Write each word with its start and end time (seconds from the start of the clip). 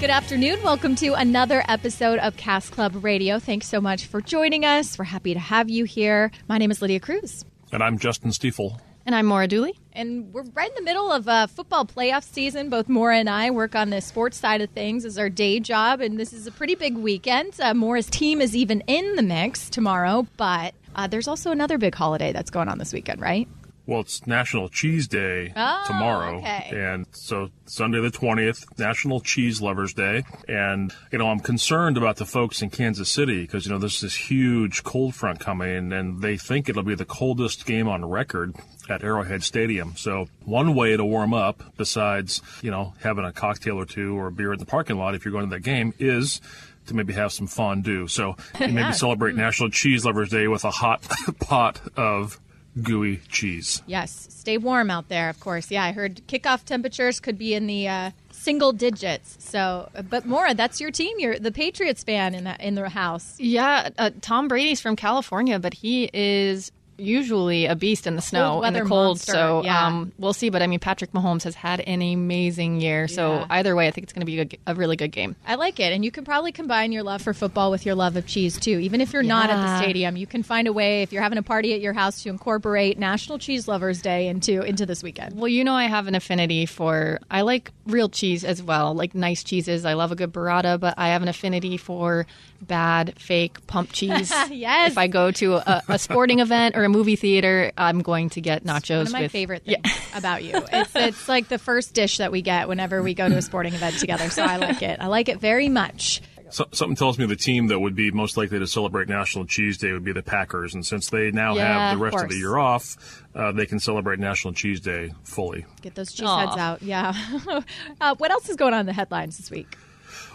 Good 0.00 0.08
afternoon. 0.08 0.62
Welcome 0.62 0.96
to 0.96 1.12
another 1.12 1.62
episode 1.68 2.20
of 2.20 2.34
Cask 2.38 2.72
Club 2.72 3.04
Radio. 3.04 3.38
Thanks 3.38 3.68
so 3.68 3.82
much 3.82 4.06
for 4.06 4.22
joining 4.22 4.64
us. 4.64 4.98
We're 4.98 5.04
happy 5.04 5.34
to 5.34 5.40
have 5.40 5.68
you 5.68 5.84
here. 5.84 6.30
My 6.48 6.56
name 6.56 6.70
is 6.70 6.80
Lydia 6.80 7.00
Cruz. 7.00 7.44
And 7.70 7.82
I'm 7.82 7.98
Justin 7.98 8.32
Stiefel. 8.32 8.80
And 9.04 9.14
I'm 9.14 9.26
Maura 9.26 9.46
Dooley. 9.46 9.78
And 9.92 10.32
we're 10.32 10.44
right 10.54 10.70
in 10.70 10.74
the 10.74 10.82
middle 10.82 11.12
of 11.12 11.28
a 11.28 11.48
football 11.48 11.84
playoff 11.84 12.24
season. 12.24 12.70
Both 12.70 12.88
Maura 12.88 13.18
and 13.18 13.28
I 13.28 13.50
work 13.50 13.74
on 13.74 13.90
the 13.90 14.00
sports 14.00 14.38
side 14.38 14.62
of 14.62 14.70
things 14.70 15.04
as 15.04 15.18
our 15.18 15.28
day 15.28 15.60
job. 15.60 16.00
And 16.00 16.18
this 16.18 16.32
is 16.32 16.46
a 16.46 16.50
pretty 16.50 16.76
big 16.76 16.96
weekend. 16.96 17.60
Uh, 17.60 17.74
Maura's 17.74 18.08
team 18.08 18.40
is 18.40 18.56
even 18.56 18.82
in 18.86 19.16
the 19.16 19.22
mix 19.22 19.68
tomorrow. 19.68 20.26
But 20.38 20.72
uh, 20.96 21.08
there's 21.08 21.28
also 21.28 21.50
another 21.50 21.76
big 21.76 21.94
holiday 21.94 22.32
that's 22.32 22.50
going 22.50 22.68
on 22.68 22.78
this 22.78 22.94
weekend, 22.94 23.20
right? 23.20 23.46
Well, 23.90 24.02
it's 24.02 24.24
National 24.24 24.68
Cheese 24.68 25.08
Day 25.08 25.52
Oh, 25.56 25.84
tomorrow. 25.84 26.38
okay. 26.38 26.70
And 26.72 27.06
so 27.10 27.50
Sunday 27.66 28.00
the 28.00 28.12
20th, 28.12 28.78
National 28.78 29.18
Cheese 29.20 29.60
Lovers 29.60 29.92
Day. 29.92 30.22
And, 30.46 30.94
you 31.10 31.18
know, 31.18 31.28
I'm 31.28 31.40
concerned 31.40 31.96
about 31.96 32.14
the 32.14 32.24
folks 32.24 32.62
in 32.62 32.70
Kansas 32.70 33.08
City 33.08 33.40
because, 33.40 33.66
you 33.66 33.72
know, 33.72 33.78
there's 33.78 34.00
this 34.00 34.14
huge 34.14 34.84
cold 34.84 35.16
front 35.16 35.40
coming 35.40 35.92
and 35.92 36.22
they 36.22 36.36
think 36.36 36.68
it'll 36.68 36.84
be 36.84 36.94
the 36.94 37.04
coldest 37.04 37.66
game 37.66 37.88
on 37.88 38.04
record 38.04 38.54
at 38.88 39.02
Arrowhead 39.02 39.42
Stadium. 39.42 39.94
So 39.96 40.28
one 40.44 40.76
way 40.76 40.96
to 40.96 41.04
warm 41.04 41.34
up 41.34 41.60
besides, 41.76 42.42
you 42.62 42.70
know, 42.70 42.94
having 43.00 43.24
a 43.24 43.32
cocktail 43.32 43.76
or 43.76 43.86
two 43.86 44.16
or 44.16 44.28
a 44.28 44.32
beer 44.32 44.52
in 44.52 44.60
the 44.60 44.66
parking 44.66 44.98
lot 44.98 45.16
if 45.16 45.24
you're 45.24 45.32
going 45.32 45.50
to 45.50 45.56
that 45.56 45.64
game 45.64 45.94
is 45.98 46.40
to 46.86 46.94
maybe 46.94 47.14
have 47.14 47.32
some 47.32 47.48
fondue. 47.48 48.06
So 48.06 48.36
you 48.60 48.68
maybe 48.72 48.92
celebrate 48.92 49.34
National 49.34 49.68
Cheese 49.68 50.04
Lovers 50.04 50.30
Day 50.30 50.46
with 50.46 50.62
a 50.62 50.70
hot 50.70 51.02
pot 51.40 51.80
of 51.96 52.38
gooey 52.82 53.20
cheese. 53.28 53.82
Yes. 53.86 54.28
Stay 54.30 54.58
warm 54.58 54.90
out 54.90 55.08
there, 55.08 55.28
of 55.28 55.40
course. 55.40 55.70
Yeah, 55.70 55.84
I 55.84 55.92
heard 55.92 56.22
kickoff 56.26 56.64
temperatures 56.64 57.20
could 57.20 57.36
be 57.36 57.54
in 57.54 57.66
the 57.66 57.88
uh, 57.88 58.10
single 58.30 58.72
digits. 58.72 59.36
So, 59.38 59.90
but 60.08 60.24
Maura, 60.24 60.54
that's 60.54 60.80
your 60.80 60.90
team. 60.90 61.16
You're 61.18 61.38
the 61.38 61.52
Patriots 61.52 62.02
fan 62.02 62.34
in 62.34 62.44
that 62.44 62.60
in 62.60 62.74
the 62.74 62.88
house. 62.88 63.38
Yeah, 63.38 63.90
uh, 63.98 64.10
Tom 64.20 64.48
Brady's 64.48 64.80
from 64.80 64.96
California, 64.96 65.58
but 65.58 65.74
he 65.74 66.10
is 66.12 66.72
usually 67.00 67.66
a 67.66 67.74
beast 67.74 68.06
in 68.06 68.16
the 68.16 68.22
snow 68.22 68.62
and 68.62 68.74
the 68.76 68.80
cold. 68.80 69.16
monster, 69.18 69.32
So 69.32 69.62
yeah. 69.64 69.86
um, 69.86 70.12
we'll 70.18 70.32
see. 70.32 70.50
But 70.50 70.62
I 70.62 70.66
mean, 70.66 70.78
Patrick 70.80 71.12
Mahomes 71.12 71.44
has 71.44 71.54
had 71.54 71.80
an 71.80 72.02
amazing 72.02 72.80
year. 72.80 73.08
So 73.08 73.38
Yeah. 73.40 73.46
either 73.50 73.74
way, 73.74 73.88
I 73.88 73.90
think 73.90 74.04
it's 74.04 74.12
going 74.12 74.20
to 74.20 74.26
be 74.26 74.40
a, 74.40 74.72
a 74.72 74.74
really 74.74 74.96
good 74.96 75.12
game. 75.12 75.36
I 75.46 75.54
like 75.56 75.80
it. 75.80 75.92
And 75.92 76.04
you 76.04 76.10
can 76.10 76.24
probably 76.24 76.52
combine 76.52 76.92
your 76.92 77.02
love 77.02 77.22
for 77.22 77.32
football 77.34 77.70
with 77.70 77.84
your 77.86 77.94
love 77.94 78.16
of 78.16 78.26
cheese, 78.26 78.58
too. 78.58 78.78
Even 78.78 79.00
if 79.00 79.12
you're 79.12 79.22
not 79.22 79.50
at 79.50 79.56
the 79.56 79.78
stadium, 79.82 80.16
you 80.16 80.26
can 80.26 80.42
find 80.42 80.68
a 80.68 80.72
way, 80.72 81.02
if 81.02 81.12
you're 81.12 81.22
having 81.22 81.38
a 81.38 81.42
party 81.42 81.74
at 81.74 81.80
your 81.80 81.92
house, 81.92 82.22
to 82.22 82.28
incorporate 82.28 82.98
National 82.98 83.38
Cheese 83.38 83.66
Lovers 83.68 84.00
Day 84.02 84.28
into, 84.28 84.62
into 84.62 84.86
this 84.86 85.02
weekend. 85.02 85.36
Well, 85.36 85.48
you 85.48 85.64
know, 85.64 85.74
I 85.74 85.84
have 85.84 86.06
an 86.06 86.14
affinity 86.14 86.66
for. 86.66 87.18
I 87.30 87.42
like 87.42 87.72
real 87.86 88.08
cheese 88.08 88.44
as 88.44 88.62
well, 88.62 88.94
like 88.94 89.14
nice 89.14 89.42
cheeses. 89.42 89.84
I 89.84 89.94
love 89.94 90.12
a 90.12 90.16
good 90.16 90.32
burrata, 90.32 90.78
but 90.78 90.94
I 90.96 91.08
have 91.08 91.22
an 91.22 91.28
affinity 91.28 91.76
for 91.76 92.26
bad, 92.60 93.18
fake 93.18 93.66
pump 93.66 93.92
cheese. 93.92 94.32
Yes. 94.50 94.92
If 94.92 94.98
I 94.98 95.06
go 95.06 95.30
to 95.32 95.54
a, 95.56 95.82
a 95.88 95.98
sporting 95.98 96.38
event 96.40 96.76
or 96.76 96.84
a 96.84 96.88
movie 96.88 97.16
theater, 97.16 97.72
I'm 97.76 98.02
going 98.02 98.30
to 98.30 98.40
get 98.40 98.64
nachos. 98.64 98.98
One 98.98 99.06
of 99.06 99.12
my 99.12 99.22
with, 99.22 99.32
favorite 99.32 99.64
things 99.64 99.86
about 100.14 100.44
you. 100.44 100.52
It's, 100.72 100.94
it's 100.94 101.28
like 101.28 101.48
the 101.48 101.58
first 101.58 101.94
dish 101.94 102.18
that 102.18 102.32
we 102.32 102.42
get 102.42 102.68
whenever 102.68 103.02
we 103.02 103.14
go 103.14 103.28
to 103.28 103.36
a 103.36 103.42
sporting 103.42 103.74
event 103.74 103.98
together. 103.98 104.30
So 104.30 104.42
I 104.42 104.56
like 104.56 104.82
it. 104.82 105.00
I 105.00 105.06
like 105.06 105.28
it 105.28 105.40
very 105.40 105.68
much. 105.68 106.22
So, 106.50 106.66
something 106.72 106.96
tells 106.96 107.16
me 107.16 107.26
the 107.26 107.36
team 107.36 107.68
that 107.68 107.78
would 107.78 107.94
be 107.94 108.10
most 108.10 108.36
likely 108.36 108.58
to 108.58 108.66
celebrate 108.66 109.08
National 109.08 109.46
Cheese 109.46 109.78
Day 109.78 109.92
would 109.92 110.04
be 110.04 110.12
the 110.12 110.22
Packers, 110.22 110.74
and 110.74 110.84
since 110.84 111.08
they 111.08 111.30
now 111.30 111.54
Yeah, 111.54 111.90
have 111.90 111.98
the 111.98 112.04
rest 112.04 112.24
of, 112.24 112.28
the 112.28 112.36
year 112.36 112.56
off, 112.56 113.24
uh, 113.36 113.52
they 113.52 113.66
can 113.66 113.78
celebrate 113.78 114.18
National 114.18 114.52
Cheese 114.52 114.80
Day 114.80 115.12
fully. 115.22 115.64
Get 115.80 115.94
those 115.94 116.12
cheese 116.12 116.26
Aw. 116.28 116.46
heads 116.48 116.56
out. 116.56 116.82
Yeah. 116.82 117.14
uh, 118.00 118.16
what 118.16 118.32
else 118.32 118.48
is 118.48 118.56
going 118.56 118.74
on 118.74 118.80
in 118.80 118.86
the 118.86 118.92
headlines 118.92 119.36
this 119.36 119.48
week? 119.48 119.76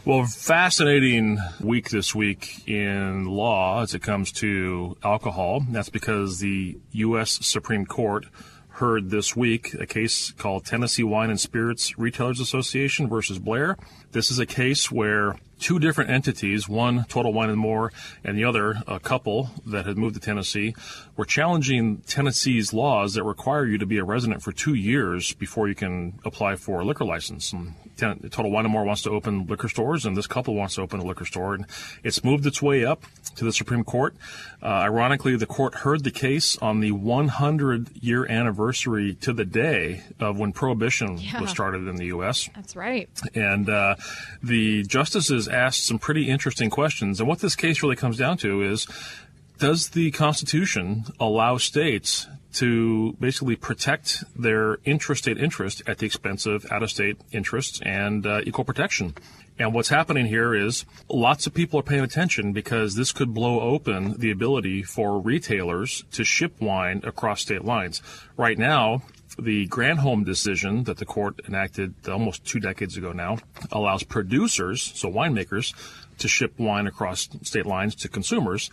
Well, 0.05 0.23
fascinating 0.25 1.39
week 1.59 1.89
this 1.89 2.13
week 2.13 2.69
in 2.69 3.25
law 3.25 3.81
as 3.81 3.95
it 3.95 4.03
comes 4.03 4.31
to 4.33 4.95
alcohol. 5.03 5.65
That's 5.67 5.89
because 5.89 6.37
the 6.37 6.77
U.S. 6.91 7.39
Supreme 7.43 7.87
Court 7.87 8.27
heard 8.69 9.09
this 9.09 9.35
week 9.35 9.73
a 9.73 9.87
case 9.87 10.29
called 10.29 10.63
Tennessee 10.63 11.01
Wine 11.01 11.31
and 11.31 11.39
Spirits 11.39 11.97
Retailers 11.97 12.39
Association 12.39 13.09
versus 13.09 13.39
Blair. 13.39 13.77
This 14.11 14.29
is 14.29 14.37
a 14.37 14.45
case 14.45 14.91
where 14.91 15.39
two 15.59 15.79
different 15.79 16.11
entities, 16.11 16.69
one 16.69 17.05
Total 17.05 17.33
Wine 17.33 17.49
and 17.49 17.57
More, 17.57 17.91
and 18.23 18.37
the 18.37 18.43
other 18.43 18.75
a 18.87 18.99
couple 18.99 19.49
that 19.65 19.87
had 19.87 19.97
moved 19.97 20.13
to 20.13 20.21
Tennessee, 20.21 20.75
were 21.17 21.25
challenging 21.25 22.03
Tennessee's 22.05 22.73
laws 22.73 23.15
that 23.15 23.23
require 23.23 23.65
you 23.65 23.79
to 23.79 23.87
be 23.87 23.97
a 23.97 24.03
resident 24.03 24.43
for 24.43 24.51
two 24.51 24.75
years 24.75 25.33
before 25.33 25.67
you 25.67 25.73
can 25.73 26.19
apply 26.23 26.57
for 26.57 26.81
a 26.81 26.85
liquor 26.85 27.05
license. 27.05 27.51
And 27.51 27.73
Ten- 27.97 28.19
Total 28.29 28.51
Wine 28.51 28.65
and 28.65 28.71
More 28.71 28.83
wants 28.83 29.01
to 29.03 29.09
open 29.09 29.45
liquor 29.47 29.69
stores, 29.69 30.05
and 30.05 30.15
this 30.17 30.27
couple 30.27 30.53
wants 30.55 30.75
to 30.75 30.81
open 30.81 30.99
a 30.99 31.03
liquor 31.05 31.25
store. 31.25 31.53
And 31.55 31.65
it's 32.03 32.23
moved 32.23 32.45
its 32.45 32.61
way 32.61 32.85
up 32.85 33.03
to 33.35 33.45
the 33.45 33.53
Supreme 33.53 33.83
Court. 33.83 34.15
Uh, 34.61 34.67
ironically, 34.67 35.35
the 35.35 35.45
court 35.45 35.75
heard 35.75 36.03
the 36.03 36.11
case 36.11 36.57
on 36.57 36.79
the 36.79 36.91
100 36.91 37.89
year 38.01 38.25
anniversary 38.29 39.15
to 39.21 39.33
the 39.33 39.45
day 39.45 40.03
of 40.19 40.37
when 40.37 40.51
Prohibition 40.51 41.17
Yeah. 41.17 41.41
was 41.41 41.49
started 41.49 41.87
in 41.87 41.95
the 41.97 42.05
U.S. 42.07 42.49
That's 42.55 42.75
right. 42.75 43.09
And 43.33 43.69
uh, 43.69 43.95
the 44.43 44.83
justices 44.83 45.47
asked 45.47 45.85
some 45.85 45.99
pretty 45.99 46.29
interesting 46.29 46.69
questions. 46.69 47.19
And 47.19 47.27
what 47.29 47.39
this 47.39 47.55
case 47.55 47.81
really 47.83 47.95
comes 47.95 48.17
down 48.17 48.37
to 48.37 48.61
is 48.61 48.87
does 49.57 49.89
the 49.89 50.11
Constitution 50.11 51.05
allow 51.19 51.57
states 51.57 52.27
to 52.53 53.13
basically 53.19 53.55
protect 53.55 54.23
their 54.39 54.77
intrastate 54.77 55.41
interest 55.41 55.81
at 55.87 55.97
the 55.97 56.05
expense 56.05 56.45
of 56.45 56.65
out 56.71 56.83
of 56.83 56.89
state 56.89 57.17
interests 57.31 57.81
and 57.83 58.25
uh, 58.25 58.41
equal 58.45 58.65
protection? 58.65 59.13
And 59.57 59.73
what's 59.73 59.89
happening 59.89 60.25
here 60.25 60.53
is 60.53 60.85
lots 61.09 61.47
of 61.47 61.53
people 61.53 61.79
are 61.79 61.83
paying 61.83 62.03
attention 62.03 62.51
because 62.51 62.95
this 62.95 63.13
could 63.13 63.33
blow 63.33 63.61
open 63.61 64.19
the 64.19 64.31
ability 64.31 64.83
for 64.83 65.19
retailers 65.19 66.03
to 66.11 66.25
ship 66.25 66.59
wine 66.59 67.01
across 67.05 67.41
state 67.41 67.63
lines. 67.63 68.01
Right 68.35 68.57
now, 68.57 69.03
the 69.39 69.67
Granholm 69.67 70.25
decision 70.25 70.83
that 70.85 70.97
the 70.97 71.05
court 71.05 71.39
enacted 71.47 71.93
almost 72.07 72.45
two 72.45 72.59
decades 72.59 72.97
ago 72.97 73.11
now 73.11 73.37
allows 73.71 74.03
producers, 74.03 74.81
so 74.95 75.09
winemakers, 75.09 75.73
to 76.17 76.27
ship 76.27 76.57
wine 76.57 76.87
across 76.87 77.27
state 77.43 77.65
lines 77.65 77.95
to 77.95 78.09
consumers. 78.09 78.69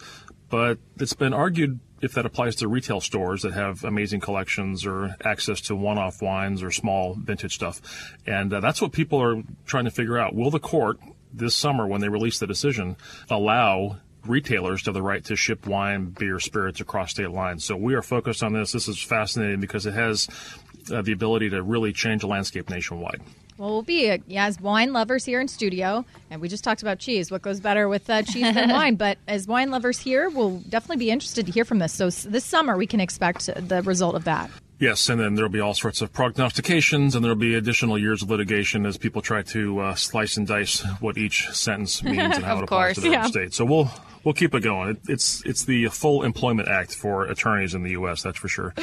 But 0.52 0.80
it's 1.00 1.14
been 1.14 1.32
argued 1.32 1.80
if 2.02 2.12
that 2.12 2.26
applies 2.26 2.56
to 2.56 2.68
retail 2.68 3.00
stores 3.00 3.40
that 3.40 3.54
have 3.54 3.84
amazing 3.84 4.20
collections 4.20 4.84
or 4.84 5.16
access 5.24 5.62
to 5.62 5.74
one 5.74 5.96
off 5.96 6.20
wines 6.20 6.62
or 6.62 6.70
small 6.70 7.14
vintage 7.14 7.54
stuff. 7.54 7.80
And 8.26 8.52
uh, 8.52 8.60
that's 8.60 8.82
what 8.82 8.92
people 8.92 9.22
are 9.22 9.42
trying 9.64 9.86
to 9.86 9.90
figure 9.90 10.18
out. 10.18 10.34
Will 10.34 10.50
the 10.50 10.60
court 10.60 10.98
this 11.32 11.54
summer, 11.54 11.86
when 11.86 12.02
they 12.02 12.10
release 12.10 12.38
the 12.38 12.46
decision, 12.46 12.98
allow 13.30 13.96
retailers 14.26 14.82
to 14.82 14.88
have 14.88 14.94
the 14.94 15.00
right 15.00 15.24
to 15.24 15.36
ship 15.36 15.66
wine, 15.66 16.10
beer, 16.10 16.38
spirits 16.38 16.82
across 16.82 17.12
state 17.12 17.30
lines. 17.30 17.64
So 17.64 17.74
we 17.74 17.94
are 17.94 18.02
focused 18.02 18.42
on 18.42 18.52
this. 18.52 18.72
This 18.72 18.88
is 18.88 19.02
fascinating 19.02 19.58
because 19.58 19.86
it 19.86 19.94
has 19.94 20.28
uh, 20.92 21.00
the 21.00 21.12
ability 21.12 21.48
to 21.48 21.62
really 21.62 21.94
change 21.94 22.20
the 22.20 22.26
landscape 22.28 22.68
nationwide. 22.68 23.22
Well, 23.58 23.70
we'll 23.70 23.82
be 23.82 24.10
uh, 24.10 24.18
as 24.34 24.60
wine 24.60 24.92
lovers 24.92 25.24
here 25.24 25.40
in 25.40 25.48
studio, 25.48 26.04
and 26.30 26.40
we 26.40 26.48
just 26.48 26.64
talked 26.64 26.82
about 26.82 26.98
cheese. 26.98 27.30
What 27.30 27.42
goes 27.42 27.60
better 27.60 27.88
with 27.88 28.08
uh, 28.08 28.22
cheese 28.22 28.54
than 28.54 28.70
wine? 28.72 28.96
But 28.96 29.18
as 29.28 29.46
wine 29.46 29.70
lovers 29.70 29.98
here, 29.98 30.30
we'll 30.30 30.58
definitely 30.68 30.96
be 31.04 31.10
interested 31.10 31.46
to 31.46 31.52
hear 31.52 31.64
from 31.64 31.78
this. 31.78 31.92
So 31.92 32.06
s- 32.06 32.24
this 32.24 32.44
summer, 32.44 32.76
we 32.76 32.86
can 32.86 33.00
expect 33.00 33.46
the 33.46 33.82
result 33.82 34.14
of 34.14 34.24
that. 34.24 34.50
Yes, 34.78 35.08
and 35.08 35.20
then 35.20 35.36
there'll 35.36 35.48
be 35.50 35.60
all 35.60 35.74
sorts 35.74 36.02
of 36.02 36.12
prognostications, 36.12 37.14
and 37.14 37.24
there'll 37.24 37.36
be 37.36 37.54
additional 37.54 37.96
years 37.98 38.22
of 38.22 38.30
litigation 38.30 38.84
as 38.84 38.96
people 38.98 39.22
try 39.22 39.42
to 39.42 39.78
uh, 39.78 39.94
slice 39.94 40.36
and 40.36 40.44
dice 40.46 40.84
what 40.98 41.16
each 41.16 41.48
sentence 41.50 42.02
means 42.02 42.34
and 42.36 42.44
how 42.44 42.58
it 42.58 42.62
applies 42.64 42.68
course, 42.68 42.94
to 42.96 43.00
their 43.02 43.12
yeah. 43.12 43.26
state. 43.26 43.54
So 43.54 43.64
we'll 43.64 43.92
we'll 44.24 44.34
keep 44.34 44.54
it 44.54 44.60
going. 44.60 44.90
It, 44.90 44.98
it's 45.08 45.42
it's 45.44 45.64
the 45.64 45.86
full 45.88 46.22
employment 46.22 46.68
act 46.68 46.94
for 46.94 47.24
attorneys 47.24 47.74
in 47.74 47.82
the 47.82 47.90
U.S. 47.92 48.22
That's 48.22 48.38
for 48.38 48.48
sure. 48.48 48.74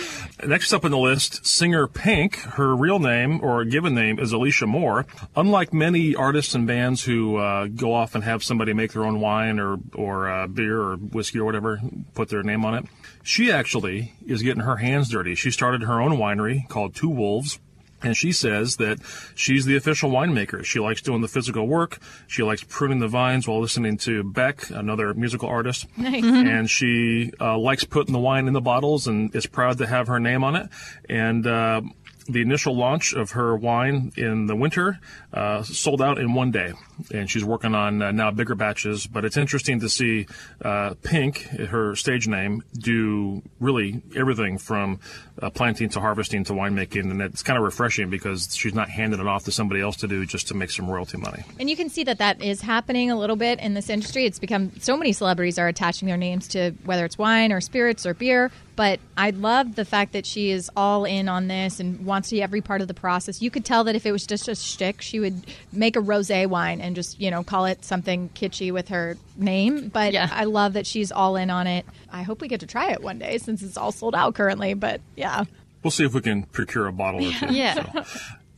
Next 0.46 0.74
up 0.74 0.86
on 0.86 0.92
the 0.92 0.98
list, 0.98 1.46
singer 1.46 1.88
Pink. 1.88 2.38
Her 2.38 2.76
real 2.76 3.00
name 3.00 3.42
or 3.44 3.64
given 3.66 3.94
name 3.94 4.20
is 4.20 4.32
Alicia 4.32 4.68
Moore. 4.68 5.06
Unlike 5.36 5.74
many 5.74 6.16
artists 6.16 6.56
and 6.56 6.68
bands 6.68 7.04
who 7.04 7.38
uh, 7.38 7.68
go 7.68 7.94
off 7.94 8.16
and 8.16 8.24
have 8.24 8.44
somebody 8.44 8.74
make 8.74 8.94
their 8.94 9.06
own 9.06 9.20
wine 9.20 9.60
or 9.60 9.78
or 9.94 10.30
uh, 10.30 10.48
beer 10.48 10.80
or 10.80 10.96
whiskey 10.98 11.40
or 11.40 11.46
whatever, 11.46 11.80
put 12.14 12.30
their 12.30 12.44
name 12.44 12.66
on 12.66 12.76
it. 12.76 12.86
She 13.24 13.52
actually 13.52 14.14
is 14.26 14.42
getting 14.42 14.64
her 14.64 14.78
hands 14.78 15.10
dirty. 15.10 15.36
She 15.36 15.52
started 15.52 15.84
her 15.84 16.02
own 16.02 16.14
winery 16.14 16.68
called 16.68 16.96
Two 16.96 17.10
Wolves 17.10 17.60
And 18.02 18.16
she 18.16 18.32
says 18.32 18.78
that 18.78 19.00
she's 19.36 19.66
the 19.66 19.76
official 19.76 20.10
winemaker. 20.10 20.64
She 20.64 20.80
likes 20.80 21.02
doing 21.02 21.22
the 21.22 21.28
physical 21.28 21.68
work. 21.68 22.00
She 22.28 22.44
likes 22.44 22.64
pruning 22.64 23.00
the 23.00 23.08
vines 23.08 23.48
while 23.48 23.60
listening 23.60 23.98
to 24.00 24.24
Beck, 24.24 24.70
another 24.70 25.14
musical 25.14 25.50
artist. 25.50 25.86
Nice. 25.98 26.24
And 26.24 26.70
she 26.70 27.34
uh, 27.42 27.58
likes 27.58 27.84
putting 27.84 28.14
the 28.14 28.20
wine 28.20 28.48
in 28.48 28.54
the 28.54 28.62
bottles 28.62 29.08
and 29.08 29.36
is 29.36 29.46
proud 29.46 29.78
to 29.80 29.88
have 29.88 30.08
her 30.08 30.20
name 30.20 30.44
on 30.44 30.56
it. 30.56 30.70
And 31.10 31.46
uh, 31.46 31.82
the 32.28 32.42
initial 32.42 32.76
launch 32.76 33.14
of 33.14 33.32
her 33.32 33.56
wine 33.56 34.12
in 34.16 34.46
the 34.46 34.56
winter 34.56 35.00
uh, 35.34 35.64
sold 35.64 36.02
out 36.02 36.20
in 36.20 36.34
one 36.34 36.52
day, 36.52 36.74
and 37.14 37.30
she's 37.30 37.44
working 37.44 37.76
on 37.76 38.02
uh, 38.02 38.12
now 38.12 38.32
bigger 38.32 38.56
batches. 38.56 39.08
But 39.08 39.26
it's 39.26 39.38
interesting 39.38 39.80
to 39.82 39.90
see 39.90 40.28
uh, 40.64 40.96
Pink, 41.04 41.42
her 41.44 41.96
stage 41.96 42.28
name, 42.28 42.64
do 42.74 43.42
really 43.60 44.02
everything 44.16 44.58
from 44.58 45.00
uh, 45.42 45.50
planting 45.50 45.90
to 45.90 46.00
harvesting 46.00 46.44
to 46.46 46.54
winemaking, 46.54 47.12
and 47.12 47.22
it's 47.22 47.44
kind 47.44 47.58
of 47.58 47.64
refreshing 47.64 48.10
because 48.10 48.56
she's 48.56 48.74
not 48.74 48.90
handing 48.90 49.20
it 49.20 49.28
off 49.28 49.46
to 49.46 49.52
somebody 49.52 49.82
else 49.82 49.98
to 49.98 50.08
do 50.08 50.26
just 50.26 50.48
to 50.50 50.54
make 50.54 50.72
some 50.72 50.90
royalty 50.90 51.18
money. 51.18 51.44
And 51.60 51.70
you 51.70 51.76
can 51.76 51.90
see 51.90 52.04
that 52.04 52.18
that 52.18 52.42
is 52.42 52.62
happening 52.62 53.12
a 53.12 53.18
little 53.18 53.36
bit 53.36 53.60
in 53.60 53.74
this 53.74 53.90
industry. 53.90 54.26
It's 54.26 54.40
become 54.40 54.72
so 54.80 54.98
many 54.98 55.14
celebrities 55.14 55.58
are 55.58 55.68
attaching 55.68 56.08
their 56.08 56.18
names 56.18 56.48
to 56.50 56.72
whether 56.86 57.06
it's 57.06 57.18
wine 57.18 57.52
or 57.52 57.62
spirits 57.62 58.06
or 58.06 58.14
beer. 58.14 58.52
But 58.76 59.02
I 59.18 59.32
love 59.32 59.76
the 59.76 59.84
fact 59.84 60.14
that 60.14 60.26
she 60.26 60.52
is 60.52 60.72
all 60.74 61.04
in 61.04 61.28
on 61.28 61.48
this 61.50 61.82
and 61.82 62.06
wants 62.06 62.30
to 62.30 62.36
see 62.36 62.42
every 62.42 62.62
part 62.62 62.80
of 62.80 62.88
the 62.88 62.94
process. 62.94 63.42
You 63.42 63.52
could 63.52 63.66
tell 63.66 63.84
that 63.84 63.96
if 63.96 64.06
it 64.06 64.14
was 64.14 64.26
just 64.26 64.48
a 64.48 64.56
shtick, 64.56 65.02
she 65.02 65.20
would 65.20 65.46
make 65.74 65.98
a 65.98 66.00
rosé 66.00 66.48
wine 66.48 66.80
and 66.80 66.89
just 66.96 67.20
you 67.20 67.32
know 67.32 67.44
call 67.44 67.66
it 67.66 67.84
something 67.86 68.30
kitschy 68.36 68.72
with 68.72 68.90
her 68.90 69.18
name. 69.36 69.90
But 69.90 70.14
Yeah. 70.14 70.30
I 70.32 70.46
love 70.46 70.74
that 70.74 70.86
she's 70.88 71.12
all 71.12 71.36
in 71.36 71.50
on 71.50 71.68
it. 71.68 71.86
I 72.12 72.24
hope 72.24 72.42
we 72.42 72.48
get 72.48 72.60
to 72.62 72.68
try 72.68 72.92
it 72.92 73.02
one 73.02 73.20
day 73.20 73.38
since 73.38 73.62
it's 73.62 73.78
all 73.78 73.92
sold 73.92 74.16
out 74.16 74.36
currently. 74.36 74.74
But 74.74 75.02
yeah. 75.16 75.46
We'll 75.84 75.92
see 75.92 76.06
if 76.06 76.14
we 76.14 76.22
can 76.22 76.44
procure 76.44 76.88
a 76.88 76.92
bottle 76.94 77.26
or 77.26 77.32
two. 77.32 77.54
Yeah. 77.54 78.04
So. 78.04 78.04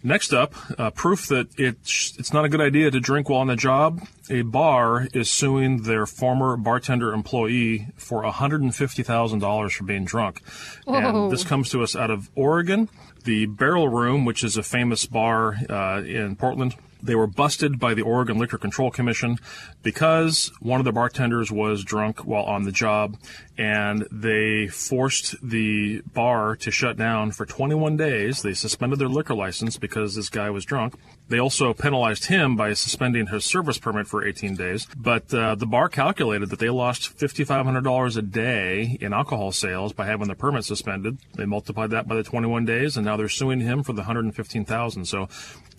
Next 0.03 0.33
up, 0.33 0.55
uh, 0.79 0.89
proof 0.89 1.27
that 1.27 1.47
it's 1.59 2.17
it's 2.17 2.33
not 2.33 2.43
a 2.43 2.49
good 2.49 2.59
idea 2.59 2.89
to 2.89 2.99
drink 2.99 3.29
while 3.29 3.41
on 3.41 3.47
the 3.47 3.55
job. 3.55 4.01
A 4.31 4.41
bar 4.41 5.07
is 5.13 5.29
suing 5.29 5.83
their 5.83 6.07
former 6.07 6.57
bartender 6.57 7.13
employee 7.13 7.87
for 7.97 8.23
$150,000 8.23 9.71
for 9.71 9.83
being 9.83 10.03
drunk. 10.05 10.41
Whoa. 10.85 10.95
And 10.95 11.31
this 11.31 11.43
comes 11.43 11.69
to 11.69 11.83
us 11.83 11.95
out 11.95 12.09
of 12.09 12.31
Oregon. 12.33 12.89
The 13.23 13.45
Barrel 13.45 13.87
Room, 13.87 14.25
which 14.25 14.43
is 14.43 14.57
a 14.57 14.63
famous 14.63 15.05
bar 15.05 15.55
uh, 15.69 16.01
in 16.03 16.35
Portland, 16.35 16.75
they 17.03 17.15
were 17.15 17.27
busted 17.27 17.79
by 17.79 17.93
the 17.93 18.01
Oregon 18.01 18.37
Liquor 18.37 18.57
Control 18.57 18.91
Commission 18.91 19.37
because 19.81 20.51
one 20.59 20.79
of 20.79 20.85
the 20.85 20.91
bartenders 20.91 21.51
was 21.51 21.83
drunk 21.83 22.25
while 22.25 22.43
on 22.43 22.63
the 22.63 22.71
job, 22.71 23.17
and 23.57 24.07
they 24.11 24.67
forced 24.67 25.35
the 25.41 26.01
bar 26.13 26.55
to 26.57 26.71
shut 26.71 26.97
down 26.97 27.31
for 27.31 27.45
21 27.45 27.97
days. 27.97 28.41
They 28.41 28.53
suspended 28.53 28.99
their 28.99 29.09
liquor 29.09 29.35
license 29.35 29.77
because 29.77 30.15
this 30.15 30.29
guy 30.29 30.49
was 30.49 30.65
drunk. 30.65 30.95
They 31.29 31.39
also 31.39 31.73
penalized 31.73 32.25
him 32.25 32.55
by 32.55 32.73
suspending 32.73 33.27
his 33.27 33.45
service 33.45 33.77
permit 33.77 34.07
for 34.07 34.27
18 34.27 34.55
days. 34.55 34.85
But 34.97 35.33
uh, 35.33 35.55
the 35.55 35.65
bar 35.65 35.87
calculated 35.87 36.49
that 36.49 36.59
they 36.59 36.69
lost 36.69 37.17
$5,500 37.17 38.17
a 38.17 38.21
day 38.21 38.97
in 38.99 39.13
alcohol 39.13 39.51
sales 39.51 39.93
by 39.93 40.05
having 40.05 40.27
the 40.27 40.35
permit 40.35 40.65
suspended. 40.65 41.19
They 41.35 41.45
multiplied 41.45 41.91
that 41.91 42.07
by 42.07 42.15
the 42.15 42.23
21 42.23 42.65
days, 42.65 42.97
and 42.97 43.05
now 43.05 43.15
they're 43.15 43.29
suing 43.29 43.61
him 43.61 43.83
for 43.83 43.93
the 43.93 44.01
115,000. 44.01 45.05
So, 45.05 45.29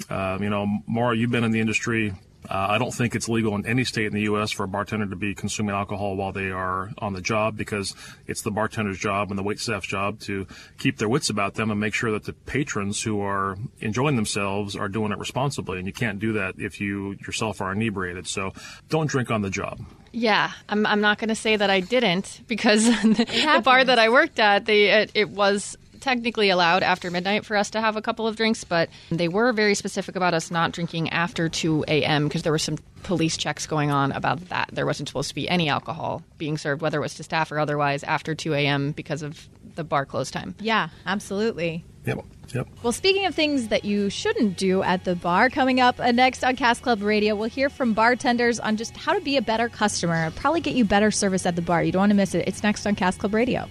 uh, 0.09 0.39
you 0.41 0.49
know, 0.49 0.67
Maura, 0.87 1.17
you've 1.17 1.31
been 1.31 1.45
in 1.45 1.53
the 1.53 1.61
industry. 1.61 2.15
Uh, 2.49 2.67
I 2.71 2.79
don't 2.79 2.93
think 2.93 3.15
it's 3.15 3.29
legal 3.29 3.55
in 3.55 3.67
any 3.67 3.85
state 3.85 4.07
in 4.07 4.13
the 4.13 4.23
U.S. 4.23 4.51
for 4.51 4.65
a 4.65 4.69
bartender 4.69 5.07
to 5.07 5.17
be 5.17 5.35
consuming 5.35 5.75
alcohol 5.75 6.17
while 6.17 6.33
they 6.33 6.51
are 6.51 6.91
on 6.99 7.13
the 7.13 7.21
job 7.21 7.57
because 7.57 7.95
it's 8.27 8.43
the 8.43 8.51
bartender's 8.51 8.99
job 8.99 9.31
and 9.31 9.39
the 9.39 9.43
wait 9.43 9.61
staff's 9.61 9.87
job 9.87 10.19
to 10.21 10.47
keep 10.79 10.99
their 10.99 11.09
wits 11.09 11.31
about 11.31 11.55
them 11.55 11.71
and 11.71 11.79
make 11.79 11.95
sure 11.95 12.11
that 12.11 12.25
the 12.25 12.33
patrons 12.33 13.03
who 13.03 13.21
are 13.21 13.57
enjoying 13.81 14.17
themselves 14.17 14.75
are 14.75 14.89
doing 14.89 15.13
it 15.13 15.19
responsibly. 15.19 15.79
And 15.79 15.87
you 15.87 15.93
can't 15.93 16.19
do 16.19 16.33
that 16.35 16.57
if 16.59 16.81
you 16.81 17.13
yourself 17.25 17.61
are 17.61 17.73
inebriated. 17.73 18.27
So 18.27 18.53
don't 18.89 19.07
drink 19.07 19.31
on 19.31 19.43
the 19.43 19.51
job. 19.51 19.81
Yeah, 20.13 20.53
I'm, 20.69 20.85
I'm 20.85 21.01
not 21.01 21.19
going 21.19 21.29
to 21.29 21.35
say 21.35 21.57
that 21.57 21.71
I 21.71 21.81
didn't 21.81 22.43
because 22.47 22.85
the 23.03 23.63
bar 23.65 23.83
that 23.83 23.99
I 23.99 24.11
worked 24.11 24.39
at, 24.39 24.67
they 24.67 24.91
it, 24.91 25.13
it 25.15 25.31
was 25.31 25.77
technically 26.03 26.51
allowed 26.51 26.83
after 26.83 27.11
midnight 27.11 27.45
for 27.47 27.57
us 27.57 27.71
to 27.71 27.81
have 27.81 27.97
a 27.97 28.03
couple 28.03 28.27
of 28.27 28.37
drinks, 28.37 28.65
but 28.65 28.91
they 29.11 29.29
were 29.29 29.53
very 29.53 29.75
specific 29.75 30.17
about 30.17 30.35
us 30.35 30.51
not 30.51 30.73
drinking 30.73 31.09
after 31.11 31.49
2 31.49 31.85
a.m. 31.89 32.29
because 32.29 32.43
there 32.43 32.53
were 32.53 32.59
some 32.59 32.77
police 33.03 33.37
checks 33.37 33.67
going 33.67 33.91
on 33.91 34.13
about 34.13 34.49
that. 34.51 34.69
There 34.73 34.87
wasn't 34.87 35.09
supposed 35.09 35.29
to 35.31 35.35
be 35.35 35.49
any 35.49 35.69
alcohol 35.69 36.23
being 36.39 36.59
served, 36.59 36.83
whether 36.83 36.99
it 36.99 37.03
was 37.03 37.15
to 37.15 37.23
staff 37.23 37.51
or 37.51 37.59
otherwise, 37.59 38.03
after 38.05 38.35
2 38.35 38.53
a.m. 38.55 38.93
because 38.93 39.23
of 39.23 39.49
the 39.75 39.85
bar 39.85 40.05
close 40.05 40.31
time. 40.31 40.55
Yeah, 40.61 40.89
absolutely. 41.07 41.85
Yep. 42.05 42.25
Yep. 42.55 42.69
Well, 42.83 42.93
speaking 42.93 43.27
of 43.27 43.35
things 43.35 43.69
that 43.69 43.85
you 43.85 44.11
shouldn't 44.11 44.59
do 44.59 44.83
at 44.83 45.05
the 45.05 45.15
bar, 45.15 45.49
coming 45.49 45.81
up 45.81 45.99
uh, 46.01 46.11
next 46.11 46.45
on 46.45 46.57
Cask 46.57 46.83
Club 46.83 47.01
Radio, 47.03 47.35
we'll 47.35 47.49
hear 47.49 47.71
from 47.71 47.95
bartenders 47.95 48.61
on 48.61 48.77
just 48.77 48.97
how 48.97 49.15
to 49.15 49.21
be 49.21 49.37
a 49.37 49.43
better 49.43 49.69
customer. 49.69 50.31
Probably 50.33 50.61
get 50.61 50.75
you 50.75 50.85
better 50.85 51.11
service 51.11 51.47
at 51.47 51.57
the 51.57 51.63
bar. 51.63 51.83
You 51.83 51.93
don't 51.93 52.01
want 52.01 52.11
to 52.11 52.17
miss 52.17 52.35
it. 52.35 52.47
It's 52.47 52.63
next 52.63 52.85
on 52.87 52.95
Cask 52.95 53.21
Club 53.21 53.33
Radio. 53.35 53.69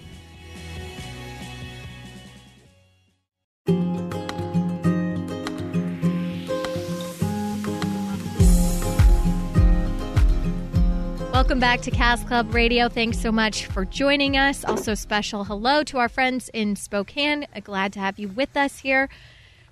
Welcome 11.52 11.60
back 11.60 11.82
to 11.82 11.90
Cask 11.90 12.26
Club 12.26 12.54
Radio. 12.54 12.88
Thanks 12.88 13.18
so 13.18 13.30
much 13.30 13.66
for 13.66 13.84
joining 13.84 14.38
us. 14.38 14.64
Also, 14.64 14.94
special 14.94 15.44
hello 15.44 15.84
to 15.84 15.98
our 15.98 16.08
friends 16.08 16.48
in 16.54 16.76
Spokane. 16.76 17.46
Glad 17.62 17.92
to 17.92 18.00
have 18.00 18.18
you 18.18 18.28
with 18.28 18.56
us 18.56 18.78
here. 18.78 19.10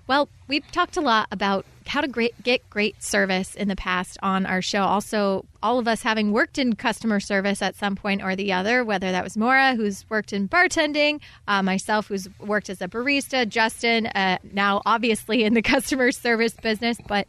Well, 0.05 0.29
we've 0.47 0.71
talked 0.71 0.95
a 0.95 1.01
lot 1.01 1.27
about 1.31 1.65
how 1.87 2.01
to 2.01 2.07
great, 2.07 2.43
get 2.43 2.69
great 2.69 3.01
service 3.01 3.55
in 3.55 3.67
the 3.67 3.75
past 3.75 4.19
on 4.21 4.45
our 4.45 4.61
show. 4.61 4.83
Also, 4.83 5.43
all 5.63 5.79
of 5.79 5.87
us 5.87 6.03
having 6.03 6.31
worked 6.31 6.59
in 6.59 6.75
customer 6.75 7.19
service 7.19 7.63
at 7.63 7.75
some 7.75 7.95
point 7.95 8.21
or 8.21 8.35
the 8.35 8.53
other, 8.53 8.83
whether 8.83 9.11
that 9.11 9.23
was 9.23 9.35
Maura, 9.35 9.73
who's 9.73 10.07
worked 10.07 10.33
in 10.33 10.47
bartending, 10.47 11.19
uh, 11.47 11.63
myself, 11.63 12.09
who's 12.09 12.27
worked 12.39 12.69
as 12.69 12.79
a 12.83 12.87
barista, 12.87 13.49
Justin, 13.49 14.05
uh, 14.05 14.37
now 14.53 14.83
obviously 14.85 15.43
in 15.43 15.55
the 15.55 15.61
customer 15.63 16.11
service 16.11 16.53
business, 16.53 16.97
but 17.07 17.27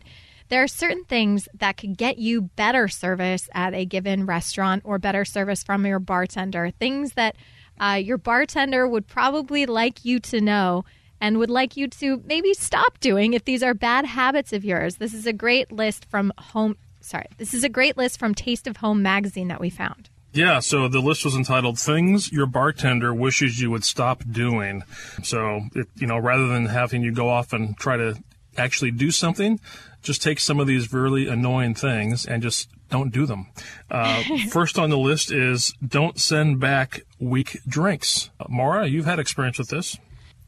there 0.49 0.63
are 0.63 0.69
certain 0.69 1.05
things 1.05 1.49
that 1.55 1.77
could 1.77 1.97
get 1.97 2.19
you 2.19 2.43
better 2.43 2.89
service 2.89 3.49
at 3.53 3.75
a 3.75 3.85
given 3.85 4.27
restaurant 4.27 4.83
or 4.85 4.99
better 4.99 5.25
service 5.25 5.63
from 5.63 5.87
your 5.87 5.99
bartender. 5.99 6.71
Things 6.79 7.13
that 7.15 7.37
uh, 7.81 8.01
your 8.03 8.19
bartender 8.19 8.87
would 8.87 9.07
probably 9.07 9.67
like 9.67 10.05
you 10.05 10.21
to 10.21 10.41
know 10.41 10.85
and 11.21 11.39
would 11.39 11.51
like 11.51 11.77
you 11.77 11.89
to 11.89 12.23
maybe 12.27 12.53
stop 12.53 12.99
doing 13.01 13.33
if 13.33 13.45
these 13.45 13.63
are 13.63 13.75
bad 13.75 14.05
habits 14.05 14.53
of 14.53 14.65
yours. 14.65 14.97
This 14.97 15.15
is 15.15 15.27
a 15.27 15.33
great 15.33 15.71
list 15.71 16.05
from 16.11 16.33
home. 16.37 16.77
Sorry, 17.01 17.27
this 17.39 17.55
is 17.55 17.65
a 17.65 17.69
great 17.69 17.97
list 17.97 18.19
from 18.19 18.35
Taste 18.35 18.67
of 18.67 18.79
Home 18.79 19.03
magazine 19.03 19.49
that 19.49 19.61
we 19.61 19.71
found. 19.71 20.11
Yeah, 20.35 20.61
so 20.61 20.89
the 20.89 21.01
list 21.01 21.25
was 21.25 21.35
entitled 21.35 21.79
"Things 21.79 22.33
Your 22.33 22.47
Bartender 22.47 23.13
Wishes 23.13 23.61
You 23.61 23.71
Would 23.71 23.85
Stop 23.85 24.23
Doing." 24.31 24.83
So, 25.23 25.61
it, 25.75 25.89
you 25.97 26.07
know, 26.07 26.19
rather 26.19 26.49
than 26.49 26.67
having 26.67 27.03
you 27.03 27.13
go 27.13 27.29
off 27.29 27.53
and 27.53 27.77
try 27.77 27.99
to 27.99 28.17
actually 28.57 28.91
do 28.91 29.11
something, 29.11 29.61
just 30.03 30.23
take 30.23 30.41
some 30.41 30.61
of 30.61 30.67
these 30.67 30.93
really 30.93 31.29
annoying 31.29 31.75
things 31.75 32.27
and 32.27 32.43
just 32.43 32.69
don't 32.91 33.13
do 33.13 33.27
them. 33.27 33.47
Uh, 33.91 34.23
first 34.51 34.79
on 34.79 34.91
the 34.91 34.99
list 34.99 35.33
is 35.33 35.75
don't 35.87 36.21
send 36.21 36.61
back 36.61 37.03
weak 37.19 37.61
drinks. 37.67 38.31
Maura, 38.49 38.87
you've 38.87 39.07
had 39.07 39.19
experience 39.19 39.59
with 39.59 39.69
this. 39.69 39.99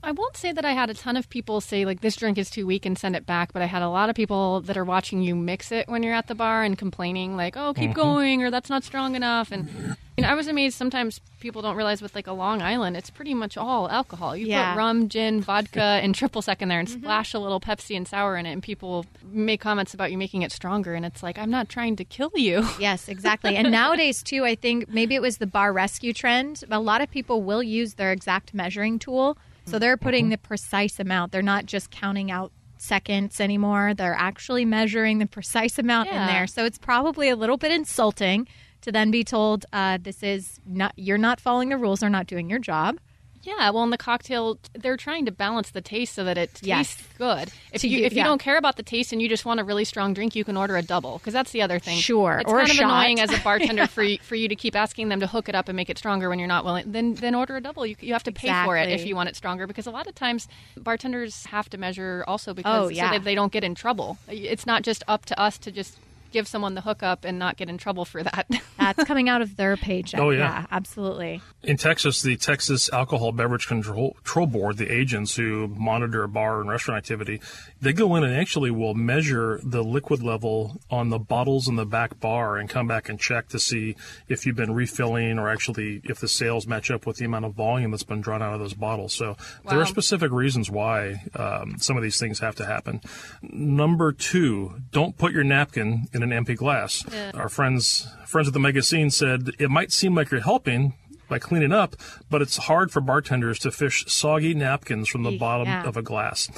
I 0.04 0.12
won't 0.12 0.37
say 0.37 0.52
that 0.52 0.64
I 0.64 0.73
had 0.73 0.90
a 0.90 0.94
ton 0.94 1.16
of 1.16 1.30
people 1.30 1.61
say 1.61 1.87
like 1.87 2.00
this 2.02 2.16
drink 2.16 2.37
is 2.37 2.50
too 2.50 2.66
weak 2.66 2.84
and 2.84 2.99
send 2.99 3.16
it 3.16 3.25
back, 3.25 3.52
but 3.52 3.62
I 3.62 3.66
had 3.66 3.82
a 3.82 3.88
lot 3.88 4.11
of 4.11 4.16
people 4.16 4.61
that 4.62 4.76
are 4.76 4.84
watching 4.84 5.23
you 5.23 5.34
mix 5.34 5.73
it 5.73 5.88
when 5.88 6.02
you're 6.02 6.14
at 6.14 6.26
the 6.26 6.34
bar 6.34 6.62
and 6.62 6.76
complaining 6.76 7.37
like, 7.37 7.56
"Oh, 7.56 7.73
keep 7.73 7.90
mm-hmm. 7.90 8.00
going," 8.00 8.42
or 8.42 8.50
"That's 8.50 8.68
not 8.68 8.84
strong 8.84 9.14
enough." 9.16 9.50
And 9.50 9.96
you 10.16 10.23
know, 10.23 10.28
I 10.28 10.34
was 10.34 10.46
amazed. 10.46 10.76
Sometimes 10.76 11.20
people 11.40 11.62
don't 11.62 11.75
realize 11.75 12.00
with 12.00 12.14
like 12.14 12.26
a 12.26 12.32
Long 12.32 12.62
Island, 12.62 12.96
it's 12.96 13.11
pretty 13.11 13.34
much 13.34 13.56
all 13.56 13.90
alcohol. 13.90 14.37
You 14.37 14.46
Yeah. 14.46 14.73
put 14.73 14.78
rum, 14.78 15.08
gin, 15.08 15.40
vodka, 15.40 15.82
and 16.02 16.14
triple 16.14 16.42
sec 16.42 16.62
in 16.62 16.68
there, 16.68 16.78
and 16.78 16.88
mm-hmm. 16.88 17.00
splash 17.00 17.34
a 17.34 17.38
little 17.38 17.58
Pepsi 17.58 17.96
and 17.96 18.06
sour 18.06 18.37
in 18.37 18.46
it, 18.46 18.52
and 18.52 18.62
people 18.62 19.06
make 19.25 19.61
comments 19.61 19.94
about 19.94 20.12
you 20.12 20.18
making 20.18 20.42
it 20.42 20.52
stronger. 20.52 20.94
And 20.94 21.04
it's 21.04 21.23
like, 21.23 21.38
I'm 21.38 21.50
not 21.50 21.68
trying 21.68 21.96
to 21.96 22.04
kill 22.04 22.30
you. 22.34 22.64
Yes, 22.78 23.08
exactly. 23.08 23.56
and 23.56 23.70
nowadays, 23.70 24.23
too, 24.23 24.44
I 24.44 24.56
think 24.56 24.88
maybe 24.88 25.14
it 25.14 25.23
was 25.23 25.38
the 25.38 25.46
bar 25.46 25.73
rescue 25.73 26.12
trend. 26.12 26.62
A 26.70 26.78
lot 26.78 27.00
of 27.00 27.11
people 27.11 27.42
will 27.42 27.62
use 27.62 27.94
their 27.94 28.12
exact 28.12 28.52
measuring 28.52 28.99
tool. 28.99 29.38
So 29.66 29.78
they're 29.78 29.97
putting 29.97 30.28
the 30.28 30.38
precise 30.38 31.00
amount. 31.00 31.33
They're 31.33 31.42
not 31.42 31.66
just 31.66 31.90
counting 31.90 32.30
out 32.30 32.52
seconds 32.76 33.40
anymore. 33.40 33.94
They're 33.94 34.14
actually 34.14 34.64
measuring 34.64 35.18
the 35.18 35.26
precise 35.26 35.78
amount 35.78 36.09
in 36.11 36.26
there. 36.26 36.47
So 36.47 36.64
it's 36.64 36.78
probably 36.78 37.28
a 37.30 37.37
little 37.37 37.56
bit 37.56 37.73
insulting 37.73 38.47
to 38.83 38.92
then 38.92 39.11
be 39.11 39.25
told 39.25 39.64
uh, 39.73 39.99
this 40.00 40.23
is 40.23 40.61
not 40.66 40.92
you're 40.97 41.16
not 41.18 41.40
following 41.40 41.71
the 41.71 41.78
rules 41.78 42.02
or 42.02 42.11
not 42.11 42.26
doing 42.26 42.50
your 42.50 42.59
job. 42.59 42.99
Yeah, 43.44 43.70
well, 43.70 43.84
in 43.84 43.90
the 43.90 43.98
cocktail, 43.98 44.58
they're 44.74 44.96
trying 44.96 45.26
to 45.26 45.30
balance 45.32 45.70
the 45.70 45.80
taste 45.80 46.14
so 46.14 46.24
that 46.24 46.38
it 46.38 46.58
Yes. 46.62 46.96
tastes 46.96 47.08
good. 47.18 47.52
If 47.72 47.82
To 47.82 47.88
you 47.88 48.04
if 48.04 48.14
you 48.14 48.22
don't 48.24 48.40
care 48.40 48.56
about 48.56 48.76
the 48.76 48.82
taste 48.82 49.12
and 49.12 49.20
you 49.20 49.28
just 49.28 49.44
want 49.44 49.60
a 49.60 49.64
really 49.64 49.84
strong 49.84 50.14
drink, 50.14 50.34
you 50.34 50.44
can 50.44 50.56
order 50.56 50.76
a 50.76 50.82
double 50.82 51.18
because 51.18 51.32
that's 51.34 51.52
the 51.52 51.60
other 51.62 51.78
thing. 51.78 51.98
Sure, 51.98 52.38
it's 52.38 52.50
or 52.50 52.58
kind 52.58 52.70
of 52.70 52.76
shot. 52.76 52.84
annoying 52.84 53.20
as 53.20 53.30
a 53.32 53.38
bartender 53.44 53.86
for 53.86 54.02
you, 54.02 54.18
for 54.22 54.34
you 54.34 54.48
to 54.48 54.56
keep 54.56 54.74
asking 54.74 55.10
them 55.10 55.20
to 55.20 55.26
hook 55.26 55.48
it 55.48 55.54
up 55.54 55.68
and 55.68 55.76
make 55.76 55.90
it 55.90 55.98
stronger 55.98 56.28
when 56.30 56.38
you're 56.38 56.48
not 56.48 56.64
willing. 56.64 56.90
Then 56.90 57.14
then 57.14 57.34
order 57.34 57.56
a 57.56 57.60
double. 57.60 57.84
You 57.86 57.96
you 58.00 58.12
have 58.14 58.22
to 58.24 58.32
pay 58.32 58.52
for 58.64 58.76
it 58.76 58.88
if 58.88 59.04
you 59.06 59.14
want 59.14 59.28
it 59.28 59.36
stronger 59.36 59.66
because 59.66 59.86
a 59.86 59.90
lot 59.90 60.06
of 60.06 60.14
times 60.14 60.48
bartenders 60.78 61.46
have 61.46 61.68
to 61.70 61.78
measure 61.78 62.24
also 62.26 62.54
because 62.54 62.86
Oh, 62.86 62.88
yeah. 62.88 63.10
so 63.10 63.18
that 63.18 63.24
they 63.24 63.34
don't 63.34 63.52
get 63.52 63.64
in 63.64 63.74
trouble. 63.74 64.18
It's 64.28 64.66
not 64.66 64.82
just 64.82 65.02
up 65.08 65.26
to 65.26 65.38
us 65.40 65.58
to 65.58 65.70
just 65.70 65.98
give 66.35 66.47
someone 66.49 66.75
the 66.75 66.81
hookup 66.83 67.25
and 67.25 67.38
not 67.38 67.57
get 67.57 67.71
in 67.71 67.79
trouble 67.79 68.05
for 68.05 68.23
that. 68.23 68.47
That's 68.79 69.05
coming 69.05 69.31
out 69.31 69.41
of 69.41 69.57
their 69.57 69.76
paycheck. 69.79 70.21
Oh, 70.21 70.31
yeah. 70.31 70.67
absolutely. 70.71 71.41
In 71.62 71.79
Texas, 71.79 72.21
the 72.21 72.37
Texas 72.37 72.93
Alcohol 72.93 73.33
Beverage 73.33 73.67
Control, 73.69 74.14
Control 74.14 74.47
Board, 74.47 74.76
the 74.76 74.93
agents 74.93 75.37
who 75.37 75.69
monitor 75.69 76.26
bar 76.26 76.61
and 76.61 76.69
restaurant 76.69 76.99
activity, 76.99 77.41
they 77.85 77.93
go 77.93 78.17
in 78.17 78.25
and 78.25 78.35
actually 78.35 78.71
will 78.71 78.95
measure 78.95 79.61
the 79.62 79.85
liquid 79.85 80.23
level 80.23 80.81
on 80.91 81.11
the 81.11 81.19
bottles 81.19 81.69
in 81.69 81.76
the 81.76 81.85
back 81.85 82.19
bar 82.19 82.57
and 82.57 82.69
come 82.69 82.88
back 82.88 83.09
and 83.09 83.21
check 83.21 83.49
to 83.49 83.59
see 83.59 83.95
if 84.29 84.47
you've 84.47 84.57
been 84.57 84.75
refilling 84.75 85.38
or 85.38 85.49
actually 85.49 86.00
if 86.05 86.19
the 86.19 86.29
sales 86.29 86.67
match 86.67 86.91
up 86.91 87.07
with 87.07 87.19
the 87.19 87.25
amount 87.25 87.45
of 87.45 87.53
volume 87.55 87.91
that's 87.91 88.03
been 88.03 88.21
drawn 88.21 88.43
out 88.43 88.55
of 88.55 88.61
those 88.61 88.75
bottles. 88.75 89.12
So 89.12 89.37
there 89.69 89.81
are 89.81 89.87
specific 89.87 90.33
reasons 90.33 90.71
why 90.71 91.23
um, 91.35 91.76
some 91.79 91.97
of 91.97 92.03
these 92.03 92.19
things 92.19 92.41
have 92.41 92.57
to 92.57 92.64
happen. 92.64 93.00
Number 93.43 94.12
two, 94.12 94.81
don't 94.91 95.17
put 95.19 95.33
your 95.33 95.45
napkin 95.45 96.07
in 96.12 96.23
an 96.23 96.33
empty 96.33 96.55
glass. 96.55 97.05
Our 97.35 97.49
friends 97.49 98.09
friends 98.25 98.49
at 98.49 98.55
the 98.55 98.61
magazine 98.61 99.11
said 99.11 99.50
it 99.59 99.71
might 99.71 99.93
seem 99.93 100.14
like 100.14 100.31
you're 100.31 100.41
helping 100.41 100.95
by 101.29 101.38
cleaning 101.38 101.73
up, 101.73 101.97
but 102.31 102.43
it's 102.43 102.57
hard 102.57 102.91
for 102.91 103.00
bartenders 103.00 103.59
to 103.61 103.71
fish 103.71 104.05
soggy 104.09 104.55
napkins 104.55 105.09
from 105.09 105.23
the 105.23 105.37
bottom 105.38 105.69
yeah. 105.69 105.85
of 105.85 105.97
a 105.97 106.03
glass. 106.03 106.50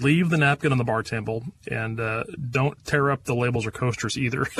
Leave 0.00 0.30
the 0.30 0.36
napkin 0.38 0.72
on 0.72 0.78
the 0.78 0.84
bar 0.84 1.02
table 1.02 1.44
and 1.70 2.00
uh, 2.00 2.24
don't 2.50 2.82
tear 2.84 3.10
up 3.10 3.24
the 3.24 3.34
labels 3.34 3.66
or 3.66 3.70
coasters 3.70 4.16
either. 4.18 4.46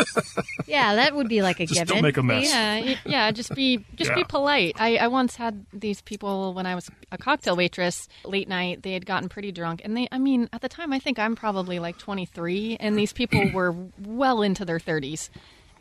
Yeah, 0.67 0.95
that 0.97 1.14
would 1.14 1.29
be 1.29 1.43
like 1.43 1.61
a 1.61 1.67
Just 1.67 1.79
given. 1.81 1.95
don't 1.97 2.03
make 2.03 2.17
a 2.17 2.23
mess. 2.23 2.50
Yeah, 2.50 2.97
yeah. 3.05 3.31
Just 3.31 3.55
be 3.55 3.85
just 3.95 4.11
Yeah. 4.11 4.17
be 4.17 4.25
polite. 4.25 4.75
I, 4.79 4.97
I 4.97 5.09
once 5.09 5.37
had 5.37 5.64
these 5.73 6.00
people 6.00 6.55
when 6.55 6.67
I 6.67 6.75
was 6.75 6.91
a 7.12 7.19
cocktail 7.19 7.55
waitress 7.55 8.09
late 8.25 8.49
night. 8.49 8.83
They 8.83 8.93
had 8.93 9.07
gotten 9.07 9.29
pretty 9.29 9.53
drunk, 9.53 9.83
and 9.85 9.97
they. 9.97 10.09
I 10.11 10.19
mean, 10.19 10.49
at 10.53 10.62
the 10.62 10.69
time, 10.69 10.93
I 10.93 10.99
think 10.99 11.19
I'm 11.19 11.37
probably 11.37 11.79
like 11.79 11.99
23, 11.99 12.79
and 12.81 12.99
these 12.99 13.12
people 13.12 13.50
were 13.55 13.75
well 14.03 14.43
into 14.43 14.64
their 14.64 14.79
30s. 14.79 15.29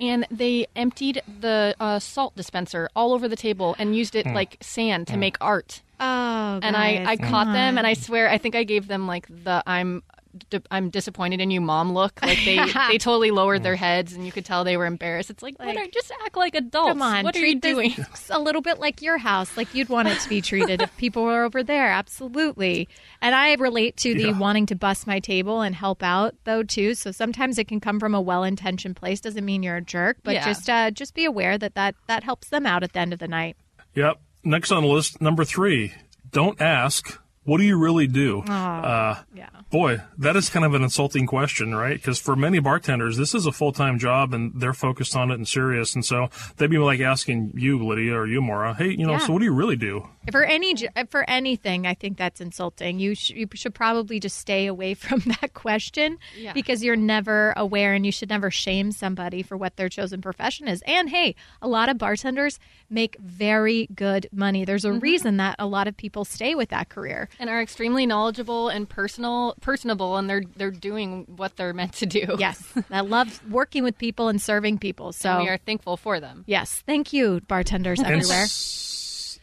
And 0.04 0.28
they 0.30 0.68
emptied 0.76 1.22
the 1.40 1.76
uh, 1.80 2.00
salt 2.00 2.36
dispenser 2.36 2.90
all 2.94 3.14
over 3.14 3.30
the 3.30 3.38
table 3.38 3.74
and 3.80 3.96
used 3.96 4.16
it 4.16 4.28
hmm. 4.28 4.34
like 4.34 4.58
sand 4.60 5.08
to 5.08 5.14
hmm. 5.14 5.20
make 5.22 5.38
art. 5.40 5.82
Oh, 6.00 6.60
And 6.62 6.76
I, 6.76 6.98
guys, 6.98 7.08
I 7.08 7.16
come 7.16 7.30
caught 7.30 7.46
them, 7.46 7.56
uh-huh. 7.56 7.78
and 7.78 7.88
I 7.88 7.94
swear, 7.94 8.30
I 8.30 8.38
think 8.38 8.56
I 8.56 8.64
gave 8.64 8.88
them 8.88 9.08
like 9.08 9.28
the 9.28 9.64
I'm. 9.66 10.04
Di- 10.50 10.60
I'm 10.72 10.90
disappointed 10.90 11.42
in 11.42 11.52
you, 11.52 11.62
mom. 11.62 11.94
Look, 11.94 12.20
like 12.22 12.40
they 12.46 12.58
they 12.90 12.98
totally 12.98 13.32
lowered 13.32 13.64
their 13.64 13.76
heads, 13.76 14.14
and 14.14 14.26
you 14.26 14.32
could 14.32 14.46
tell 14.46 14.64
they 14.64 14.78
were 14.78 14.86
embarrassed. 14.86 15.30
It's 15.30 15.44
like, 15.44 15.58
what 15.60 15.68
Like, 15.68 15.78
are, 15.78 15.92
just 15.92 16.12
act 16.26 16.36
like 16.38 16.56
adults. 16.56 16.90
Come 16.90 17.02
on, 17.02 17.24
what 17.24 17.36
are 17.36 17.46
you 17.46 17.60
doing? 17.60 17.96
a 18.30 18.40
little 18.40 18.62
bit 18.62 18.80
like 18.80 19.02
your 19.02 19.18
house, 19.18 19.56
like 19.58 19.74
you'd 19.76 19.90
want 19.90 20.08
it 20.08 20.20
to 20.20 20.30
be 20.30 20.42
treated 20.42 20.82
if 20.82 20.96
people 20.98 21.24
were 21.24 21.44
over 21.44 21.64
there. 21.64 21.90
Absolutely. 21.90 22.88
And 23.22 23.36
I 23.36 23.54
relate 23.56 23.98
to 23.98 24.14
the 24.14 24.24
Yeah. 24.30 24.38
wanting 24.40 24.66
to 24.68 24.76
bust 24.76 25.08
my 25.08 25.20
table 25.20 25.62
and 25.62 25.76
help 25.76 26.02
out 26.04 26.36
though 26.46 26.64
too. 26.64 26.96
So 26.96 27.12
sometimes 27.12 27.58
it 27.58 27.68
can 27.68 27.80
come 27.80 28.00
from 28.00 28.16
a 28.16 28.22
well-intentioned 28.22 28.96
place. 28.96 29.20
Doesn't 29.22 29.46
mean 29.46 29.64
you're 29.64 29.78
a 29.78 29.82
jerk, 29.82 30.18
but 30.24 30.34
Yeah. 30.36 30.46
just 30.46 30.70
uh, 30.70 30.92
just 30.92 31.14
be 31.14 31.26
aware 31.26 31.58
that, 31.58 31.76
that 31.76 31.96
that 32.08 32.24
helps 32.24 32.50
them 32.50 32.66
out 32.66 32.84
at 32.84 32.94
the 32.94 33.00
end 33.00 33.14
of 33.14 33.20
the 33.20 33.28
night. 33.28 33.56
Yep. 33.96 34.20
Next 34.44 34.72
on 34.72 34.84
the 34.84 34.90
list, 34.90 35.22
number 35.22 35.46
three, 35.46 35.94
don't 36.32 36.60
ask, 36.60 37.20
what 37.44 37.58
do 37.58 37.64
you 37.64 37.78
really 37.78 38.08
do? 38.08 38.42
uh, 38.42 39.22
Yeah. 39.36 39.50
boy, 39.72 39.98
that 40.18 40.36
is 40.36 40.50
kind 40.50 40.66
of 40.66 40.74
an 40.74 40.84
insulting 40.84 41.26
question, 41.26 41.74
right? 41.76 41.96
Because 41.98 42.20
for 42.20 42.36
many 42.36 42.60
bartenders, 42.60 43.18
this 43.18 43.34
is 43.36 43.46
a 43.46 43.52
full 43.52 43.72
time 43.72 43.98
job 44.00 44.34
and 44.34 44.52
they're 44.56 44.74
focused 44.74 45.16
on 45.16 45.32
it 45.32 45.36
and 45.36 45.48
serious. 45.48 45.94
And 45.96 46.06
so 46.06 46.30
they'd 46.58 46.70
be 46.70 46.78
like 46.78 47.00
asking 47.00 47.54
you, 47.56 47.84
Lydia, 47.86 48.14
or 48.16 48.28
you, 48.28 48.42
Maura, 48.42 48.74
hey, 48.76 48.90
you 48.92 49.06
know, 49.06 49.14
Yeah. 49.14 49.18
so 49.20 49.34
what 49.34 49.40
do 49.40 49.46
you 49.46 49.54
really 49.54 49.76
do? 49.76 50.08
For 50.32 50.44
any 50.44 50.74
j- 50.74 50.88
for 51.10 51.30
anything, 51.30 51.86
I 51.86 51.94
think 51.96 52.18
that's 52.18 52.40
insulting. 52.40 53.00
You, 53.00 53.14
sh- 53.16 53.32
you 53.32 53.48
should 53.56 53.74
probably 53.74 54.20
just 54.22 54.38
stay 54.38 54.68
away 54.68 54.94
from 55.06 55.20
that 55.42 55.54
question 55.54 56.18
Yeah. 56.38 56.54
because 56.54 56.84
you're 56.84 56.96
never 56.96 57.54
aware, 57.58 57.94
and 57.94 58.06
you 58.06 58.12
should 58.12 58.30
never 58.30 58.50
shame 58.52 58.92
somebody 58.94 59.44
for 59.44 59.58
what 59.58 59.76
their 59.76 59.90
chosen 59.90 60.22
profession 60.22 60.68
is. 60.68 60.82
And 60.86 61.10
hey, 61.10 61.36
a 61.62 61.68
lot 61.68 61.90
of 61.90 61.98
bartenders 61.98 62.58
make 62.90 63.18
very 63.20 63.88
good 63.96 64.28
money. 64.32 64.64
There's 64.66 64.86
a 64.86 64.90
Mm-hmm. 64.90 65.00
reason 65.00 65.38
that 65.38 65.56
a 65.60 65.66
lot 65.66 65.88
of 65.88 65.98
people 65.98 66.24
stay 66.24 66.54
with 66.56 66.70
that 66.70 66.88
career. 66.90 67.28
And 67.40 67.50
are 67.50 67.62
extremely 67.62 68.06
knowledgeable 68.06 68.70
and 68.70 68.88
personal, 68.88 69.56
personable, 69.62 70.18
and 70.18 70.30
they're 70.30 70.44
they're 70.56 70.72
doing 70.72 71.26
what 71.36 71.56
they're 71.56 71.74
meant 71.74 71.94
to 71.94 72.06
do. 72.06 72.26
Yes, 72.40 72.62
I 72.92 73.02
love 73.02 73.42
working 73.52 73.84
with 73.84 73.98
people 73.98 74.28
and 74.28 74.42
serving 74.42 74.80
people. 74.80 75.12
So 75.14 75.30
and 75.36 75.44
we 75.44 75.50
are 75.50 75.58
thankful 75.58 75.98
for 75.98 76.20
them. 76.20 76.44
yes, 76.48 76.84
thank 76.86 77.14
you, 77.14 77.42
bartenders 77.48 78.00
And, 78.00 78.08
everywhere. 78.08 78.44
s- 78.44 79.40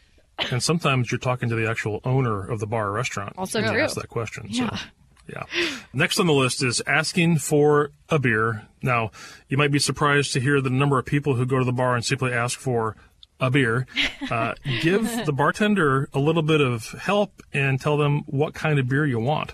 and 0.51 0.61
sometimes 0.63 1.11
you're 1.11 1.19
talking 1.19 1.49
to 1.49 1.55
the 1.55 1.69
actual 1.69 2.01
owner 2.03 2.47
of 2.49 2.59
the 2.59 2.67
bar 2.67 2.87
or 2.87 2.91
restaurant. 2.91 3.33
Also 3.37 3.59
when 3.59 3.67
you 3.69 3.73
true. 3.75 3.83
Ask 3.83 3.95
that 3.95 4.09
question. 4.09 4.51
So, 4.53 4.69
yeah. 5.27 5.43
Next 5.93 6.19
on 6.19 6.25
the 6.27 6.33
list 6.33 6.63
is 6.63 6.81
asking 6.87 7.37
for 7.37 7.91
a 8.09 8.17
beer. 8.19 8.67
Now, 8.81 9.11
you 9.49 9.57
might 9.57 9.71
be 9.71 9.77
surprised 9.79 10.33
to 10.33 10.39
hear 10.39 10.59
the 10.59 10.69
number 10.71 10.97
of 10.97 11.05
people 11.05 11.35
who 11.35 11.45
go 11.45 11.59
to 11.59 11.63
the 11.65 11.71
bar 11.71 11.95
and 11.95 12.03
simply 12.03 12.33
ask 12.33 12.59
for 12.59 12.97
a 13.41 13.49
beer. 13.49 13.85
Uh, 14.29 14.53
give 14.81 15.25
the 15.25 15.33
bartender 15.33 16.07
a 16.13 16.19
little 16.19 16.43
bit 16.43 16.61
of 16.61 16.91
help 16.91 17.41
and 17.51 17.81
tell 17.81 17.97
them 17.97 18.23
what 18.27 18.53
kind 18.53 18.79
of 18.79 18.87
beer 18.87 19.05
you 19.05 19.19
want. 19.19 19.53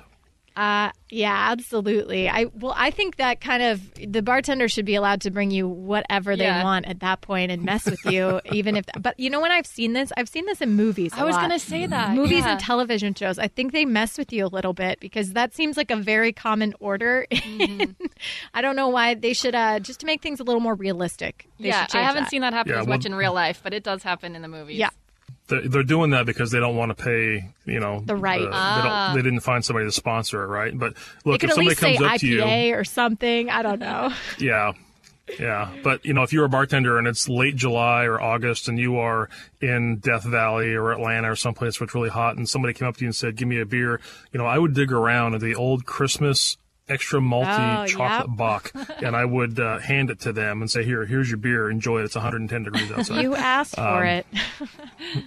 Uh, 0.58 0.92
yeah, 1.10 1.52
absolutely. 1.52 2.28
I 2.28 2.46
well, 2.46 2.74
I 2.76 2.90
think 2.90 3.18
that 3.18 3.40
kind 3.42 3.62
of 3.62 3.80
the 4.12 4.22
bartender 4.24 4.68
should 4.68 4.86
be 4.86 4.96
allowed 4.96 5.22
to 5.22 5.30
bring 5.32 5.52
you 5.52 5.68
whatever 5.68 6.36
they 6.36 6.46
Yeah. 6.46 6.64
want 6.64 6.88
at 6.88 7.00
that 7.02 7.22
point 7.22 7.52
and 7.52 7.62
mess 7.64 7.86
with 7.86 8.04
you, 8.06 8.42
even 8.52 8.76
if. 8.76 8.86
But 9.00 9.20
you 9.20 9.30
know, 9.30 9.40
when 9.40 9.52
I've 9.52 9.68
seen 9.68 9.94
this, 9.94 10.12
I've 10.18 10.28
seen 10.28 10.46
this 10.48 10.60
in 10.60 10.72
movies. 10.72 11.14
I 11.14 11.22
I 11.22 11.24
was 11.26 11.36
gonna 11.36 11.60
say 11.60 11.86
that 11.86 12.16
movies 12.16 12.40
yeah. 12.40 12.54
and 12.54 12.60
television 12.60 13.14
shows. 13.14 13.38
I 13.38 13.48
think 13.48 13.72
they 13.72 13.86
mess 13.86 14.18
with 14.18 14.34
you 14.34 14.46
a 14.46 14.48
little 14.48 14.74
bit 14.74 15.00
because 15.00 15.34
that 15.34 15.54
seems 15.54 15.78
like 15.78 15.92
a 15.92 15.96
very 15.96 16.34
common 16.34 16.74
order. 16.80 17.26
Mm-hmm. 17.38 18.06
I 18.54 18.62
don't 18.62 18.76
know 18.76 18.88
why 18.90 19.14
they 19.14 19.34
should 19.34 19.54
uh, 19.56 19.80
just 19.80 20.00
to 20.02 20.06
make 20.06 20.22
things 20.22 20.40
a 20.40 20.44
little 20.44 20.60
more 20.62 20.76
realistic. 20.76 21.48
They 21.60 21.68
yeah, 21.70 21.82
should 21.84 21.92
change 21.94 22.04
I 22.04 22.08
haven't 22.08 22.24
that. 22.24 22.30
seen 22.30 22.42
that 22.42 22.54
happen 22.54 22.74
Yeah, 22.74 22.80
as 22.82 22.88
well- 22.88 22.98
much 22.98 23.06
in 23.06 23.14
real 23.16 23.34
life, 23.34 23.62
but 23.64 23.74
it 23.74 23.84
does 23.84 24.04
happen 24.04 24.36
in 24.36 24.42
the 24.42 24.48
movies. 24.48 24.78
Yeah. 24.78 24.90
They're 25.48 25.68
they're 25.68 25.84
doing 25.84 26.12
that 26.12 26.26
because 26.26 26.52
they 26.52 26.60
don't 26.60 26.76
want 26.76 26.96
to 26.96 27.04
pay, 27.04 27.52
you 27.66 27.80
know, 27.80 28.02
The 28.06 28.16
right. 28.16 28.42
uh, 28.42 28.78
they, 28.82 28.90
don't, 28.90 29.16
they 29.16 29.22
didn't 29.30 29.42
find 29.42 29.64
somebody 29.64 29.86
to 29.86 29.92
sponsor 29.92 30.44
it, 30.44 30.48
right? 30.48 30.78
But 30.78 30.94
look, 31.26 31.44
if 31.44 31.54
somebody 31.54 31.76
comes 31.76 32.02
up 32.02 32.20
to 32.20 32.28
you, 32.28 32.76
or 32.76 32.84
something. 32.84 33.50
I 33.50 33.62
don't 33.62 33.80
know. 33.80 34.12
Yeah. 34.40 34.74
Yeah. 35.40 35.70
But, 35.84 36.06
you 36.06 36.14
know, 36.14 36.24
if 36.24 36.32
you're 36.32 36.46
a 36.46 36.50
bartender 36.50 36.98
and 36.98 37.06
it's 37.06 37.28
late 37.28 37.56
July 37.56 38.06
or 38.06 38.22
August 38.22 38.70
and 38.70 38.80
you 38.80 38.98
are 38.98 39.30
in 39.60 39.98
Death 39.98 40.24
Valley 40.24 40.74
or 40.74 40.92
Atlanta 40.92 41.32
or 41.32 41.36
someplace 41.36 41.80
where 41.80 41.86
it's 41.86 41.94
really 41.94 42.10
hot 42.10 42.38
and 42.38 42.48
somebody 42.48 42.74
came 42.74 42.88
up 42.88 42.96
to 42.98 43.02
you 43.02 43.08
and 43.08 43.16
said, 43.16 43.36
give 43.36 43.48
me 43.48 43.60
a 43.60 43.66
beer, 43.66 44.00
you 44.32 44.38
know, 44.38 44.46
I 44.46 44.58
would 44.58 44.74
dig 44.74 44.92
around 44.92 45.36
at 45.36 45.42
the 45.42 45.54
old 45.56 45.86
Christmas 45.86 46.58
extra 46.90 47.20
malty 47.20 47.84
Oh, 47.84 47.86
chocolate 47.86 48.30
yep. 48.30 48.38
bock 48.38 48.72
and 49.04 49.16
I 49.16 49.26
would 49.26 49.60
uh, 49.60 49.80
hand 49.80 50.10
it 50.10 50.20
to 50.22 50.32
them 50.34 50.62
and 50.62 50.70
say, 50.72 50.84
here, 50.84 51.06
here's 51.06 51.30
your 51.30 51.38
beer. 51.38 51.70
Enjoy 51.70 52.00
it. 52.00 52.06
It's 52.06 52.16
110 52.16 52.64
degrees 52.64 52.92
outside. 52.96 53.22
You 53.22 53.36
asked 53.36 53.76
for 53.76 53.82
Um, 53.82 54.04
it. 54.06 54.26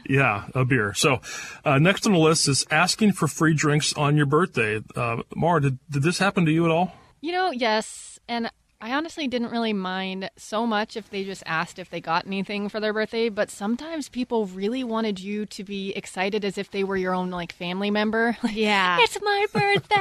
Yeah, 0.08 0.46
a 0.54 0.64
beer. 0.64 0.92
So, 0.94 1.20
uh, 1.64 1.78
next 1.78 2.06
on 2.06 2.12
the 2.12 2.18
list 2.18 2.48
is 2.48 2.66
asking 2.70 3.12
for 3.12 3.28
free 3.28 3.54
drinks 3.54 3.92
on 3.94 4.16
your 4.16 4.26
birthday. 4.26 4.80
Uh, 4.96 5.22
Maura, 5.34 5.60
did, 5.60 5.78
did 5.88 6.02
this 6.02 6.18
happen 6.18 6.44
to 6.46 6.52
you 6.52 6.64
at 6.64 6.70
all? 6.70 6.92
You 7.20 7.32
know, 7.32 7.50
yes, 7.50 8.18
and 8.28 8.50
I 8.82 8.92
honestly 8.94 9.28
didn't 9.28 9.50
really 9.50 9.74
mind 9.74 10.30
so 10.38 10.66
much 10.66 10.96
if 10.96 11.10
they 11.10 11.22
just 11.24 11.42
asked 11.44 11.78
if 11.78 11.90
they 11.90 12.00
got 12.00 12.26
anything 12.26 12.70
for 12.70 12.80
their 12.80 12.94
birthday, 12.94 13.28
but 13.28 13.50
sometimes 13.50 14.08
people 14.08 14.46
really 14.46 14.82
wanted 14.84 15.20
you 15.20 15.44
to 15.46 15.64
be 15.64 15.90
excited 15.90 16.44
as 16.46 16.56
if 16.56 16.70
they 16.70 16.82
were 16.82 16.96
your 16.96 17.14
own 17.14 17.30
like 17.30 17.52
family 17.52 17.90
member. 17.90 18.36
Like, 18.42 18.56
Yeah. 18.56 18.96
it's 19.00 19.18
my 19.20 19.46
birthday. 19.52 19.96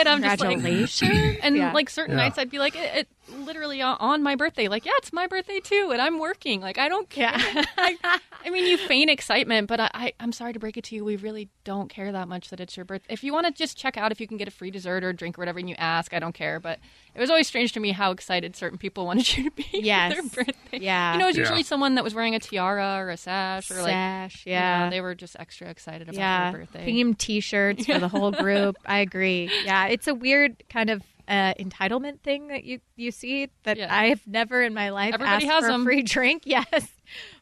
And 0.00 0.08
I'm 0.08 0.22
just 0.22 0.40
like, 0.40 0.50
Congratulations. 0.50 0.90
sure. 0.90 1.34
And 1.42 1.56
Yeah. 1.56 1.72
like 1.72 1.90
certain 1.90 2.16
Yeah. 2.16 2.22
nights, 2.24 2.38
I'd 2.38 2.50
be 2.50 2.60
like, 2.60 2.76
it, 2.76 2.94
it 2.98 3.08
literally 3.44 3.80
on- 3.82 3.96
on 4.00 4.22
my 4.22 4.34
birthday. 4.36 4.68
Like, 4.68 4.84
yeah, 4.84 4.92
it's 4.98 5.12
my 5.12 5.26
birthday 5.26 5.60
too, 5.60 5.90
and 5.92 6.00
I'm 6.00 6.18
working. 6.18 6.60
Like, 6.60 6.78
I 6.78 6.88
don't 6.88 7.08
care. 7.08 7.30
I, 7.34 7.96
I 8.44 8.50
mean, 8.50 8.66
you 8.66 8.76
feign 8.78 9.08
excitement, 9.08 9.68
but 9.68 9.80
I, 9.80 9.90
I, 9.94 10.12
I'm 10.20 10.32
sorry 10.32 10.52
to 10.52 10.58
break 10.58 10.76
it 10.76 10.84
to 10.84 10.94
you. 10.94 11.04
We 11.04 11.16
really 11.16 11.48
don't 11.64 11.88
care 11.88 12.10
that 12.12 12.28
much 12.28 12.50
that 12.50 12.60
it's 12.60 12.76
your 12.76 12.84
birthday. 12.84 13.12
If 13.12 13.22
you 13.24 13.32
want 13.32 13.46
to 13.46 13.52
just 13.52 13.76
check 13.76 13.96
out 13.96 14.12
if 14.12 14.20
you 14.20 14.26
can 14.26 14.36
get 14.36 14.48
a 14.48 14.50
free 14.50 14.70
dessert 14.70 15.04
or 15.04 15.12
drink 15.12 15.38
or 15.38 15.42
whatever, 15.42 15.58
and 15.58 15.68
you 15.68 15.74
ask, 15.78 16.12
I 16.14 16.18
don't 16.18 16.34
care. 16.34 16.60
But 16.60 16.78
it 17.14 17.20
was 17.20 17.30
always 17.30 17.46
strange 17.46 17.72
to 17.72 17.80
me 17.80 17.92
how 17.92 18.10
excited 18.10 18.56
certain 18.56 18.78
people 18.78 19.06
wanted 19.10 19.36
you 19.36 19.44
to 19.44 19.50
be 19.50 19.66
Yes. 19.72 20.14
for 20.14 20.22
their 20.22 20.44
birthday. 20.44 20.78
Yeah. 20.80 21.12
You 21.12 21.18
know, 21.18 21.24
it 21.26 21.28
was 21.28 21.36
Yeah. 21.36 21.42
usually 21.42 21.62
someone 21.62 21.94
that 21.96 22.04
was 22.04 22.14
wearing 22.14 22.34
a 22.34 22.40
tiara 22.40 22.96
or 22.98 23.10
a 23.10 23.16
sash 23.16 23.70
or 23.70 23.76
like. 23.82 23.90
Sash, 23.92 24.46
you 24.46 24.52
know, 24.52 24.58
yeah. 24.58 24.90
they 24.90 25.00
were 25.00 25.14
just 25.14 25.36
extra 25.38 25.68
excited 25.68 26.02
about 26.08 26.14
yeah, 26.14 26.50
their 26.52 26.60
birthday. 26.60 26.84
theme 26.84 27.14
T-shirts 27.14 27.86
for 27.86 27.98
the 27.98 28.08
whole 28.08 28.30
group. 28.44 28.76
I 28.86 28.98
agree. 29.00 29.50
Yeah, 29.64 29.86
it's 29.86 30.06
a 30.08 30.14
weird 30.14 30.62
kind 30.68 30.90
of 30.90 31.02
uh, 31.30 31.54
entitlement 31.54 32.20
thing 32.20 32.48
that 32.48 32.64
you 32.64 32.80
you 32.96 33.10
see 33.12 33.48
that 33.62 33.76
Yeah. 33.78 33.94
I've 33.94 34.26
never 34.26 34.60
in 34.62 34.74
my 34.74 34.90
life 34.90 35.14
Everybody 35.14 35.46
asked 35.46 35.54
has 35.54 35.64
for 35.64 35.68
a 35.70 35.72
them. 35.72 35.84
free 35.84 36.02
drink. 36.16 36.42
Yes, 36.44 36.88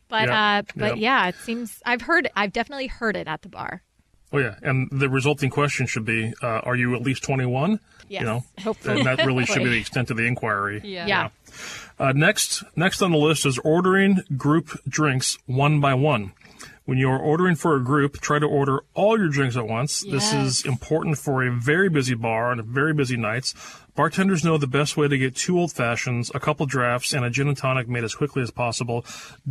But 0.08 0.28
Yep. 0.28 0.30
uh, 0.30 0.62
but 0.76 0.88
Yep. 0.90 0.96
yeah, 0.98 1.28
it 1.28 1.34
seems 1.36 1.82
I've 1.86 2.02
heard 2.02 2.30
I've 2.36 2.52
definitely 2.52 2.86
heard 2.88 3.16
it 3.16 3.26
at 3.26 3.42
the 3.42 3.48
bar. 3.48 3.82
Oh 4.30 4.38
yeah, 4.38 4.56
and 4.62 4.88
the 4.92 5.08
resulting 5.08 5.48
question 5.48 5.86
should 5.86 6.04
be: 6.04 6.34
uh, 6.42 6.46
Are 6.64 6.76
you 6.76 6.94
at 6.94 7.00
least 7.02 7.22
twenty-one? 7.24 7.80
Yes, 8.10 8.20
You 8.20 8.26
know, 8.26 8.44
hopefully. 8.62 8.98
and 8.98 9.06
that 9.06 9.24
really 9.26 9.44
should 9.46 9.62
be 9.64 9.70
the 9.70 9.78
extent 9.80 10.10
of 10.10 10.16
the 10.18 10.24
inquiry. 10.26 10.80
Yeah. 10.84 11.06
Yeah. 11.06 11.28
Uh, 11.98 12.12
next, 12.12 12.62
next 12.76 13.02
on 13.02 13.10
the 13.12 13.18
list 13.18 13.44
is 13.44 13.58
ordering 13.58 14.22
group 14.36 14.70
drinks 14.88 15.36
one 15.46 15.80
by 15.80 15.92
one. 15.94 16.32
When 16.88 16.96
you're 16.96 17.18
ordering 17.18 17.54
for 17.54 17.76
a 17.76 17.84
group, 17.84 18.18
try 18.18 18.38
to 18.38 18.46
order 18.46 18.80
all 18.94 19.18
your 19.18 19.28
drinks 19.28 19.58
at 19.58 19.68
once. 19.68 20.00
This 20.00 20.32
is 20.32 20.64
important 20.64 21.18
for 21.18 21.42
a 21.42 21.50
very 21.50 21.90
busy 21.90 22.14
bar 22.14 22.50
on 22.50 22.62
very 22.62 22.94
busy 22.94 23.18
nights. 23.18 23.52
Bartenders 23.94 24.42
know 24.42 24.56
the 24.56 24.66
best 24.66 24.96
way 24.96 25.06
to 25.06 25.18
get 25.18 25.36
two 25.36 25.58
old 25.58 25.70
fashions, 25.70 26.30
a 26.34 26.40
couple 26.40 26.64
drafts, 26.64 27.12
and 27.12 27.26
a 27.26 27.30
gin 27.30 27.46
and 27.46 27.58
tonic 27.58 27.90
made 27.90 28.04
as 28.04 28.14
quickly 28.14 28.40
as 28.40 28.50
possible. 28.50 29.04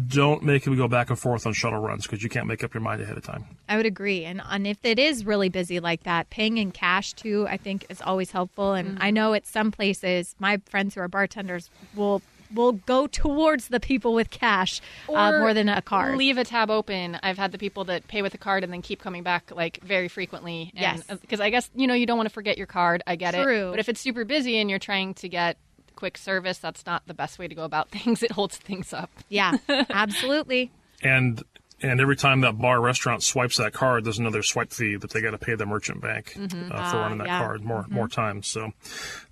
Don't 0.07 0.41
make 0.41 0.63
them 0.63 0.75
go 0.75 0.87
back 0.87 1.11
and 1.11 1.19
forth 1.19 1.45
on 1.45 1.53
shuttle 1.53 1.77
runs 1.77 2.07
because 2.07 2.23
you 2.23 2.29
can't 2.29 2.47
make 2.47 2.63
up 2.63 2.73
your 2.73 2.81
mind 2.81 3.01
ahead 3.03 3.17
of 3.17 3.23
time. 3.23 3.45
I 3.69 3.77
would 3.77 3.85
agree. 3.85 4.25
And, 4.25 4.41
and 4.49 4.65
if 4.65 4.83
it 4.83 4.97
is 4.97 5.23
really 5.23 5.49
busy 5.49 5.79
like 5.79 6.01
that, 6.05 6.31
paying 6.31 6.57
in 6.57 6.71
cash 6.71 7.13
too, 7.13 7.45
I 7.47 7.57
think 7.57 7.85
is 7.89 8.01
always 8.01 8.31
helpful. 8.31 8.73
And 8.73 8.95
mm-hmm. 8.95 9.03
I 9.03 9.11
know 9.11 9.35
at 9.35 9.45
some 9.45 9.69
places, 9.69 10.33
my 10.39 10.57
friends 10.65 10.95
who 10.95 11.01
are 11.01 11.07
bartenders 11.07 11.69
will 11.93 12.23
will 12.53 12.73
go 12.73 13.07
towards 13.07 13.67
the 13.69 13.79
people 13.79 14.13
with 14.13 14.29
cash 14.29 14.81
uh, 15.09 15.31
more 15.39 15.53
than 15.53 15.69
a 15.69 15.81
card. 15.81 16.17
Leave 16.17 16.37
a 16.37 16.43
tab 16.43 16.69
open. 16.69 17.19
I've 17.23 17.37
had 17.37 17.51
the 17.51 17.57
people 17.57 17.83
that 17.85 18.07
pay 18.07 18.21
with 18.21 18.33
a 18.33 18.37
card 18.37 18.63
and 18.63 18.71
then 18.71 18.81
keep 18.81 19.01
coming 19.01 19.23
back 19.23 19.51
like 19.55 19.79
very 19.83 20.07
frequently. 20.07 20.71
Yes. 20.75 21.03
Because 21.07 21.39
I 21.39 21.49
guess 21.49 21.69
you 21.75 21.87
know 21.87 21.93
you 21.93 22.05
don't 22.05 22.17
want 22.17 22.29
to 22.29 22.33
forget 22.33 22.57
your 22.57 22.67
card. 22.67 23.03
I 23.07 23.15
get 23.15 23.33
True. 23.33 23.69
it. 23.69 23.71
But 23.71 23.79
if 23.79 23.89
it's 23.89 24.01
super 24.01 24.25
busy 24.25 24.57
and 24.57 24.69
you're 24.69 24.79
trying 24.79 25.13
to 25.15 25.29
get 25.29 25.57
quick 25.95 26.17
service, 26.17 26.57
that's 26.59 26.85
not 26.85 27.05
the 27.07 27.13
best 27.13 27.39
way 27.39 27.47
to 27.47 27.55
go 27.55 27.63
about 27.63 27.89
things. 27.91 28.23
It 28.23 28.31
holds 28.31 28.57
things 28.57 28.93
up. 28.93 29.09
Yeah, 29.29 29.57
absolutely. 29.89 30.71
and 31.03 31.43
and 31.81 32.01
every 32.01 32.15
time 32.15 32.41
that 32.41 32.57
bar 32.57 32.81
restaurant 32.81 33.21
swipes 33.21 33.57
that 33.57 33.73
card, 33.73 34.03
there's 34.03 34.17
another 34.17 34.41
swipe 34.41 34.71
fee 34.71 34.95
that 34.95 35.11
they 35.11 35.21
got 35.21 35.31
to 35.31 35.37
pay 35.37 35.55
the 35.55 35.65
merchant 35.65 36.01
bank 36.01 36.35
uh, 36.35 36.91
for 36.91 36.97
running 36.97 37.19
that 37.19 37.27
yeah. 37.27 37.39
card 37.39 37.63
more 37.63 37.85
more 37.89 38.07
times. 38.07 38.47
So, 38.47 38.71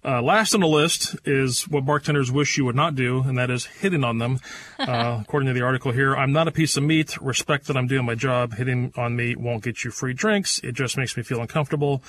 uh, 0.03 0.21
last 0.21 0.53
on 0.53 0.61
the 0.61 0.67
list 0.67 1.15
is 1.25 1.67
what 1.67 1.85
bartenders 1.85 2.31
wish 2.31 2.57
you 2.57 2.65
would 2.65 2.75
not 2.75 2.95
do, 2.95 3.21
and 3.21 3.37
that 3.37 3.49
is 3.49 3.65
hitting 3.65 4.03
on 4.03 4.19
them. 4.19 4.39
Uh, 4.77 5.19
according 5.21 5.47
to 5.47 5.53
the 5.53 5.61
article 5.61 5.91
here, 5.93 6.15
I'm 6.15 6.33
not 6.33 6.49
a 6.49 6.51
piece 6.51 6.75
of 6.75 6.83
meat. 6.83 7.19
Respect 7.21 7.67
that 7.67 7.77
I'm 7.77 7.87
doing 7.87 8.05
my 8.05 8.13
job. 8.13 8.55
Hitting 8.55 8.91
on 8.97 9.15
me 9.15 9.35
won't 9.35 9.63
get 9.63 9.83
you 9.83 9.89
free 9.89 10.13
drinks. 10.13 10.59
It 10.59 10.73
just 10.73 10.97
makes 10.97 11.15
me 11.15 11.23
feel 11.23 11.41
uncomfortable. 11.41 12.03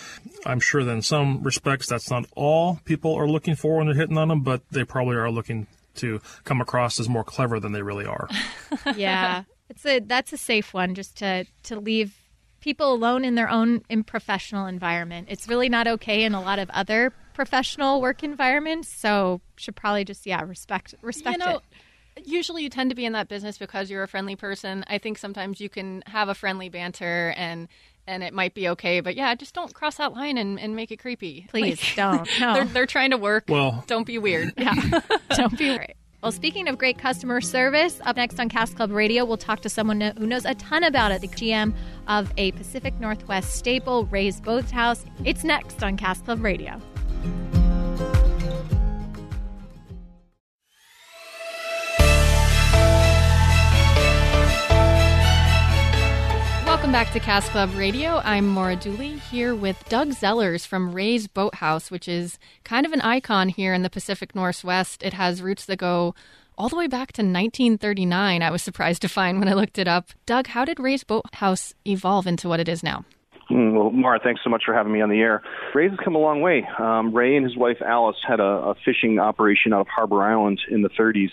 I'm 0.45 0.61
sure 0.61 0.83
that 0.83 0.91
in 0.91 1.01
some 1.01 1.43
respects 1.43 1.87
that's 1.87 2.11
not 2.11 2.27
all 2.35 2.81
people 2.85 3.15
are 3.15 3.29
looking 3.29 3.55
for 3.55 3.77
when 3.77 3.87
they're 3.87 3.95
hitting 3.95 4.19
on 4.19 4.29
them, 4.29 4.41
but 4.43 4.63
they 4.71 4.85
probably 4.85 5.17
are 5.17 5.31
looking 5.31 5.69
to 5.97 6.21
come 6.45 6.61
across 6.61 7.01
as 7.01 7.09
more 7.09 7.25
clever 7.25 7.61
than 7.61 7.73
they 7.73 7.83
really 7.83 8.07
are. 8.07 8.29
yeah, 8.97 9.45
it's 9.69 9.85
a 9.85 10.01
that's 10.01 10.33
a 10.33 10.37
safe 10.37 10.73
one 10.75 10.95
just 10.95 11.17
to 11.19 11.47
to 11.65 11.79
leave 11.79 12.15
people 12.61 12.93
alone 12.93 13.25
in 13.25 13.35
their 13.35 13.49
own 13.49 13.83
in 13.89 14.05
professional 14.05 14.67
environment. 14.67 15.29
It's 15.31 15.49
really 15.49 15.69
not 15.69 15.87
okay 15.87 16.25
in 16.25 16.35
a 16.35 16.41
lot 16.41 16.59
of 16.59 16.71
other 16.71 17.13
professional 17.35 18.01
work 18.01 18.23
environments. 18.23 18.89
So 18.89 19.41
should 19.57 19.77
probably 19.77 20.05
just 20.05 20.27
yeah 20.27 20.43
respect 20.43 20.95
respect 21.03 21.39
you 21.39 21.45
know, 21.45 21.61
it. 22.17 22.27
usually 22.27 22.63
you 22.63 22.69
tend 22.69 22.91
to 22.91 22.97
be 22.97 23.05
in 23.05 23.13
that 23.13 23.29
business 23.29 23.59
because 23.59 23.91
you're 23.91 24.03
a 24.03 24.09
friendly 24.09 24.37
person. 24.37 24.85
I 24.89 24.99
think 24.99 25.19
sometimes 25.19 25.61
you 25.61 25.69
can 25.69 26.03
have 26.07 26.29
a 26.29 26.35
friendly 26.35 26.69
banter 26.69 27.35
and 27.37 27.69
and 28.09 28.23
it 28.23 28.33
might 28.33 28.55
be 28.55 28.69
okay, 28.69 29.01
but 29.01 29.17
yeah, 29.17 29.35
just 29.35 29.53
don't 29.53 29.75
cross 29.75 29.97
that 29.97 30.13
line 30.13 30.39
and, 30.39 30.61
and 30.61 30.77
make 30.77 30.93
it 30.93 30.99
creepy. 30.99 31.47
Please 31.49 31.83
Like, 31.83 31.97
don't. 31.97 32.29
No. 32.41 32.55
They're, 32.55 32.65
they're 32.67 32.87
trying 32.87 33.11
to 33.11 33.17
work. 33.17 33.45
Well- 33.49 33.83
don't 33.89 34.07
be 34.07 34.19
weird. 34.19 34.53
Yeah. 34.57 35.01
Don't 35.37 35.59
be 35.59 35.71
worried. 35.71 35.97
Well, 36.27 36.33
speaking 36.33 36.67
of 36.67 36.77
great 36.77 36.99
customer 36.99 37.41
service, 37.41 38.01
up 38.05 38.17
next 38.17 38.41
on 38.41 38.49
Cask 38.49 38.75
Club 38.75 38.91
Radio, 38.91 39.25
we'll 39.25 39.37
talk 39.37 39.61
to 39.61 39.69
someone 39.69 40.01
who 40.01 40.27
knows 40.27 40.45
a 40.45 40.57
ton 40.57 40.83
about 40.83 41.13
it, 41.13 41.21
the 41.21 41.29
GM 41.29 41.73
of 42.09 42.33
a 42.37 42.51
Pacific 42.51 42.99
Northwest 42.99 43.55
staple, 43.55 44.07
Ray's 44.07 44.41
Boathouse. 44.41 45.05
It's 45.25 45.45
next 45.45 45.85
on 45.85 45.97
Cask 45.97 46.25
Club 46.25 46.43
Radio. 46.43 46.83
Welcome 56.87 57.05
back 57.05 57.13
to 57.15 57.21
Cask 57.21 57.51
Club 57.51 57.75
Radio. 57.75 58.21
I'm 58.23 58.47
Maura 58.47 58.77
Dooley 58.77 59.19
here 59.19 59.57
with 59.57 59.89
Doug 59.89 60.11
Zellers 60.11 60.65
from 60.65 60.93
Ray's 60.95 61.27
Boathouse, 61.27 61.91
which 61.91 62.07
is 62.07 62.39
kind 62.63 62.87
of 62.87 62.93
an 62.93 63.01
icon 63.01 63.49
here 63.49 63.75
in 63.75 63.83
the 63.83 63.91
Pacific 63.91 64.37
Northwest. 64.37 65.03
It 65.03 65.13
has 65.13 65.43
roots 65.43 65.65
that 65.65 65.81
go 65.81 66.15
all 66.57 66.69
the 66.69 66.77
way 66.77 66.87
back 66.87 67.11
to 67.15 67.23
1939. 67.23 68.41
I 68.41 68.51
was 68.53 68.63
surprised 68.63 69.03
to 69.03 69.09
find 69.09 69.41
when 69.41 69.49
I 69.49 69.55
looked 69.55 69.81
it 69.81 69.89
up. 69.89 70.11
Doug, 70.27 70.47
how 70.47 70.65
did 70.65 70.79
Ray's 70.79 71.03
Boathouse 71.03 71.75
evolve 71.85 72.29
into 72.29 72.49
what 72.49 72.61
it 72.61 72.69
is 72.69 72.85
now? 72.85 73.05
Mm, 73.51 73.73
Well, 73.75 73.91
Maura, 73.91 74.21
thanks 74.23 74.43
so 74.45 74.51
much 74.51 74.63
for 74.65 74.73
having 74.73 74.93
me 74.93 75.01
on 75.01 75.11
the 75.11 75.19
air. 75.19 75.43
Ray's 75.75 75.91
has 75.91 75.99
come 76.05 76.15
a 76.15 76.21
long 76.21 76.41
way. 76.41 76.65
Um, 76.79 77.13
Ray 77.13 77.35
and 77.35 77.45
his 77.45 77.57
wife 77.57 77.83
Alice 77.85 78.19
had 78.25 78.39
a, 78.39 78.45
a 78.45 78.75
fishing 78.85 79.19
operation 79.19 79.73
out 79.73 79.81
of 79.81 79.89
Harbor 79.89 80.23
Island 80.23 80.61
in 80.71 80.83
the 80.83 80.91
30s, 80.91 81.31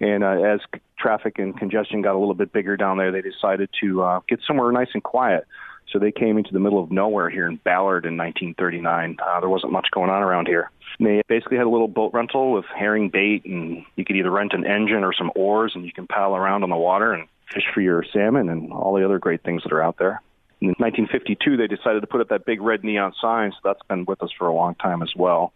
and 0.00 0.24
uh, 0.24 0.42
as 0.42 0.60
traffic 0.98 1.38
and 1.38 1.56
congestion 1.56 2.02
got 2.02 2.14
a 2.14 2.18
little 2.18 2.34
bit 2.34 2.52
bigger 2.52 2.76
down 2.76 2.98
there, 2.98 3.12
they 3.12 3.22
decided 3.22 3.70
to 3.80 4.02
uh, 4.02 4.20
get 4.28 4.40
somewhere 4.46 4.70
nice 4.72 4.88
and 4.94 5.02
quiet. 5.02 5.46
So 5.92 5.98
they 5.98 6.12
came 6.12 6.36
into 6.36 6.52
the 6.52 6.58
middle 6.58 6.82
of 6.82 6.90
nowhere 6.90 7.30
here 7.30 7.46
in 7.46 7.56
Ballard 7.56 8.04
in 8.06 8.16
1939. 8.16 9.16
Uh, 9.24 9.40
there 9.40 9.48
wasn't 9.48 9.72
much 9.72 9.86
going 9.92 10.10
on 10.10 10.22
around 10.22 10.48
here. 10.48 10.70
And 10.98 11.06
they 11.06 11.22
basically 11.28 11.56
had 11.56 11.66
a 11.66 11.70
little 11.70 11.88
boat 11.88 12.12
rental 12.12 12.52
with 12.52 12.64
herring 12.76 13.08
bait, 13.08 13.44
and 13.44 13.84
you 13.94 14.04
could 14.04 14.16
either 14.16 14.30
rent 14.30 14.52
an 14.52 14.66
engine 14.66 15.04
or 15.04 15.12
some 15.12 15.30
oars, 15.36 15.72
and 15.74 15.84
you 15.84 15.92
can 15.92 16.06
paddle 16.06 16.34
around 16.34 16.64
on 16.64 16.70
the 16.70 16.76
water 16.76 17.12
and 17.12 17.28
fish 17.52 17.64
for 17.72 17.80
your 17.80 18.04
salmon 18.12 18.48
and 18.48 18.72
all 18.72 18.94
the 18.94 19.04
other 19.04 19.18
great 19.18 19.42
things 19.42 19.62
that 19.62 19.72
are 19.72 19.82
out 19.82 19.96
there. 19.98 20.20
In 20.60 20.68
1952, 20.78 21.56
they 21.56 21.66
decided 21.66 22.00
to 22.00 22.06
put 22.06 22.20
up 22.20 22.30
that 22.30 22.46
big 22.46 22.60
red 22.60 22.82
neon 22.82 23.12
sign, 23.20 23.52
so 23.52 23.58
that's 23.62 23.82
been 23.88 24.04
with 24.06 24.22
us 24.22 24.30
for 24.36 24.48
a 24.48 24.54
long 24.54 24.74
time 24.74 25.02
as 25.02 25.14
well. 25.14 25.52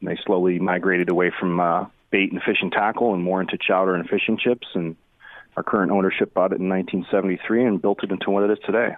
And 0.00 0.08
they 0.08 0.18
slowly 0.24 0.58
migrated 0.58 1.08
away 1.08 1.32
from 1.38 1.60
uh, 1.60 1.86
bait 2.14 2.30
and 2.30 2.40
fish 2.40 2.58
and 2.62 2.70
tackle 2.70 3.12
and 3.12 3.24
more 3.24 3.40
into 3.40 3.58
chowder 3.58 3.96
and 3.96 4.08
fish 4.08 4.22
and 4.28 4.38
chips. 4.38 4.68
And 4.74 4.94
our 5.56 5.64
current 5.64 5.90
ownership 5.90 6.32
bought 6.32 6.52
it 6.52 6.60
in 6.60 6.68
1973 6.68 7.64
and 7.64 7.82
built 7.82 8.04
it 8.04 8.12
into 8.12 8.30
what 8.30 8.44
it 8.44 8.52
is 8.52 8.64
today. 8.64 8.94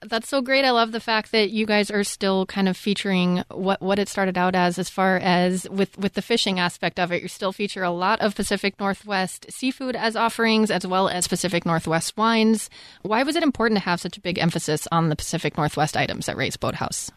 That's 0.00 0.28
so 0.28 0.42
great. 0.42 0.64
I 0.64 0.72
love 0.72 0.90
the 0.90 1.00
fact 1.00 1.30
that 1.30 1.50
you 1.50 1.66
guys 1.66 1.88
are 1.88 2.02
still 2.02 2.44
kind 2.44 2.68
of 2.68 2.76
featuring 2.76 3.44
what, 3.50 3.80
what 3.80 4.00
it 4.00 4.08
started 4.08 4.36
out 4.36 4.56
as, 4.56 4.76
as 4.76 4.90
far 4.90 5.18
as 5.18 5.68
with, 5.70 5.96
with 5.98 6.14
the 6.14 6.22
fishing 6.22 6.58
aspect 6.58 6.98
of 6.98 7.12
it. 7.12 7.22
You 7.22 7.28
still 7.28 7.52
feature 7.52 7.84
a 7.84 7.90
lot 7.90 8.20
of 8.20 8.34
Pacific 8.34 8.78
Northwest 8.80 9.46
seafood 9.48 9.94
as 9.94 10.16
offerings, 10.16 10.70
as 10.70 10.84
well 10.84 11.08
as 11.08 11.28
Pacific 11.28 11.64
Northwest 11.64 12.16
wines. 12.16 12.68
Why 13.02 13.22
was 13.22 13.36
it 13.36 13.44
important 13.44 13.78
to 13.78 13.84
have 13.84 14.00
such 14.00 14.16
a 14.16 14.20
big 14.20 14.38
emphasis 14.38 14.88
on 14.90 15.10
the 15.10 15.16
Pacific 15.16 15.56
Northwest 15.56 15.96
items 15.96 16.28
at 16.28 16.36
Ray's 16.36 16.56
Boathouse? 16.56 17.12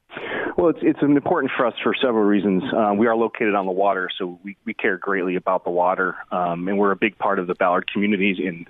Well, 0.60 0.72
it's 0.72 0.80
it's 0.82 1.02
important 1.02 1.54
for 1.56 1.66
us 1.66 1.74
for 1.82 1.96
several 1.96 2.26
reasons. 2.26 2.64
Uh, 2.76 2.94
we 2.94 3.08
are 3.08 3.16
located 3.16 3.56
on 3.56 3.66
the 3.66 3.72
water, 3.72 4.10
so 4.18 4.38
we, 4.44 4.58
we 4.66 4.74
care 4.74 4.98
greatly 4.98 5.38
about 5.38 5.64
the 5.64 5.70
water, 5.70 6.18
um, 6.34 6.68
and 6.68 6.78
we're 6.78 6.92
a 6.92 6.98
big 6.98 7.18
part 7.18 7.40
of 7.40 7.48
the 7.48 7.56
Ballard 7.56 7.90
communities 7.90 8.40
in 8.40 8.66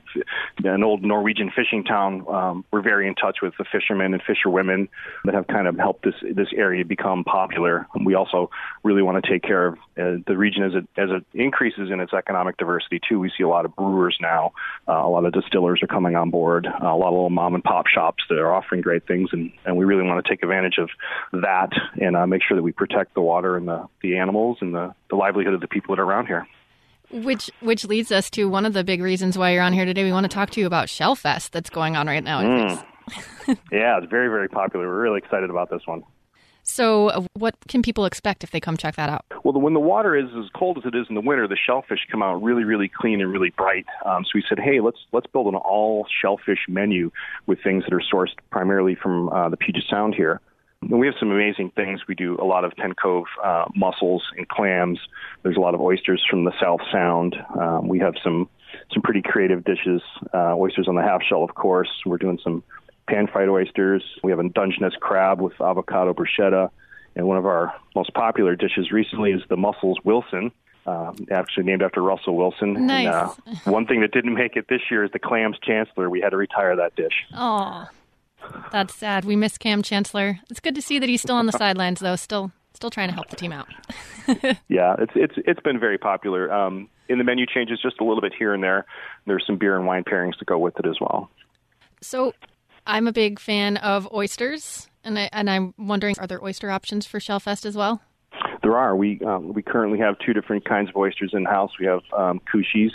an 0.64 0.84
old 0.84 1.02
Norwegian 1.02 1.50
fishing 1.50 1.84
town. 1.84 2.28
Um, 2.30 2.66
we're 2.70 2.84
very 2.84 3.08
in 3.08 3.16
touch 3.16 3.38
with 3.42 3.56
the 3.58 3.66
fishermen 3.72 4.14
and 4.14 4.22
fisherwomen 4.22 4.88
that 5.26 5.34
have 5.34 5.48
kind 5.48 5.68
of 5.68 5.80
helped 5.80 6.06
this 6.06 6.14
this 6.22 6.50
area 6.56 6.86
become 6.86 7.24
popular. 7.24 7.88
We 8.06 8.14
also 8.14 8.52
really 8.84 9.02
want 9.02 9.26
to 9.26 9.28
take 9.28 9.42
care 9.42 9.70
of 9.70 9.74
uh, 9.98 10.22
the 10.28 10.38
region 10.38 10.62
as 10.66 10.74
it 10.76 10.88
as 10.96 11.10
it 11.10 11.26
increases 11.34 11.90
in 11.92 12.02
its 12.02 12.14
economic 12.14 12.58
diversity 12.58 13.00
too. 13.10 13.20
We 13.20 13.32
see 13.36 13.44
a 13.44 13.50
lot 13.50 13.66
of 13.66 13.76
brewers 13.76 14.16
now, 14.22 14.52
uh, 14.88 14.92
a 14.92 15.10
lot 15.10 15.26
of 15.26 15.34
distillers 15.34 15.82
are 15.82 15.88
coming 15.88 16.16
on 16.16 16.30
board, 16.30 16.68
uh, 16.68 16.86
a 16.86 16.96
lot 16.96 17.08
of 17.08 17.14
little 17.14 17.30
mom 17.32 17.56
and 17.56 17.64
pop 17.64 17.88
shops 17.88 18.24
that 18.30 18.38
are 18.38 18.54
offering 18.54 18.82
great 18.82 19.08
things, 19.08 19.30
and, 19.32 19.52
and 19.66 19.76
we 19.76 19.86
really 19.86 20.04
want 20.04 20.24
to 20.24 20.30
take 20.30 20.44
advantage 20.44 20.78
of 20.78 20.92
that 21.34 21.79
and 22.02 22.16
uh, 22.16 22.26
make 22.28 22.42
sure 22.48 22.56
that 22.56 22.64
we 22.64 22.72
protect 22.72 23.14
the 23.14 23.22
water 23.22 23.58
and 23.58 23.68
the, 23.68 23.88
the 24.02 24.18
animals 24.18 24.58
and 24.62 24.74
the, 24.74 24.94
the 25.10 25.16
livelihood 25.16 25.54
of 25.54 25.62
the 25.62 25.68
people 25.68 25.96
that 25.96 26.02
are 26.02 26.06
around 26.06 26.28
here. 26.28 26.48
Which 27.12 27.50
which 27.62 27.86
leads 27.86 28.12
us 28.12 28.30
to 28.32 28.46
one 28.46 28.68
of 28.68 28.74
the 28.74 28.84
big 28.84 29.02
reasons 29.02 29.36
why 29.36 29.52
you're 29.54 29.64
on 29.64 29.74
here 29.74 29.86
today. 29.86 30.04
We 30.04 30.12
want 30.12 30.26
to 30.26 30.34
talk 30.34 30.52
to 30.52 30.60
you 30.60 30.68
about 30.68 30.90
Shellfest 30.90 31.50
that's 31.50 31.72
going 31.72 31.96
on 31.96 32.06
right 32.06 32.24
now. 32.24 32.42
Mm. 32.42 32.86
yeah, 33.72 33.98
it's 33.98 34.10
very, 34.10 34.28
very 34.28 34.48
popular. 34.48 34.88
We're 34.88 35.02
really 35.02 35.18
excited 35.18 35.50
about 35.50 35.72
this 35.72 35.82
one. 35.86 36.04
So, 36.64 37.08
uh, 37.08 37.26
what 37.34 37.56
can 37.68 37.82
people 37.82 38.06
expect 38.06 38.44
if 38.44 38.52
they 38.52 38.60
come 38.60 38.78
check 38.78 38.96
that 38.98 39.10
out? 39.10 39.26
Well, 39.44 39.60
when 39.60 39.74
the 39.74 39.80
water 39.80 40.16
is 40.16 40.30
as 40.38 40.52
cold 40.56 40.78
as 40.78 40.86
it 40.86 40.96
is 40.96 41.08
in 41.10 41.16
the 41.16 41.22
winter, 41.22 41.48
the 41.48 41.58
shellfish 41.58 42.02
come 42.12 42.22
out 42.22 42.44
really, 42.44 42.64
really 42.64 42.88
clean 42.88 43.22
and 43.22 43.32
really 43.32 43.50
bright. 43.50 43.88
Um, 44.06 44.24
so 44.24 44.32
we 44.36 44.44
said, 44.48 44.60
hey, 44.60 44.80
let's 44.80 45.00
let's 45.12 45.26
build 45.26 45.48
an 45.48 45.56
all 45.56 46.06
shellfish 46.22 46.60
menu 46.68 47.12
with 47.48 47.58
things 47.64 47.86
that 47.86 47.94
are 47.94 48.04
sourced 48.14 48.36
primarily 48.52 48.94
from 48.94 49.30
uh, 49.30 49.50
the 49.50 49.58
Puget 49.58 49.86
Sound 49.90 50.14
here. 50.14 50.42
We 50.82 51.08
have 51.08 51.16
some 51.20 51.30
amazing 51.32 51.72
things. 51.76 52.02
We 52.08 52.16
do 52.16 52.38
a 52.40 52.46
lot 52.46 52.64
of 52.64 52.72
Penn 52.72 52.94
Cove 52.94 53.26
uh, 53.44 53.66
mussels 53.76 54.24
and 54.38 54.48
clams. 54.48 54.98
There's 55.44 55.58
a 55.58 55.60
lot 55.60 55.76
of 55.76 55.82
oysters 55.82 56.26
from 56.30 56.46
the 56.46 56.54
South 56.60 56.80
Sound. 56.92 57.36
Um, 57.60 57.88
we 57.88 58.00
have 58.00 58.16
some 58.24 58.50
some 58.94 59.02
pretty 59.02 59.22
creative 59.22 59.64
dishes. 59.66 60.02
Uh, 60.34 60.56
oysters 60.56 60.88
on 60.88 60.96
the 60.96 61.02
half 61.02 61.22
shell, 61.22 61.44
of 61.44 61.54
course. 61.54 61.90
We're 62.06 62.18
doing 62.18 62.40
some 62.44 62.64
pan-fried 63.08 63.50
oysters. 63.50 64.04
We 64.24 64.32
have 64.32 64.40
a 64.40 64.48
Dungeness 64.48 64.94
crab 65.00 65.42
with 65.42 65.60
avocado 65.60 66.14
bruschetta. 66.14 66.70
And 67.16 67.28
one 67.28 67.38
of 67.38 67.46
our 67.46 67.74
most 67.96 68.14
popular 68.14 68.56
dishes 68.56 68.92
recently 68.92 69.32
is 69.32 69.42
the 69.50 69.58
mussels 69.58 69.98
Wilson. 70.04 70.52
Uh, 70.86 71.12
actually 71.30 71.66
named 71.66 71.84
after 71.84 72.02
Russell 72.02 72.36
Wilson. 72.36 72.88
Nice. 72.88 73.06
And, 73.06 73.16
uh, 73.16 73.72
one 73.72 73.86
thing 73.86 74.02
that 74.02 74.12
didn't 74.12 74.34
make 74.34 74.56
it 74.56 74.68
this 74.70 74.82
year 74.90 75.04
is 75.04 75.12
the 75.12 75.20
clams 75.20 75.58
chancellor. 75.62 76.10
We 76.10 76.22
had 76.22 76.30
to 76.30 76.38
retire 76.38 76.76
that 76.78 76.96
dish. 76.96 77.26
Oh, 77.36 77.88
that's 78.72 78.96
sad. 78.96 79.26
We 79.26 79.36
miss 79.36 79.58
Kam 79.58 79.82
Chancellor. 79.82 80.40
It's 80.50 80.60
good 80.60 80.76
to 80.76 80.82
see 80.82 81.00
that 81.00 81.10
he's 81.10 81.22
still 81.22 81.36
on 81.36 81.46
the 81.46 81.52
sidelines, 81.52 82.00
though. 82.00 82.16
Still, 82.16 82.52
still 82.74 82.90
trying 82.90 83.10
to 83.10 83.14
help 83.14 83.30
the 83.30 83.36
team 83.36 83.52
out. 83.52 83.68
yeah, 84.68 84.96
it's 85.00 85.14
it's 85.16 85.36
it's 85.38 85.60
been 85.62 85.80
very 85.80 85.98
popular. 85.98 86.52
Um, 86.52 86.90
in 87.08 87.18
the 87.18 87.24
menu 87.24 87.46
changes 87.46 87.80
just 87.82 88.00
a 88.00 88.04
little 88.04 88.22
bit 88.22 88.34
here 88.38 88.54
and 88.54 88.64
there. 88.64 88.86
There's 89.26 89.46
some 89.46 89.58
beer 89.58 89.76
and 89.76 89.86
wine 89.86 90.04
pairings 90.04 90.38
to 90.38 90.46
go 90.46 90.58
with 90.58 90.80
it 90.80 90.86
as 90.86 90.98
well. 91.02 91.30
So, 92.02 92.34
I'm 92.86 93.08
a 93.08 93.12
big 93.12 93.40
fan 93.40 93.78
of 93.78 94.12
oysters, 94.14 94.88
and 95.04 95.18
I 95.18 95.30
and 95.34 95.50
I'm 95.50 95.74
wondering, 95.78 96.16
are 96.20 96.28
there 96.28 96.44
oyster 96.44 96.70
options 96.70 97.06
for 97.06 97.20
Shellfest 97.20 97.66
as 97.66 97.76
well? 97.76 98.02
There 98.62 98.78
are. 98.78 98.96
We 98.96 99.20
um, 99.22 99.54
we 99.54 99.62
currently 99.62 100.00
have 100.00 100.16
two 100.20 100.34
different 100.34 100.66
kinds 100.66 100.90
of 100.90 100.96
oysters 100.96 101.32
in 101.34 101.46
house. 101.46 101.72
We 101.80 101.88
have 101.88 102.02
um, 102.18 102.42
Kusshi 102.54 102.90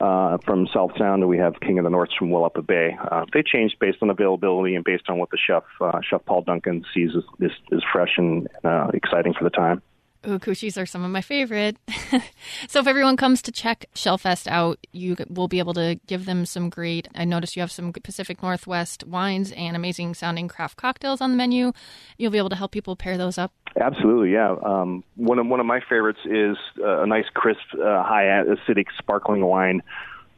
uh, 0.00 0.38
from 0.44 0.66
South 0.72 0.92
Sound, 0.98 1.22
and 1.22 1.28
we 1.28 1.38
have 1.38 1.60
King 1.60 1.78
of 1.78 1.84
the 1.84 1.90
North 1.90 2.10
from 2.18 2.30
Willapa 2.30 2.66
Bay. 2.66 2.96
Uh, 3.10 3.24
they 3.32 3.42
change 3.42 3.76
based 3.80 3.98
on 4.02 4.10
availability 4.10 4.74
and 4.74 4.84
based 4.84 5.04
on 5.08 5.18
what 5.18 5.30
the 5.30 5.38
chef, 5.38 5.64
uh, 5.80 6.00
Chef 6.08 6.24
Paul 6.24 6.42
Duncan, 6.42 6.84
sees 6.92 7.10
as, 7.16 7.22
is, 7.40 7.56
is 7.70 7.82
fresh 7.92 8.14
and 8.16 8.48
uh, 8.64 8.88
exciting 8.92 9.34
for 9.34 9.44
the 9.44 9.50
time. 9.50 9.82
Kusshi 10.24 10.76
are 10.80 10.86
some 10.86 11.04
of 11.04 11.10
my 11.10 11.20
favorite. 11.20 11.76
so 12.68 12.80
if 12.80 12.86
everyone 12.86 13.16
comes 13.16 13.42
to 13.42 13.52
check 13.52 13.86
Shellfest 13.94 14.46
out, 14.46 14.78
you 14.92 15.16
will 15.28 15.48
be 15.48 15.58
able 15.58 15.74
to 15.74 15.98
give 16.06 16.24
them 16.24 16.46
some 16.46 16.70
great. 16.70 17.08
I 17.14 17.24
noticed 17.24 17.56
you 17.56 17.60
have 17.60 17.72
some 17.72 17.92
Pacific 17.92 18.42
Northwest 18.42 19.04
wines 19.04 19.52
and 19.52 19.76
amazing 19.76 20.14
sounding 20.14 20.48
craft 20.48 20.76
cocktails 20.76 21.20
on 21.20 21.30
the 21.30 21.36
menu. 21.36 21.72
You'll 22.18 22.30
be 22.30 22.38
able 22.38 22.50
to 22.50 22.56
help 22.56 22.72
people 22.72 22.96
pair 22.96 23.18
those 23.18 23.38
up. 23.38 23.52
Absolutely, 23.80 24.32
yeah. 24.32 24.54
Um, 24.64 25.04
one 25.16 25.38
of 25.38 25.46
one 25.46 25.60
of 25.60 25.66
my 25.66 25.80
favorites 25.80 26.20
is 26.24 26.56
uh, 26.80 27.02
a 27.02 27.06
nice, 27.06 27.26
crisp, 27.34 27.60
uh, 27.74 28.02
high 28.02 28.24
acidic 28.24 28.86
sparkling 28.98 29.44
wine 29.44 29.82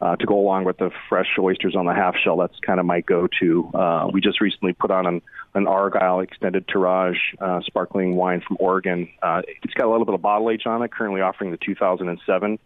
uh, 0.01 0.15
to 0.15 0.25
go 0.25 0.39
along 0.39 0.65
with 0.65 0.77
the 0.77 0.91
fresh 1.09 1.27
oysters 1.39 1.75
on 1.75 1.85
the 1.85 1.93
half 1.93 2.15
shell. 2.15 2.37
That's 2.37 2.59
kind 2.59 2.79
of 2.79 2.85
my 2.85 3.01
go-to. 3.01 3.69
Uh, 3.73 4.09
we 4.11 4.21
just 4.21 4.41
recently 4.41 4.73
put 4.73 4.91
on 4.91 5.05
an, 5.05 5.21
an 5.55 5.67
Argyle 5.67 6.19
extended 6.19 6.67
tirage 6.67 7.19
uh, 7.39 7.61
sparkling 7.61 8.15
wine 8.15 8.41
from 8.47 8.57
Oregon. 8.59 9.09
Uh, 9.21 9.41
it's 9.63 9.73
got 9.73 9.87
a 9.87 9.91
little 9.91 10.05
bit 10.05 10.13
of 10.13 10.21
bottle 10.21 10.51
age 10.51 10.65
on 10.65 10.81
it. 10.83 10.91
Currently 10.91 11.21
offering 11.21 11.51
the 11.51 11.57
2007 11.57 12.59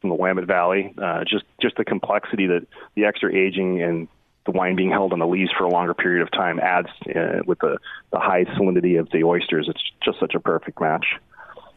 from 0.00 0.10
the 0.10 0.16
Willamette 0.16 0.46
Valley. 0.46 0.92
Uh, 1.00 1.24
just 1.24 1.44
just 1.60 1.76
the 1.76 1.84
complexity 1.84 2.48
that 2.48 2.66
the 2.94 3.04
extra 3.04 3.34
aging 3.34 3.82
and 3.82 4.08
the 4.44 4.50
wine 4.50 4.74
being 4.74 4.90
held 4.90 5.12
on 5.12 5.20
the 5.20 5.26
lees 5.26 5.48
for 5.56 5.64
a 5.64 5.68
longer 5.68 5.94
period 5.94 6.22
of 6.22 6.30
time 6.32 6.58
adds 6.58 6.88
uh, 7.14 7.42
with 7.46 7.60
the, 7.60 7.78
the 8.10 8.18
high 8.18 8.44
salinity 8.44 8.98
of 8.98 9.08
the 9.10 9.22
oysters. 9.22 9.68
It's 9.68 9.82
just 10.04 10.18
such 10.18 10.34
a 10.34 10.40
perfect 10.40 10.80
match. 10.80 11.06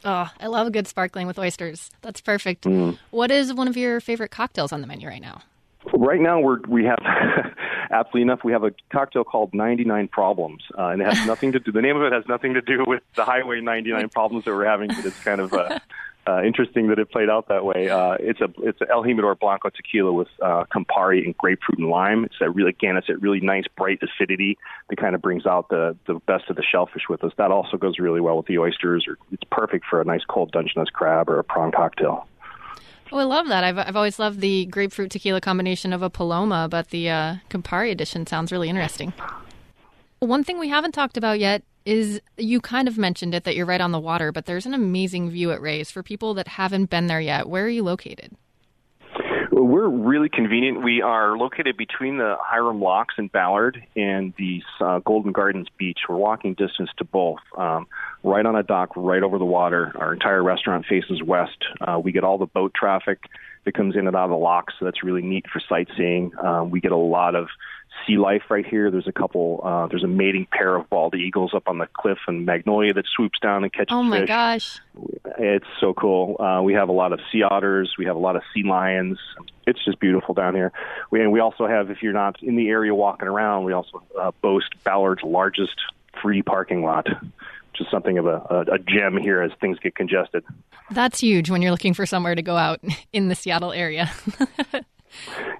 Oh, 0.05 0.31
I 0.39 0.47
love 0.47 0.67
a 0.67 0.71
good 0.71 0.87
sparkling 0.87 1.25
with 1.25 1.39
oysters. 1.39 1.89
That's 2.03 2.21
perfect. 2.21 2.65
Mm. 2.65 2.99
What 3.09 3.31
is 3.31 3.51
one 3.51 3.67
of 3.67 3.75
your 3.75 3.99
favorite 3.99 4.29
cocktails 4.29 4.71
on 4.71 4.81
the 4.81 4.87
menu 4.87 5.07
right 5.07 5.21
now? 5.21 5.41
Right 5.93 6.21
now, 6.21 6.39
we're 6.39 6.59
we 6.67 6.85
have 6.85 6.99
aptly 7.91 8.21
enough 8.21 8.43
we 8.43 8.51
have 8.51 8.63
a 8.63 8.71
cocktail 8.91 9.23
called 9.23 9.53
99 9.53 10.07
Problems, 10.07 10.63
uh, 10.77 10.87
and 10.87 11.01
it 11.01 11.07
has 11.07 11.25
nothing 11.27 11.51
to 11.53 11.59
do. 11.59 11.71
The 11.71 11.81
name 11.81 11.95
of 11.97 12.03
it 12.03 12.13
has 12.13 12.23
nothing 12.27 12.53
to 12.53 12.61
do 12.61 12.83
with 12.85 13.01
the 13.15 13.25
Highway 13.25 13.61
99 13.61 14.09
problems 14.09 14.45
that 14.45 14.51
we're 14.51 14.65
having, 14.65 14.89
but 14.89 15.05
it's 15.05 15.19
kind 15.23 15.41
of 15.41 15.53
uh, 15.53 15.79
uh, 16.27 16.41
interesting 16.43 16.87
that 16.87 16.99
it 16.99 17.11
played 17.11 17.29
out 17.29 17.47
that 17.49 17.63
way. 17.65 17.89
Uh, 17.89 18.15
it's 18.19 18.41
a 18.41 18.49
it's 18.59 18.81
a 18.81 18.89
El 18.89 19.03
Jimador 19.03 19.39
Blanco 19.39 19.69
tequila 19.69 20.11
with 20.11 20.27
uh, 20.41 20.65
Campari 20.73 21.23
and 21.23 21.37
grapefruit 21.37 21.79
and 21.79 21.89
lime. 21.89 22.25
It's 22.25 22.35
a 22.41 22.49
really 22.49 22.71
again 22.71 22.97
it's 22.97 23.09
a 23.09 23.17
really 23.17 23.39
nice 23.41 23.65
bright 23.77 23.99
acidity 24.01 24.57
that 24.89 24.97
kind 24.97 25.15
of 25.15 25.21
brings 25.21 25.45
out 25.45 25.69
the 25.69 25.95
the 26.07 26.15
best 26.25 26.49
of 26.49 26.55
the 26.55 26.63
shellfish 26.63 27.03
with 27.09 27.23
us. 27.23 27.31
That 27.37 27.51
also 27.51 27.77
goes 27.77 27.99
really 27.99 28.21
well 28.21 28.37
with 28.37 28.47
the 28.47 28.57
oysters. 28.57 29.05
Or 29.07 29.17
it's 29.31 29.43
perfect 29.51 29.85
for 29.89 30.01
a 30.01 30.05
nice 30.05 30.23
cold 30.27 30.51
Dungeness 30.51 30.89
crab 30.89 31.29
or 31.29 31.39
a 31.39 31.43
prawn 31.43 31.71
cocktail. 31.71 32.27
Oh, 33.11 33.17
I 33.17 33.23
love 33.23 33.47
that. 33.49 33.63
I've 33.63 33.77
I've 33.77 33.95
always 33.95 34.17
loved 34.17 34.39
the 34.39 34.65
grapefruit 34.65 35.11
tequila 35.11 35.41
combination 35.41 35.93
of 35.93 36.01
a 36.01 36.09
Paloma, 36.09 36.67
but 36.69 36.89
the 36.89 37.09
uh, 37.09 37.35
Campari 37.49 37.91
edition 37.91 38.25
sounds 38.25 38.51
really 38.51 38.69
interesting. 38.69 39.13
One 40.19 40.43
thing 40.43 40.57
we 40.57 40.69
haven't 40.69 40.93
talked 40.93 41.17
about 41.17 41.39
yet 41.39 41.61
is 41.85 42.19
you 42.37 42.59
kind 42.59 42.87
of 42.87 42.97
mentioned 42.97 43.33
it 43.33 43.43
that 43.43 43.55
you're 43.55 43.65
right 43.65 43.81
on 43.81 43.91
the 43.91 43.99
water, 43.99 44.31
but 44.31 44.45
there's 44.45 44.65
an 44.65 44.73
amazing 44.73 45.29
view 45.29 45.51
at 45.51 45.61
Ray's 45.61 45.91
for 45.91 46.03
people 46.03 46.33
that 46.33 46.47
haven't 46.47 46.89
been 46.89 47.07
there 47.07 47.21
yet. 47.21 47.47
Where 47.47 47.65
are 47.65 47.69
you 47.69 47.83
located? 47.83 48.35
We're 49.51 49.87
really 49.87 50.27
convenient. 50.27 50.83
We 50.83 51.01
are 51.01 51.37
located 51.37 51.77
between 51.77 52.17
the 52.17 52.35
Hiram 52.41 52.81
Locks 52.81 53.15
in 53.17 53.27
Ballard 53.29 53.81
and 53.95 54.33
the 54.37 54.61
uh, 54.81 54.99
Golden 54.99 55.31
Gardens 55.31 55.67
Beach. 55.77 55.99
We're 56.09 56.17
walking 56.17 56.55
distance 56.55 56.89
to 56.97 57.05
both. 57.05 57.39
Um, 57.57 57.87
right 58.21 58.45
on 58.45 58.57
a 58.57 58.63
dock, 58.63 58.89
right 58.97 59.23
over 59.23 59.37
the 59.37 59.45
water. 59.45 59.93
Our 59.95 60.13
entire 60.13 60.43
restaurant 60.43 60.85
faces 60.89 61.23
west. 61.23 61.63
Uh, 61.79 61.99
we 62.03 62.11
get 62.11 62.25
all 62.25 62.37
the 62.37 62.47
boat 62.47 62.73
traffic 62.73 63.19
that 63.63 63.73
comes 63.73 63.95
in 63.95 64.07
and 64.07 64.15
out 64.15 64.25
of 64.25 64.31
the 64.31 64.35
locks, 64.35 64.73
so 64.77 64.85
that's 64.85 65.03
really 65.03 65.21
neat 65.21 65.45
for 65.51 65.61
sightseeing. 65.69 66.31
Um, 66.43 66.69
we 66.69 66.81
get 66.81 66.91
a 66.91 66.97
lot 66.97 67.35
of 67.35 67.47
sea 68.05 68.17
life 68.17 68.43
right 68.49 68.65
here. 68.65 68.91
There's 68.91 69.07
a 69.07 69.11
couple. 69.11 69.61
Uh, 69.63 69.87
there's 69.87 70.03
a 70.03 70.07
mating 70.07 70.47
pair 70.51 70.75
of 70.75 70.89
bald 70.89 71.15
eagles 71.15 71.53
up 71.53 71.67
on 71.67 71.77
the 71.77 71.87
cliff 71.93 72.17
and 72.27 72.45
Magnolia 72.45 72.93
that 72.93 73.05
swoops 73.15 73.39
down 73.39 73.63
and 73.63 73.71
catches. 73.71 73.91
Oh 73.91 74.03
my 74.03 74.21
fish. 74.21 74.27
gosh! 74.27 74.79
It's 75.37 75.67
so 75.79 75.93
cool. 75.93 76.39
Uh, 76.39 76.61
we 76.61 76.73
have 76.73 76.89
a 76.89 76.93
lot 76.93 77.13
of 77.13 77.19
sea 77.31 77.43
otters. 77.43 77.95
We 77.97 78.05
have 78.05 78.15
a 78.15 78.19
lot 78.19 78.35
of 78.35 78.43
sea 78.53 78.63
lions. 78.63 79.19
It's 79.67 79.83
just 79.83 79.99
beautiful 79.99 80.33
down 80.33 80.55
here. 80.55 80.71
We, 81.11 81.21
and 81.21 81.31
we 81.31 81.39
also 81.39 81.67
have, 81.67 81.89
if 81.89 82.03
you're 82.03 82.13
not 82.13 82.41
in 82.43 82.55
the 82.55 82.69
area 82.69 82.93
walking 82.93 83.27
around, 83.27 83.63
we 83.63 83.73
also 83.73 84.03
uh, 84.19 84.31
boast 84.41 84.69
Ballard's 84.83 85.23
largest 85.23 85.75
free 86.21 86.41
parking 86.41 86.83
lot 86.83 87.07
which 87.75 87.85
is 87.85 87.91
something 87.91 88.17
of 88.17 88.25
a, 88.25 88.41
a, 88.49 88.75
a, 88.75 88.79
gem 88.79 89.17
here 89.17 89.41
as 89.41 89.51
things 89.59 89.77
get 89.79 89.95
congested. 89.95 90.45
That's 90.91 91.19
huge 91.19 91.49
when 91.49 91.61
you're 91.61 91.71
looking 91.71 91.93
for 91.93 92.05
somewhere 92.05 92.33
to 92.33 92.41
go 92.41 92.55
out 92.55 92.79
in 93.13 93.27
the 93.27 93.35
Seattle 93.35 93.73
area. 93.73 94.09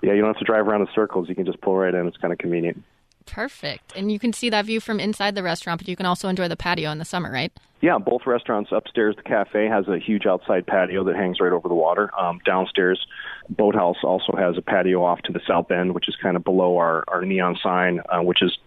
yeah, 0.02 0.14
you 0.14 0.22
don't 0.22 0.30
have 0.30 0.40
to 0.40 0.46
drive 0.46 0.68
around 0.68 0.82
in 0.82 0.88
circles. 0.94 1.30
You 1.30 1.36
can 1.36 1.46
just 1.46 1.62
pull 1.62 1.76
right 1.76 1.94
in. 1.94 2.08
It's 2.08 2.18
kind 2.18 2.32
of 2.34 2.40
convenient. 2.40 2.84
Perfect. 3.26 3.94
And 3.96 4.12
you 4.12 4.20
can 4.20 4.34
see 4.34 4.50
that 4.50 4.66
view 4.66 4.80
from 4.80 5.00
inside 5.00 5.36
the 5.36 5.44
restaurant, 5.44 5.82
but 5.82 5.88
you 5.88 5.96
can 5.96 6.06
also 6.06 6.30
enjoy 6.30 6.48
the 6.48 6.56
patio 6.56 6.92
in 6.92 7.00
the 7.00 7.06
summer, 7.06 7.32
right? 7.32 7.52
Yeah, 7.82 7.98
both 7.98 8.26
restaurants 8.26 8.72
upstairs, 8.72 9.16
the 9.16 9.24
cafe 9.24 9.68
has 9.68 9.88
a 9.88 10.00
huge 10.00 10.26
outside 10.26 10.66
patio 10.66 11.04
that 11.04 11.16
hangs 11.16 11.40
right 11.40 11.52
over 11.52 11.68
the 11.68 11.76
water. 11.76 12.10
Um, 12.20 12.40
downstairs, 12.46 13.06
Boathouse 13.50 13.98
also 14.04 14.34
has 14.38 14.58
a 14.58 14.62
patio 14.62 15.04
off 15.04 15.22
to 15.24 15.34
the 15.34 15.42
south 15.48 15.72
end, 15.72 15.94
which 15.94 16.08
is 16.08 16.16
kind 16.22 16.36
of 16.36 16.44
below 16.44 16.78
our, 16.78 17.04
our 17.08 17.24
neon 17.24 17.58
sign, 17.62 18.02
uh, 18.10 18.22
which 18.22 18.42
is 18.42 18.58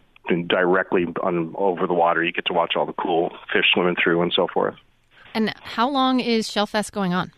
directly 0.47 1.07
on 1.23 1.55
over 1.57 1.87
the 1.87 1.95
water. 1.95 2.23
You 2.23 2.33
get 2.33 2.47
to 2.47 2.53
watch 2.53 2.75
all 2.77 2.87
the 2.87 2.93
cool 2.93 3.31
fish 3.53 3.65
swimming 3.73 3.97
through 4.03 4.23
and 4.23 4.33
so 4.35 4.47
forth. 4.53 4.75
And 5.35 5.55
how 5.63 5.89
long 5.89 6.21
is 6.21 6.49
Shellfest 6.49 6.93
going 6.93 7.15
on? 7.15 7.33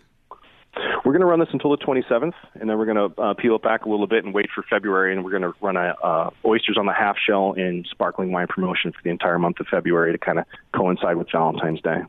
We're 1.04 1.12
going 1.12 1.20
to 1.20 1.26
run 1.26 1.40
this 1.40 1.48
until 1.52 1.70
the 1.70 1.78
27th, 1.78 2.34
and 2.54 2.70
then 2.70 2.78
we're 2.78 2.86
going 2.86 3.10
to 3.10 3.20
uh, 3.20 3.34
peel 3.34 3.56
it 3.56 3.62
back 3.62 3.84
a 3.84 3.88
little 3.88 4.06
bit 4.06 4.24
and 4.24 4.32
wait 4.32 4.48
for 4.54 4.62
February, 4.62 5.12
and 5.12 5.24
we're 5.24 5.30
going 5.30 5.42
to 5.42 5.54
run 5.60 5.76
a 5.76 5.94
uh, 6.02 6.30
oysters 6.44 6.76
on 6.78 6.86
the 6.86 6.92
half 6.92 7.16
shell 7.18 7.54
and 7.56 7.86
sparkling 7.90 8.30
wine 8.32 8.46
promotion 8.46 8.92
for 8.92 8.98
the 9.02 9.10
entire 9.10 9.38
month 9.38 9.58
of 9.60 9.66
February 9.66 10.12
to 10.12 10.18
kind 10.18 10.38
of 10.38 10.44
coincide 10.74 11.16
with 11.16 11.28
Valentine's 11.32 11.80
Day. 11.80 12.02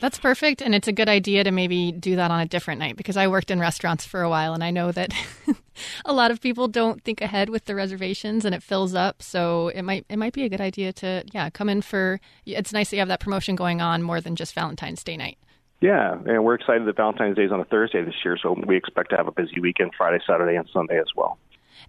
That's 0.00 0.18
perfect. 0.18 0.62
And 0.62 0.74
it's 0.74 0.88
a 0.88 0.92
good 0.92 1.08
idea 1.08 1.44
to 1.44 1.50
maybe 1.50 1.90
do 1.90 2.16
that 2.16 2.30
on 2.30 2.40
a 2.40 2.46
different 2.46 2.78
night 2.78 2.96
because 2.96 3.16
I 3.16 3.26
worked 3.26 3.50
in 3.50 3.58
restaurants 3.58 4.04
for 4.04 4.22
a 4.22 4.30
while 4.30 4.54
and 4.54 4.62
I 4.62 4.70
know 4.70 4.92
that 4.92 5.12
a 6.04 6.12
lot 6.12 6.30
of 6.30 6.40
people 6.40 6.68
don't 6.68 7.02
think 7.02 7.20
ahead 7.20 7.48
with 7.48 7.64
the 7.64 7.74
reservations 7.74 8.44
and 8.44 8.54
it 8.54 8.62
fills 8.62 8.94
up. 8.94 9.22
So 9.22 9.68
it 9.68 9.82
might 9.82 10.06
it 10.08 10.16
might 10.16 10.32
be 10.32 10.44
a 10.44 10.48
good 10.48 10.60
idea 10.60 10.92
to 10.94 11.24
yeah, 11.32 11.50
come 11.50 11.68
in 11.68 11.82
for 11.82 12.20
it's 12.46 12.72
nice 12.72 12.90
that 12.90 12.96
you 12.96 13.00
have 13.00 13.08
that 13.08 13.20
promotion 13.20 13.56
going 13.56 13.80
on 13.80 14.02
more 14.02 14.20
than 14.20 14.36
just 14.36 14.54
Valentine's 14.54 15.02
Day 15.02 15.16
night. 15.16 15.38
Yeah, 15.80 16.14
and 16.26 16.44
we're 16.44 16.54
excited 16.54 16.86
that 16.86 16.96
Valentine's 16.96 17.36
Day 17.36 17.44
is 17.44 17.52
on 17.52 17.60
a 17.60 17.64
Thursday 17.64 18.02
this 18.02 18.14
year, 18.24 18.36
so 18.42 18.56
we 18.66 18.76
expect 18.76 19.10
to 19.10 19.16
have 19.16 19.28
a 19.28 19.32
busy 19.32 19.60
weekend 19.60 19.92
Friday, 19.96 20.18
Saturday, 20.26 20.56
and 20.56 20.68
Sunday 20.72 20.98
as 20.98 21.06
well. 21.14 21.38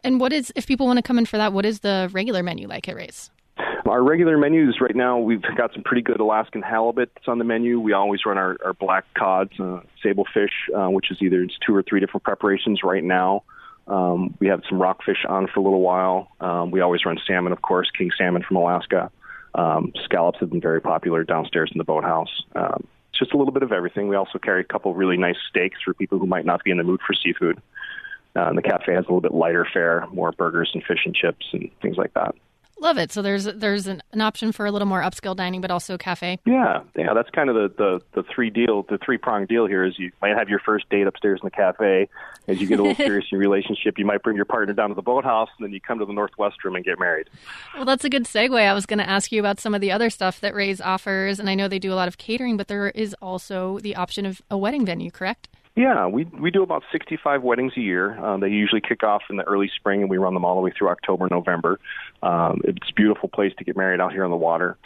And 0.03 0.19
what 0.19 0.31
is 0.31 0.53
if 0.55 0.67
people 0.67 0.85
want 0.85 0.97
to 0.97 1.03
come 1.03 1.17
in 1.17 1.25
for 1.25 1.37
that, 1.37 1.53
what 1.53 1.65
is 1.65 1.79
the 1.79 2.09
regular 2.11 2.43
menu 2.43 2.67
like 2.67 2.87
at 2.87 2.95
Ray's? 2.95 3.31
Our 3.87 4.03
regular 4.03 4.37
menus 4.37 4.79
right 4.79 4.95
now, 4.95 5.17
we've 5.17 5.41
got 5.57 5.73
some 5.73 5.81
pretty 5.83 6.03
good 6.03 6.19
Alaskan 6.19 6.61
halibut 6.61 7.11
that's 7.15 7.27
on 7.27 7.39
the 7.39 7.43
menu. 7.43 7.79
We 7.79 7.93
always 7.93 8.21
run 8.25 8.37
our, 8.37 8.55
our 8.63 8.73
black 8.73 9.05
cods, 9.17 9.59
uh, 9.59 9.81
sable 10.03 10.25
fish, 10.31 10.51
uh, 10.75 10.87
which 10.87 11.09
is 11.09 11.17
either 11.21 11.41
it's 11.41 11.57
two 11.65 11.75
or 11.75 11.81
three 11.81 11.99
different 11.99 12.23
preparations 12.23 12.81
right 12.83 13.03
now. 13.03 13.43
Um, 13.87 14.35
we 14.39 14.47
have 14.47 14.61
some 14.69 14.79
rockfish 14.79 15.25
on 15.27 15.47
for 15.47 15.59
a 15.59 15.63
little 15.63 15.81
while. 15.81 16.29
Um, 16.39 16.69
we 16.69 16.81
always 16.81 17.03
run 17.05 17.17
salmon, 17.25 17.51
of 17.51 17.63
course, 17.63 17.89
king 17.97 18.11
salmon 18.15 18.43
from 18.47 18.57
Alaska. 18.57 19.09
Um, 19.55 19.91
scallops 20.05 20.39
have 20.39 20.51
been 20.51 20.61
very 20.61 20.79
popular 20.79 21.23
downstairs 21.23 21.71
in 21.73 21.79
the 21.79 21.83
boathouse. 21.83 22.43
Um, 22.55 22.87
just 23.19 23.33
a 23.33 23.37
little 23.37 23.53
bit 23.53 23.63
of 23.63 23.71
everything. 23.71 24.07
We 24.07 24.15
also 24.15 24.39
carry 24.39 24.61
a 24.61 24.63
couple 24.63 24.93
really 24.95 25.17
nice 25.17 25.37
steaks 25.49 25.79
for 25.83 25.93
people 25.93 26.17
who 26.17 26.25
might 26.25 26.45
not 26.45 26.63
be 26.63 26.71
in 26.71 26.77
the 26.77 26.83
mood 26.83 27.01
for 27.05 27.13
seafood. 27.13 27.61
Uh, 28.35 28.45
and 28.47 28.57
the 28.57 28.61
cafe 28.61 28.93
has 28.93 29.05
a 29.05 29.07
little 29.07 29.21
bit 29.21 29.33
lighter 29.33 29.67
fare, 29.71 30.07
more 30.13 30.31
burgers 30.31 30.71
and 30.73 30.83
fish 30.83 31.01
and 31.05 31.13
chips 31.13 31.45
and 31.51 31.69
things 31.81 31.97
like 31.97 32.13
that. 32.13 32.35
Love 32.81 32.97
it. 32.97 33.11
So 33.11 33.21
there's 33.21 33.43
there's 33.43 33.87
an, 33.87 34.01
an 34.13 34.21
option 34.21 34.51
for 34.51 34.65
a 34.65 34.71
little 34.71 34.87
more 34.87 35.01
upscale 35.01 35.35
dining, 35.35 35.59
but 35.59 35.69
also 35.69 35.97
cafe. 35.97 36.39
Yeah, 36.45 36.81
yeah, 36.95 37.13
that's 37.13 37.29
kind 37.31 37.49
of 37.49 37.55
the 37.55 37.73
the, 37.77 38.21
the 38.21 38.27
three 38.33 38.49
deal, 38.49 38.83
the 38.83 38.97
three 38.97 39.17
prong 39.17 39.45
deal 39.45 39.65
here. 39.65 39.83
Is 39.83 39.99
you 39.99 40.11
might 40.21 40.37
have 40.37 40.47
your 40.47 40.59
first 40.59 40.89
date 40.89 41.05
upstairs 41.05 41.39
in 41.43 41.47
the 41.47 41.51
cafe. 41.51 42.07
As 42.47 42.61
you 42.61 42.67
get 42.67 42.79
a 42.79 42.83
little 42.83 42.95
serious 43.05 43.25
in 43.31 43.37
your 43.37 43.41
relationship, 43.41 43.97
you 43.97 44.05
might 44.05 44.23
bring 44.23 44.37
your 44.37 44.45
partner 44.45 44.73
down 44.73 44.89
to 44.89 44.95
the 44.95 45.01
boathouse, 45.01 45.49
and 45.57 45.65
then 45.65 45.73
you 45.73 45.81
come 45.81 45.99
to 45.99 46.05
the 46.05 46.13
Northwest 46.13 46.63
Room 46.63 46.75
and 46.75 46.85
get 46.85 46.99
married. 46.99 47.29
Well, 47.75 47.85
that's 47.85 48.05
a 48.05 48.09
good 48.09 48.23
segue. 48.23 48.57
I 48.57 48.73
was 48.73 48.85
going 48.85 48.99
to 48.99 49.09
ask 49.09 49.31
you 49.31 49.41
about 49.41 49.59
some 49.59 49.75
of 49.75 49.81
the 49.81 49.91
other 49.91 50.09
stuff 50.09 50.39
that 50.39 50.55
Ray's 50.55 50.79
offers, 50.79 51.39
and 51.39 51.49
I 51.49 51.55
know 51.55 51.67
they 51.67 51.79
do 51.79 51.91
a 51.91 51.95
lot 51.95 52.07
of 52.07 52.17
catering, 52.17 52.55
but 52.55 52.69
there 52.69 52.89
is 52.89 53.13
also 53.21 53.79
the 53.79 53.95
option 53.95 54.25
of 54.25 54.41
a 54.49 54.57
wedding 54.57 54.85
venue, 54.85 55.11
correct? 55.11 55.49
Yeah, 55.79 56.07
we 56.07 56.25
we 56.25 56.51
do 56.51 56.61
about 56.61 56.83
65 56.91 57.41
weddings 57.41 57.71
a 57.77 57.79
year. 57.79 58.19
Um, 58.19 58.41
they 58.41 58.49
usually 58.49 58.81
kick 58.81 59.01
off 59.01 59.21
in 59.29 59.37
the 59.37 59.45
early 59.45 59.71
spring, 59.73 60.01
and 60.01 60.09
we 60.09 60.17
run 60.17 60.33
them 60.33 60.43
all 60.43 60.55
the 60.55 60.61
way 60.61 60.73
through 60.77 60.89
October, 60.89 61.29
November. 61.31 61.79
Um, 62.21 62.59
it's 62.65 62.89
a 62.89 62.93
beautiful 62.93 63.29
place 63.29 63.53
to 63.59 63.63
get 63.63 63.77
married 63.77 64.01
out 64.01 64.11
here 64.11 64.25
on 64.25 64.29
the 64.29 64.35
water. 64.35 64.77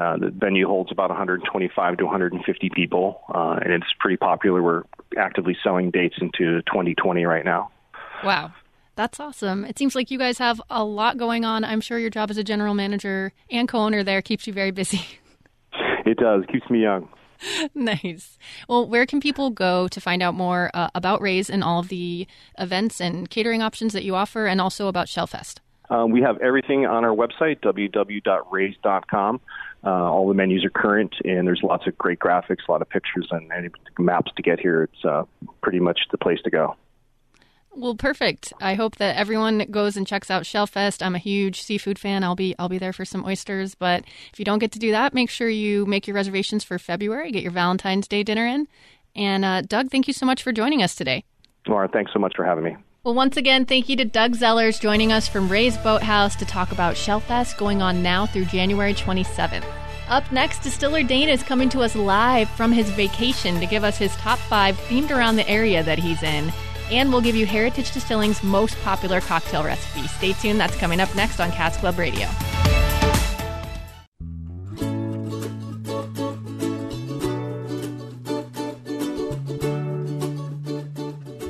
Uh, 0.00 0.16
the 0.16 0.30
venue 0.30 0.66
holds 0.66 0.90
about 0.90 1.08
125 1.08 1.98
to 1.98 2.04
150 2.04 2.70
people, 2.74 3.20
uh, 3.32 3.60
and 3.62 3.72
it's 3.72 3.86
pretty 4.00 4.16
popular. 4.16 4.60
We're 4.60 4.82
actively 5.16 5.56
selling 5.62 5.92
dates 5.92 6.16
into 6.20 6.62
2020 6.62 7.24
right 7.26 7.44
now. 7.44 7.70
Wow. 8.24 8.52
That's 8.96 9.20
awesome. 9.20 9.64
It 9.64 9.78
seems 9.78 9.94
like 9.94 10.10
you 10.10 10.18
guys 10.18 10.38
have 10.38 10.60
a 10.68 10.82
lot 10.82 11.16
going 11.16 11.44
on. 11.44 11.62
I'm 11.62 11.80
sure 11.80 11.96
your 11.96 12.10
job 12.10 12.28
as 12.28 12.38
a 12.38 12.44
general 12.44 12.74
manager 12.74 13.32
and 13.52 13.68
co 13.68 13.78
owner 13.78 14.02
there 14.02 14.20
keeps 14.20 14.48
you 14.48 14.52
very 14.52 14.72
busy. 14.72 15.00
It 16.06 16.16
does. 16.16 16.42
Keeps 16.50 16.68
me 16.70 16.82
young. 16.82 17.08
nice. 17.74 18.38
Well, 18.68 18.88
where 18.88 19.06
can 19.06 19.20
people 19.20 19.50
go 19.50 19.88
to 19.88 20.00
find 20.00 20.22
out 20.22 20.34
more 20.34 20.70
uh, 20.74 20.90
about 20.94 21.20
Rays 21.20 21.50
and 21.50 21.64
all 21.64 21.80
of 21.80 21.88
the 21.88 22.26
events 22.58 23.00
and 23.00 23.28
catering 23.28 23.62
options 23.62 23.92
that 23.92 24.04
you 24.04 24.14
offer, 24.14 24.46
and 24.46 24.60
also 24.60 24.88
about 24.88 25.06
Shellfest? 25.06 25.58
Um, 25.90 26.12
we 26.12 26.22
have 26.22 26.40
everything 26.40 26.86
on 26.86 27.04
our 27.04 27.14
website, 27.14 27.60
www.rays.com. 27.60 29.40
Uh, 29.82 29.88
all 29.88 30.28
the 30.28 30.34
menus 30.34 30.64
are 30.64 30.70
current, 30.70 31.14
and 31.24 31.46
there's 31.46 31.62
lots 31.62 31.86
of 31.86 31.96
great 31.98 32.18
graphics, 32.18 32.68
a 32.68 32.72
lot 32.72 32.82
of 32.82 32.88
pictures, 32.88 33.26
and, 33.30 33.50
and 33.50 33.70
maps 33.98 34.30
to 34.36 34.42
get 34.42 34.60
here. 34.60 34.84
It's 34.84 35.04
uh, 35.04 35.24
pretty 35.62 35.80
much 35.80 36.00
the 36.10 36.18
place 36.18 36.40
to 36.44 36.50
go. 36.50 36.76
Well, 37.80 37.94
perfect. 37.94 38.52
I 38.60 38.74
hope 38.74 38.96
that 38.96 39.16
everyone 39.16 39.66
goes 39.70 39.96
and 39.96 40.06
checks 40.06 40.30
out 40.30 40.42
Shellfest. 40.42 41.02
I'm 41.02 41.14
a 41.14 41.18
huge 41.18 41.62
seafood 41.62 41.98
fan. 41.98 42.22
I'll 42.22 42.36
be 42.36 42.54
I'll 42.58 42.68
be 42.68 42.76
there 42.76 42.92
for 42.92 43.06
some 43.06 43.24
oysters. 43.24 43.74
But 43.74 44.04
if 44.30 44.38
you 44.38 44.44
don't 44.44 44.58
get 44.58 44.70
to 44.72 44.78
do 44.78 44.90
that, 44.90 45.14
make 45.14 45.30
sure 45.30 45.48
you 45.48 45.86
make 45.86 46.06
your 46.06 46.14
reservations 46.14 46.62
for 46.62 46.78
February. 46.78 47.32
Get 47.32 47.42
your 47.42 47.52
Valentine's 47.52 48.06
Day 48.06 48.22
dinner 48.22 48.46
in. 48.46 48.68
And 49.16 49.46
uh, 49.46 49.62
Doug, 49.62 49.90
thank 49.90 50.06
you 50.06 50.12
so 50.12 50.26
much 50.26 50.42
for 50.42 50.52
joining 50.52 50.82
us 50.82 50.94
today. 50.94 51.24
Laura, 51.66 51.88
thanks 51.88 52.12
so 52.12 52.18
much 52.18 52.36
for 52.36 52.44
having 52.44 52.64
me. 52.64 52.76
Well, 53.02 53.14
once 53.14 53.38
again, 53.38 53.64
thank 53.64 53.88
you 53.88 53.96
to 53.96 54.04
Doug 54.04 54.36
Zellers 54.36 54.78
joining 54.78 55.10
us 55.10 55.26
from 55.26 55.48
Ray's 55.48 55.78
Boathouse 55.78 56.36
to 56.36 56.44
talk 56.44 56.72
about 56.72 56.96
Shellfest 56.96 57.56
going 57.56 57.80
on 57.80 58.02
now 58.02 58.26
through 58.26 58.44
January 58.44 58.92
27th. 58.92 59.64
Up 60.08 60.30
next, 60.32 60.58
Distiller 60.58 61.02
Dane 61.02 61.30
is 61.30 61.42
coming 61.42 61.70
to 61.70 61.80
us 61.80 61.96
live 61.96 62.50
from 62.50 62.72
his 62.72 62.90
vacation 62.90 63.58
to 63.58 63.64
give 63.64 63.84
us 63.84 63.96
his 63.96 64.14
top 64.16 64.38
five 64.38 64.76
themed 64.80 65.10
around 65.10 65.36
the 65.36 65.48
area 65.48 65.82
that 65.82 65.98
he's 65.98 66.22
in 66.22 66.52
and 66.90 67.12
we'll 67.12 67.20
give 67.20 67.36
you 67.36 67.46
Heritage 67.46 67.92
Distilling's 67.92 68.42
most 68.42 68.76
popular 68.82 69.20
cocktail 69.20 69.64
recipe. 69.64 70.06
Stay 70.08 70.32
tuned, 70.34 70.60
that's 70.60 70.76
coming 70.76 71.00
up 71.00 71.14
next 71.14 71.40
on 71.40 71.50
Cask 71.52 71.80
Club 71.80 71.98
Radio. 71.98 72.28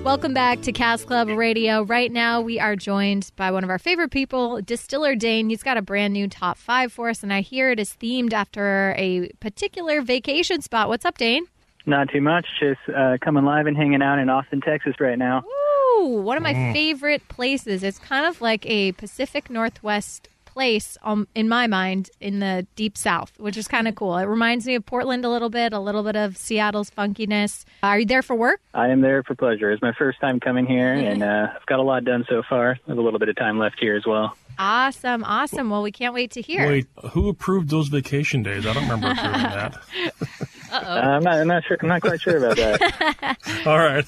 Welcome 0.03 0.35
back 0.35 0.63
to 0.63 0.73
Cask 0.73 1.07
Club 1.07 1.29
Radio. 1.29 1.83
Right 1.83 2.11
now, 2.11 2.41
we 2.41 2.59
are 2.59 2.75
joined 2.75 3.31
by 3.37 3.53
one 3.53 3.63
of 3.63 3.71
our 3.71 3.79
favorite 3.79 4.11
people, 4.11 4.61
Distiller 4.61 5.15
Dane. 5.15 5.51
He's 5.51 5.63
got 5.63 5.77
a 5.77 5.83
brand 5.83 6.15
new 6.15 6.27
top 6.27 6.59
five 6.59 6.91
for 6.91 7.11
us, 7.11 7.23
and 7.23 7.33
I 7.33 7.43
hear 7.43 7.71
it 7.71 7.79
is 7.79 7.91
themed 8.01 8.33
after 8.33 8.95
a 8.99 9.29
particular 9.41 10.01
vacation 10.01 10.63
spot. 10.63 10.89
What's 10.89 11.05
up, 11.05 11.17
Dane? 11.17 11.45
Not 11.87 12.11
too 12.11 12.21
much. 12.21 12.47
Just 12.59 12.81
uh, 12.95 13.19
coming 13.21 13.45
live 13.45 13.67
and 13.67 13.77
hanging 13.77 14.03
out 14.03 14.19
in 14.19 14.29
Austin, 14.29 14.61
Texas 14.61 14.95
right 15.01 15.19
now. 15.19 15.43
Ooh, 15.99 16.21
one 16.23 16.37
of 16.37 16.43
my 16.43 16.55
mm. 16.55 16.73
favorite 16.73 17.27
places. 17.29 17.83
It's 17.83 17.99
kind 17.99 18.27
of 18.27 18.41
like 18.41 18.65
a 18.67 18.93
Pacific 18.93 19.51
Northwest 19.51 20.29
place 20.45 20.99
um, 21.03 21.29
in 21.35 21.49
my 21.49 21.67
mind 21.67 22.11
in 22.21 22.41
the 22.41 22.67
deep 22.77 22.99
south, 22.99 23.33
which 23.39 23.57
is 23.57 23.69
kind 23.69 23.89
of 23.89 23.95
cool. 23.95 24.17
It 24.17 24.25
reminds 24.25 24.67
me 24.67 24.75
of 24.75 24.85
Portland 24.85 25.25
a 25.25 25.29
little 25.29 25.49
bit, 25.49 25.73
a 25.73 25.79
little 25.79 26.03
bit 26.03 26.17
of 26.17 26.37
Seattle's 26.37 26.91
funkiness. 26.91 27.65
Are 27.83 28.01
you 28.01 28.07
there 28.07 28.23
for 28.23 28.35
work? 28.35 28.61
I 28.75 28.89
am 28.89 29.01
there 29.01 29.23
for 29.23 29.35
pleasure. 29.35 29.71
It's 29.71 29.83
my 29.83 29.93
first 29.93 30.21
time 30.21 30.41
coming 30.41 30.67
here, 30.67 30.93
and 30.93 31.23
uh, 31.23 31.49
I've 31.55 31.67
got 31.67 31.79
a 31.79 31.83
lot 31.83 32.05
done 32.05 32.25
so 32.29 32.43
far. 32.49 32.79
There's 32.87 32.99
a 32.99 33.03
little 33.03 33.19
bit 33.19 33.29
of 33.29 33.37
time 33.37 33.59
left 33.59 33.79
here 33.81 33.97
as 33.97 34.05
well. 34.07 34.37
Awesome, 34.59 35.25
awesome. 35.25 35.71
Well, 35.71 35.83
we 35.83 35.93
can't 35.93 36.13
wait 36.13 36.33
to 36.33 36.43
hear. 36.43 36.69
Wait, 36.69 36.87
who 37.13 37.29
approved 37.29 37.71
those 37.71 37.89
vacation 37.89 38.43
days? 38.43 38.67
I 38.67 38.75
don't 38.75 38.83
remember 38.83 39.13
approving 39.13 39.43
that. 39.43 39.83
Uh, 40.73 41.01
I'm 41.03 41.23
not. 41.23 41.35
I'm 41.35 41.47
not 41.49 41.65
sure. 41.65 41.77
I'm 41.81 41.89
not 41.89 42.01
quite 42.01 42.21
sure 42.21 42.37
about 42.37 42.57
that. 42.57 43.39
All 43.67 43.79
right. 43.79 44.05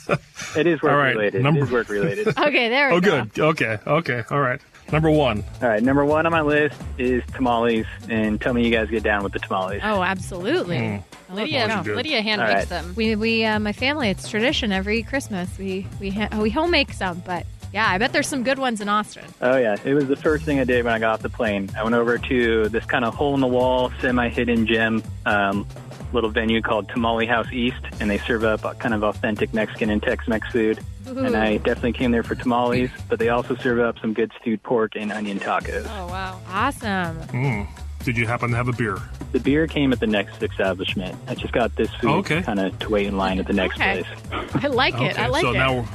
It 0.57 0.67
is 0.67 0.83
work 0.83 0.93
right. 0.93 1.17
related. 1.17 1.43
Number... 1.43 1.61
It 1.61 1.65
is 1.65 1.71
work 1.71 1.89
related. 1.89 2.29
okay, 2.39 2.69
there 2.69 2.91
we 2.91 2.97
oh, 2.97 3.01
go. 3.01 3.25
good. 3.25 3.41
Okay. 3.41 3.79
Okay. 3.87 4.23
All 4.31 4.41
right. 4.41 4.61
Number 4.91 5.11
one. 5.11 5.43
All 5.63 5.69
right. 5.69 5.83
Number 5.83 6.05
one 6.05 6.27
on 6.27 6.33
my 6.33 6.43
list 6.43 6.77
is 6.99 7.23
tamales, 7.35 7.87
and 8.09 8.41
tell 8.41 8.53
me 8.53 8.65
you 8.65 8.71
guys 8.71 8.91
get 8.91 9.03
down 9.03 9.23
with 9.23 9.33
the 9.33 9.39
tamales. 9.39 9.81
Oh, 9.83 10.03
absolutely. 10.03 10.77
Mm. 10.77 11.05
Lydia, 11.31 11.83
Lydia 11.87 12.21
hand 12.21 12.43
makes 12.43 12.53
right. 12.53 12.69
them. 12.69 12.93
We, 12.95 13.17
we, 13.17 13.45
uh, 13.45 13.59
my 13.59 13.73
family, 13.73 14.11
it's 14.11 14.29
tradition 14.29 14.71
every 14.71 15.03
Christmas. 15.03 15.49
We, 15.59 15.87
we, 15.99 16.11
ha- 16.11 16.29
we 16.39 16.51
home 16.51 16.71
make 16.71 16.93
some, 16.93 17.23
but 17.25 17.47
yeah, 17.73 17.89
I 17.89 17.97
bet 17.97 18.13
there's 18.13 18.29
some 18.29 18.43
good 18.43 18.59
ones 18.59 18.81
in 18.81 18.89
Austin. 18.89 19.25
Oh 19.41 19.57
yeah, 19.57 19.77
it 19.83 19.95
was 19.95 20.07
the 20.07 20.17
first 20.17 20.45
thing 20.45 20.61
I 20.61 20.65
did 20.65 20.85
when 20.85 20.93
I 20.93 20.99
got 20.99 21.15
off 21.15 21.23
the 21.23 21.31
plane. 21.31 21.71
I 21.77 21.83
went 21.83 21.95
over 21.95 22.19
to 22.19 22.69
this 22.69 22.85
kind 22.85 23.05
of 23.05 23.15
hole 23.15 23.35
in 23.35 23.41
the 23.41 23.47
wall, 23.47 23.91
semi 24.01 24.29
hidden 24.29 24.67
gem 24.67 25.03
um, 25.25 25.67
little 26.13 26.31
venue 26.31 26.63
called 26.63 26.89
Tamale 26.89 27.27
House 27.27 27.51
East, 27.53 27.81
and 28.01 28.11
they 28.11 28.19
serve 28.19 28.45
up 28.45 28.79
kind 28.79 28.95
of 28.95 29.03
authentic 29.03 29.53
Mexican 29.55 29.91
and 29.91 30.03
Tex-Mex 30.03 30.51
food. 30.51 30.81
Ooh. 31.09 31.19
And 31.19 31.37
I 31.37 31.57
definitely 31.59 31.93
came 31.93 32.13
there 32.13 32.23
for 32.23 32.35
tamales, 32.35 32.91
but 33.09 33.19
they 33.19 33.29
also 33.29 33.57
serve 33.57 33.81
up 33.81 33.99
some 33.99 34.15
good 34.15 34.33
stewed 34.41 34.63
pork 34.63 34.93
and 34.95 35.11
onion 35.11 35.41
tacos. 35.41 35.85
Oh 35.85 36.07
wow, 36.07 36.41
awesome! 36.49 37.19
Mm. 37.29 37.67
Did 38.05 38.17
you 38.17 38.27
happen 38.27 38.51
to 38.51 38.57
have 38.57 38.69
a 38.69 38.73
beer? 38.73 38.99
The 39.33 39.41
beer 39.41 39.67
came 39.67 39.93
at 39.93 40.01
the 40.01 40.07
next 40.07 40.43
establishment. 40.43 41.17
I 41.29 41.35
just 41.35 41.53
got 41.53 41.75
this 41.77 41.93
food 41.95 42.11
oh, 42.11 42.19
okay. 42.19 42.43
kind 42.43 42.61
of 42.61 42.77
to 42.81 42.89
wait 42.89 43.07
in 43.07 43.17
line 43.17 43.39
at 43.39 43.47
the 43.47 43.53
next 43.53 43.77
okay. 43.77 44.03
place. 44.03 44.55
I 44.55 44.67
like 44.69 44.95
it. 44.95 45.13
Okay. 45.13 45.23
I 45.23 45.29
like 45.29 45.43
so 45.43 45.51
it. 45.51 45.55
So 45.55 45.59
now, 45.59 45.89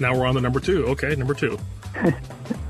now 0.00 0.18
we're 0.18 0.26
on 0.26 0.34
the 0.34 0.40
number 0.40 0.60
two. 0.60 0.86
Okay, 0.88 1.14
number 1.14 1.34
two. 1.34 1.58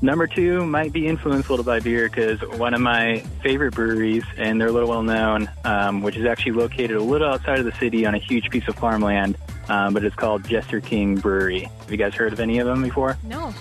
Number 0.00 0.28
two 0.28 0.64
might 0.64 0.92
be 0.92 1.08
influenced 1.08 1.48
a 1.48 1.52
little 1.52 1.64
by 1.64 1.80
beer 1.80 2.08
because 2.08 2.40
one 2.58 2.72
of 2.72 2.80
my 2.80 3.18
favorite 3.42 3.74
breweries, 3.74 4.22
and 4.36 4.60
they're 4.60 4.68
a 4.68 4.72
little 4.72 4.88
well 4.88 5.02
known, 5.02 5.50
um, 5.64 6.02
which 6.02 6.16
is 6.16 6.24
actually 6.24 6.52
located 6.52 6.92
a 6.92 7.02
little 7.02 7.28
outside 7.28 7.58
of 7.58 7.64
the 7.64 7.72
city 7.72 8.06
on 8.06 8.14
a 8.14 8.18
huge 8.18 8.48
piece 8.50 8.68
of 8.68 8.76
farmland, 8.76 9.36
um, 9.68 9.94
but 9.94 10.04
it's 10.04 10.14
called 10.14 10.44
Jester 10.44 10.80
King 10.80 11.16
Brewery. 11.16 11.62
Have 11.80 11.90
you 11.90 11.96
guys 11.96 12.14
heard 12.14 12.32
of 12.32 12.38
any 12.38 12.58
of 12.58 12.66
them 12.66 12.82
before? 12.82 13.18
No. 13.24 13.52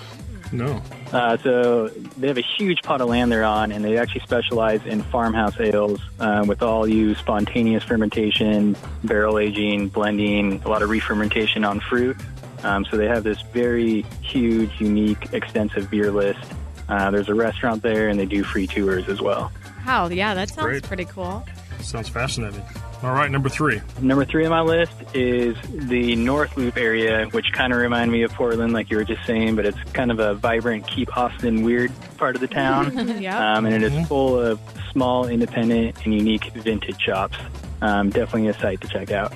No. 0.52 0.82
Uh, 1.12 1.38
so 1.38 1.88
they 2.18 2.28
have 2.28 2.38
a 2.38 2.46
huge 2.58 2.82
pot 2.84 3.02
of 3.02 3.10
land 3.10 3.32
they're 3.32 3.44
on, 3.44 3.72
and 3.72 3.84
they 3.84 3.98
actually 3.98 4.22
specialize 4.22 4.86
in 4.86 5.02
farmhouse 5.04 5.60
ales 5.60 6.00
uh, 6.20 6.46
with 6.48 6.62
all 6.62 6.88
you 6.88 7.16
spontaneous 7.16 7.84
fermentation, 7.84 8.76
barrel 9.04 9.40
aging, 9.40 9.90
blending, 9.90 10.62
a 10.64 10.70
lot 10.70 10.82
of 10.84 10.90
re-fermentation 10.90 11.64
on 11.66 11.80
fruit. 11.80 12.16
Um, 12.64 12.86
so 12.86 12.98
they 12.98 13.08
have 13.08 13.24
this 13.24 13.42
very 13.42 14.04
huge, 14.22 14.80
unique, 14.80 15.34
extensive 15.34 15.90
beer 15.90 16.12
list. 16.12 16.52
Uh, 16.90 17.12
there's 17.12 17.30
a 17.30 17.36
restaurant 17.36 17.84
there, 17.84 18.10
and 18.10 18.20
they 18.20 18.26
do 18.26 18.44
free 18.44 18.68
tours 18.68 19.08
as 19.10 19.22
well. 19.22 19.52
Wow, 19.86 20.08
yeah, 20.10 20.34
that 20.34 20.50
sounds 20.50 20.66
Great. 20.66 20.84
pretty 20.84 21.06
cool. 21.06 21.46
Sounds 21.82 22.10
fascinating. 22.10 22.64
All 23.04 23.14
right, 23.14 23.30
number 23.30 23.48
three. 23.48 23.80
Number 24.02 24.26
three 24.26 24.44
on 24.46 24.50
my 24.50 24.62
list 24.62 24.94
is 25.14 25.56
the 25.70 26.16
North 26.16 26.58
Loop 26.58 26.78
area, 26.78 27.28
which 27.28 27.52
kind 27.54 27.72
of 27.72 27.80
remind 27.80 28.12
me 28.12 28.24
of 28.24 28.32
Portland, 28.32 28.74
like 28.74 28.90
you 28.90 28.98
were 28.98 29.04
just 29.04 29.24
saying, 29.26 29.56
but 29.56 29.68
it's 29.68 29.78
kind 29.94 30.10
of 30.10 30.20
a 30.20 30.34
vibrant, 30.34 30.88
keep 30.88 31.16
Austin 31.16 31.62
weird 31.64 31.92
part 32.18 32.36
of 32.36 32.42
the 32.42 32.48
town. 32.48 33.22
yeah. 33.22 33.56
Um, 33.56 33.66
and 33.66 33.76
it 33.76 33.84
is 33.84 33.92
mm-hmm. 33.92 34.06
full 34.06 34.40
of 34.40 34.60
small, 34.92 35.28
independent, 35.28 35.96
and 36.06 36.14
unique 36.14 36.52
vintage 36.54 37.00
shops. 37.00 37.38
Um, 37.82 38.10
definitely 38.10 38.48
a 38.48 38.56
site 38.56 38.82
to 38.82 38.88
check 38.88 39.12
out. 39.12 39.32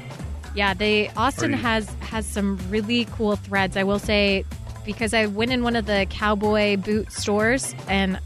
Yeah, 0.53 0.73
they 0.73 1.09
Austin 1.09 1.53
has 1.53 1.89
has 2.01 2.25
some 2.25 2.59
really 2.69 3.05
cool 3.05 3.35
threads. 3.35 3.77
I 3.77 3.83
will 3.83 3.99
say 3.99 4.45
because 4.85 5.13
I 5.13 5.27
went 5.27 5.51
in 5.51 5.63
one 5.63 5.75
of 5.75 5.85
the 5.85 6.07
cowboy 6.09 6.77
boot 6.77 7.11
stores 7.11 7.75
and 7.87 8.19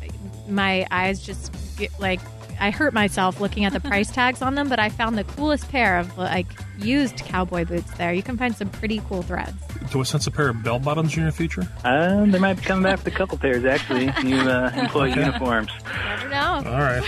my 0.47 0.87
eyes 0.91 1.21
just 1.21 1.51
get, 1.77 1.97
like 1.99 2.19
I 2.59 2.71
hurt 2.71 2.93
myself 2.93 3.41
looking 3.41 3.65
at 3.65 3.73
the 3.73 3.79
price 3.91 4.11
tags 4.11 4.41
on 4.41 4.55
them, 4.55 4.69
but 4.69 4.79
I 4.79 4.89
found 4.89 5.17
the 5.17 5.23
coolest 5.23 5.69
pair 5.69 5.97
of 5.97 6.17
like 6.17 6.47
used 6.79 7.17
cowboy 7.17 7.65
boots 7.65 7.91
there. 7.95 8.13
You 8.13 8.23
can 8.23 8.37
find 8.37 8.55
some 8.55 8.69
pretty 8.69 9.01
cool 9.07 9.21
threads. 9.21 9.53
Do 9.91 9.99
I 9.99 10.03
sense 10.03 10.27
a 10.27 10.31
pair 10.31 10.49
of 10.49 10.63
bell 10.63 10.79
bottoms 10.79 11.15
in 11.15 11.23
your 11.23 11.31
future? 11.31 11.67
Um, 11.83 12.31
they 12.31 12.39
might 12.39 12.55
be 12.55 12.63
coming 12.63 12.83
back 12.83 13.03
with 13.03 13.13
a 13.13 13.17
couple 13.17 13.37
pairs 13.37 13.65
actually. 13.65 14.05
New 14.23 14.39
uh, 14.39 14.71
employee 14.75 15.11
okay. 15.11 15.25
uniforms. 15.25 15.71
Never 15.85 16.29
know. 16.29 16.63
All 16.65 16.79
right, 16.79 17.03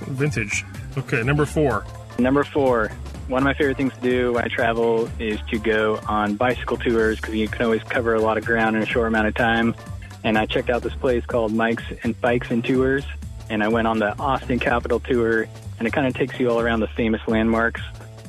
vintage. 0.00 0.64
Okay, 0.96 1.22
number 1.22 1.44
four. 1.44 1.84
Number 2.18 2.44
four, 2.44 2.90
one 3.28 3.42
of 3.42 3.44
my 3.44 3.54
favorite 3.54 3.76
things 3.76 3.92
to 3.94 4.00
do 4.00 4.32
when 4.32 4.44
I 4.44 4.48
travel 4.48 5.10
is 5.18 5.40
to 5.50 5.58
go 5.58 6.00
on 6.08 6.36
bicycle 6.36 6.76
tours 6.76 7.20
because 7.20 7.34
you 7.34 7.48
can 7.48 7.64
always 7.64 7.82
cover 7.82 8.14
a 8.14 8.20
lot 8.20 8.38
of 8.38 8.44
ground 8.44 8.76
in 8.76 8.82
a 8.82 8.86
short 8.86 9.08
amount 9.08 9.26
of 9.26 9.34
time. 9.34 9.74
And 10.22 10.38
I 10.38 10.46
checked 10.46 10.70
out 10.70 10.82
this 10.82 10.94
place 10.94 11.24
called 11.26 11.52
Mike's 11.52 11.84
and 12.02 12.20
Bikes 12.20 12.50
and 12.50 12.64
Tours. 12.64 13.04
and 13.48 13.62
I 13.62 13.68
went 13.68 13.86
on 13.86 13.98
the 13.98 14.16
Austin 14.18 14.58
Capitol 14.58 15.00
tour, 15.00 15.46
and 15.78 15.86
it 15.86 15.92
kind 15.92 16.06
of 16.06 16.14
takes 16.14 16.38
you 16.38 16.50
all 16.50 16.60
around 16.60 16.80
the 16.80 16.88
famous 16.88 17.20
landmarks. 17.28 17.80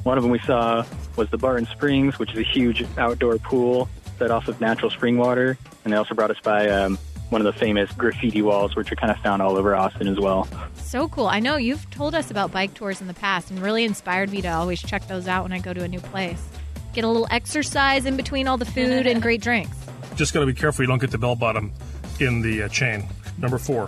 One 0.03 0.17
of 0.17 0.23
them 0.23 0.31
we 0.31 0.39
saw 0.39 0.85
was 1.15 1.29
the 1.29 1.37
Barton 1.37 1.65
Springs, 1.67 2.19
which 2.19 2.33
is 2.33 2.39
a 2.39 2.43
huge 2.43 2.85
outdoor 2.97 3.37
pool 3.37 3.89
set 4.17 4.31
off 4.31 4.47
of 4.47 4.59
natural 4.61 4.91
spring 4.91 5.17
water, 5.17 5.57
and 5.83 5.93
they 5.93 5.97
also 5.97 6.13
brought 6.15 6.31
us 6.31 6.39
by 6.41 6.69
um, 6.69 6.97
one 7.29 7.45
of 7.45 7.45
the 7.45 7.59
famous 7.59 7.91
graffiti 7.91 8.41
walls, 8.41 8.75
which 8.75 8.91
are 8.91 8.95
kind 8.95 9.11
of 9.11 9.17
found 9.17 9.41
all 9.41 9.57
over 9.57 9.75
Austin 9.75 10.07
as 10.07 10.19
well. 10.19 10.47
So 10.75 11.07
cool. 11.09 11.27
I 11.27 11.39
know 11.39 11.57
you've 11.57 11.89
told 11.91 12.15
us 12.15 12.31
about 12.31 12.51
bike 12.51 12.73
tours 12.73 13.01
in 13.01 13.07
the 13.07 13.13
past 13.13 13.51
and 13.51 13.59
really 13.61 13.83
inspired 13.83 14.31
me 14.31 14.41
to 14.41 14.47
always 14.47 14.81
check 14.81 15.07
those 15.07 15.27
out 15.27 15.43
when 15.43 15.51
I 15.51 15.59
go 15.59 15.73
to 15.73 15.83
a 15.83 15.87
new 15.87 15.99
place. 15.99 16.41
Get 16.93 17.03
a 17.03 17.07
little 17.07 17.27
exercise 17.29 18.05
in 18.05 18.15
between 18.17 18.47
all 18.47 18.57
the 18.57 18.65
food 18.65 19.05
and 19.05 19.21
great 19.21 19.41
drinks. 19.41 19.75
Just 20.15 20.33
got 20.33 20.39
to 20.39 20.45
be 20.45 20.53
careful 20.53 20.83
you 20.83 20.87
don't 20.87 20.99
get 20.99 21.11
the 21.11 21.17
bell 21.17 21.35
bottom 21.35 21.71
in 22.19 22.41
the 22.41 22.63
uh, 22.63 22.67
chain. 22.69 23.07
Number 23.37 23.57
four. 23.57 23.87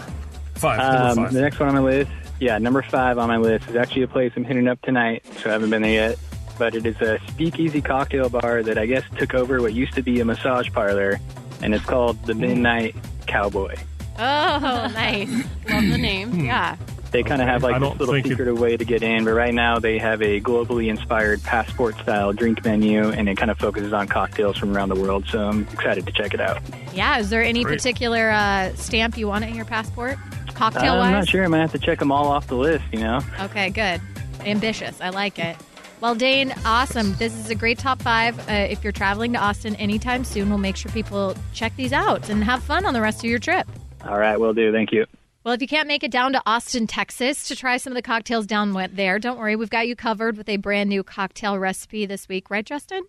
Five. 0.55 0.79
Um, 0.79 1.15
number 1.15 1.21
five. 1.21 1.33
The 1.33 1.41
next 1.41 1.59
one 1.59 1.69
on 1.69 1.75
my 1.75 1.81
list, 1.81 2.11
yeah, 2.39 2.57
number 2.57 2.81
five 2.81 3.17
on 3.17 3.27
my 3.27 3.37
list 3.37 3.69
is 3.69 3.75
actually 3.75 4.03
a 4.03 4.07
place 4.07 4.31
I'm 4.35 4.43
hitting 4.43 4.67
up 4.67 4.81
tonight, 4.81 5.25
so 5.41 5.49
I 5.49 5.53
haven't 5.53 5.69
been 5.69 5.81
there 5.81 6.09
yet. 6.09 6.19
But 6.57 6.75
it 6.75 6.85
is 6.85 6.99
a 7.01 7.19
speakeasy 7.29 7.81
cocktail 7.81 8.29
bar 8.29 8.61
that 8.63 8.77
I 8.77 8.85
guess 8.85 9.03
took 9.17 9.33
over 9.33 9.61
what 9.61 9.73
used 9.73 9.93
to 9.93 10.03
be 10.03 10.19
a 10.19 10.25
massage 10.25 10.69
parlor, 10.71 11.19
and 11.61 11.73
it's 11.75 11.85
called 11.85 12.21
the 12.25 12.33
Midnight 12.35 12.95
Cowboy. 13.27 13.75
Oh, 14.17 14.89
nice. 14.93 15.29
Love 15.69 15.87
the 15.89 15.97
name. 15.97 16.43
yeah. 16.43 16.75
They 17.11 17.23
kind 17.23 17.41
of 17.41 17.47
have 17.47 17.63
I 17.63 17.71
like 17.71 17.79
don't 17.81 17.91
this 17.93 17.99
little 18.01 18.13
think 18.15 18.25
it- 18.27 18.29
secretive 18.29 18.59
way 18.59 18.77
to 18.77 18.85
get 18.85 19.01
in, 19.01 19.25
but 19.25 19.31
right 19.31 19.53
now 19.53 19.79
they 19.79 19.97
have 19.97 20.21
a 20.21 20.39
globally 20.41 20.89
inspired 20.89 21.41
passport 21.41 21.95
style 21.97 22.33
drink 22.33 22.63
menu, 22.63 23.09
and 23.09 23.27
it 23.27 23.35
kind 23.35 23.49
of 23.49 23.57
focuses 23.57 23.93
on 23.93 24.07
cocktails 24.07 24.57
from 24.57 24.75
around 24.77 24.89
the 24.89 24.95
world. 24.99 25.25
So 25.27 25.47
I'm 25.49 25.63
excited 25.73 26.05
to 26.05 26.11
check 26.11 26.33
it 26.35 26.39
out. 26.41 26.61
Yeah. 26.93 27.17
Is 27.17 27.31
there 27.31 27.41
any 27.41 27.63
Great. 27.63 27.77
particular 27.77 28.29
uh, 28.29 28.75
stamp 28.75 29.17
you 29.17 29.27
want 29.27 29.43
in 29.43 29.55
your 29.55 29.65
passport? 29.65 30.17
Cocktail 30.53 30.97
wise? 30.97 31.07
I'm 31.07 31.13
wise? 31.13 31.25
not 31.25 31.29
sure. 31.29 31.43
I 31.43 31.47
might 31.47 31.59
have 31.61 31.71
to 31.71 31.79
check 31.79 31.97
them 31.97 32.11
all 32.11 32.27
off 32.27 32.45
the 32.47 32.55
list. 32.57 32.83
You 32.91 32.99
know. 32.99 33.21
Okay, 33.41 33.69
good. 33.71 34.01
Ambitious. 34.41 35.01
I 35.01 35.09
like 35.09 35.39
it. 35.39 35.55
Well, 36.01 36.15
Dane, 36.15 36.53
awesome. 36.63 37.13
This 37.15 37.33
is 37.37 37.49
a 37.49 37.55
great 37.55 37.77
top 37.77 38.01
five. 38.01 38.39
Uh, 38.49 38.53
if 38.53 38.85
you're 38.85 38.93
traveling 38.93 39.33
to 39.33 39.39
Austin 39.39 39.75
anytime 39.75 40.23
soon, 40.23 40.47
we'll 40.47 40.57
make 40.57 40.77
sure 40.77 40.89
people 40.93 41.35
check 41.53 41.75
these 41.75 41.91
out 41.91 42.29
and 42.29 42.41
have 42.41 42.63
fun 42.63 42.85
on 42.85 42.93
the 42.93 43.01
rest 43.01 43.19
of 43.19 43.25
your 43.25 43.39
trip. 43.39 43.67
All 44.05 44.17
right, 44.17 44.39
will 44.39 44.53
do. 44.53 44.71
Thank 44.71 44.93
you. 44.93 45.05
Well, 45.43 45.53
if 45.53 45.61
you 45.61 45.67
can't 45.67 45.89
make 45.89 46.03
it 46.03 46.11
down 46.11 46.31
to 46.33 46.41
Austin, 46.45 46.87
Texas 46.87 47.49
to 47.49 47.55
try 47.55 47.75
some 47.75 47.91
of 47.91 47.95
the 47.95 48.01
cocktails 48.01 48.45
down 48.45 48.73
there, 48.93 49.19
don't 49.19 49.37
worry. 49.37 49.57
We've 49.57 49.69
got 49.69 49.89
you 49.89 49.95
covered 49.95 50.37
with 50.37 50.47
a 50.47 50.55
brand 50.55 50.89
new 50.89 51.03
cocktail 51.03 51.59
recipe 51.59 52.05
this 52.05 52.29
week, 52.29 52.49
right, 52.49 52.65
Justin? 52.65 53.03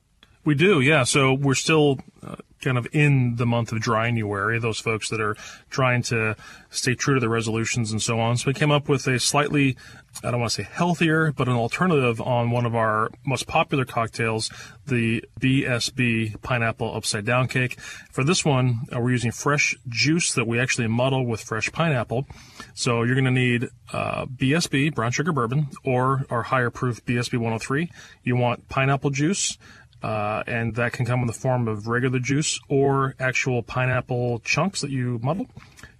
We 0.44 0.56
do, 0.56 0.80
yeah. 0.80 1.04
So 1.04 1.34
we're 1.34 1.54
still 1.54 1.98
uh, 2.26 2.36
kind 2.60 2.78
of 2.78 2.86
in 2.92 3.36
the 3.36 3.46
month 3.46 3.72
of 3.72 3.78
Drynuary, 3.78 4.60
those 4.60 4.78
folks 4.78 5.08
that 5.08 5.20
are 5.20 5.36
trying 5.70 6.02
to 6.02 6.36
stay 6.70 6.94
true 6.94 7.14
to 7.14 7.20
their 7.20 7.28
resolutions 7.28 7.90
and 7.90 8.00
so 8.02 8.20
on. 8.20 8.36
So 8.36 8.46
we 8.48 8.54
came 8.54 8.70
up 8.70 8.88
with 8.88 9.06
a 9.06 9.18
slightly, 9.18 9.76
I 10.22 10.30
don't 10.30 10.40
want 10.40 10.52
to 10.52 10.62
say 10.62 10.68
healthier, 10.70 11.32
but 11.32 11.48
an 11.48 11.54
alternative 11.54 12.20
on 12.20 12.50
one 12.50 12.66
of 12.66 12.74
our 12.74 13.10
most 13.24 13.46
popular 13.46 13.84
cocktails, 13.84 14.50
the 14.86 15.24
BSB 15.40 16.40
Pineapple 16.42 16.94
Upside 16.94 17.24
Down 17.24 17.48
Cake. 17.48 17.80
For 18.10 18.24
this 18.24 18.44
one, 18.44 18.80
uh, 18.94 19.00
we're 19.00 19.10
using 19.12 19.32
fresh 19.32 19.76
juice 19.88 20.32
that 20.34 20.46
we 20.46 20.60
actually 20.60 20.88
muddle 20.88 21.26
with 21.26 21.40
fresh 21.40 21.72
pineapple. 21.72 22.26
So 22.74 23.02
you're 23.02 23.14
going 23.14 23.24
to 23.24 23.30
need 23.30 23.68
uh, 23.92 24.26
BSB, 24.26 24.94
brown 24.94 25.12
sugar 25.12 25.32
bourbon, 25.32 25.68
or 25.84 26.26
our 26.30 26.42
higher 26.42 26.70
proof 26.70 27.04
BSB 27.04 27.34
103. 27.34 27.90
You 28.22 28.36
want 28.36 28.68
pineapple 28.68 29.10
juice. 29.10 29.58
Uh, 30.02 30.42
and 30.46 30.74
that 30.76 30.92
can 30.92 31.04
come 31.04 31.20
in 31.20 31.26
the 31.26 31.32
form 31.32 31.68
of 31.68 31.86
regular 31.86 32.18
juice 32.18 32.58
or 32.68 33.14
actual 33.18 33.62
pineapple 33.62 34.40
chunks 34.40 34.80
that 34.80 34.90
you 34.90 35.20
muddle. 35.22 35.46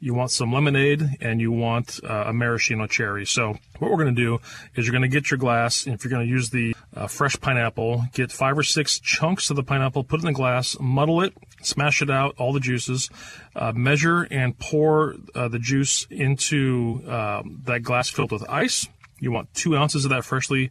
You 0.00 0.14
want 0.14 0.30
some 0.30 0.52
lemonade 0.52 1.02
and 1.20 1.40
you 1.40 1.52
want 1.52 2.00
uh, 2.02 2.24
a 2.28 2.32
maraschino 2.32 2.86
cherry. 2.86 3.26
So 3.26 3.58
what 3.78 3.90
we're 3.90 3.98
going 3.98 4.14
to 4.14 4.22
do 4.22 4.38
is 4.74 4.86
you're 4.86 4.92
going 4.92 5.02
to 5.02 5.08
get 5.08 5.30
your 5.30 5.36
glass. 5.36 5.84
And 5.84 5.94
if 5.94 6.02
you're 6.02 6.10
going 6.10 6.26
to 6.26 6.30
use 6.30 6.48
the 6.48 6.74
uh, 6.96 7.06
fresh 7.06 7.38
pineapple, 7.38 8.04
get 8.14 8.32
five 8.32 8.56
or 8.56 8.62
six 8.62 8.98
chunks 8.98 9.50
of 9.50 9.56
the 9.56 9.62
pineapple, 9.62 10.04
put 10.04 10.20
it 10.20 10.22
in 10.22 10.32
the 10.32 10.36
glass, 10.36 10.78
muddle 10.80 11.20
it, 11.20 11.34
smash 11.60 12.00
it 12.00 12.08
out, 12.08 12.34
all 12.38 12.54
the 12.54 12.60
juices, 12.60 13.10
uh, 13.54 13.72
measure 13.72 14.26
and 14.30 14.58
pour 14.58 15.16
uh, 15.34 15.48
the 15.48 15.58
juice 15.58 16.06
into 16.10 17.02
um, 17.06 17.60
that 17.64 17.82
glass 17.82 18.08
filled 18.08 18.32
with 18.32 18.48
ice. 18.48 18.88
You 19.18 19.32
want 19.32 19.52
two 19.52 19.76
ounces 19.76 20.06
of 20.06 20.10
that 20.12 20.24
freshly 20.24 20.70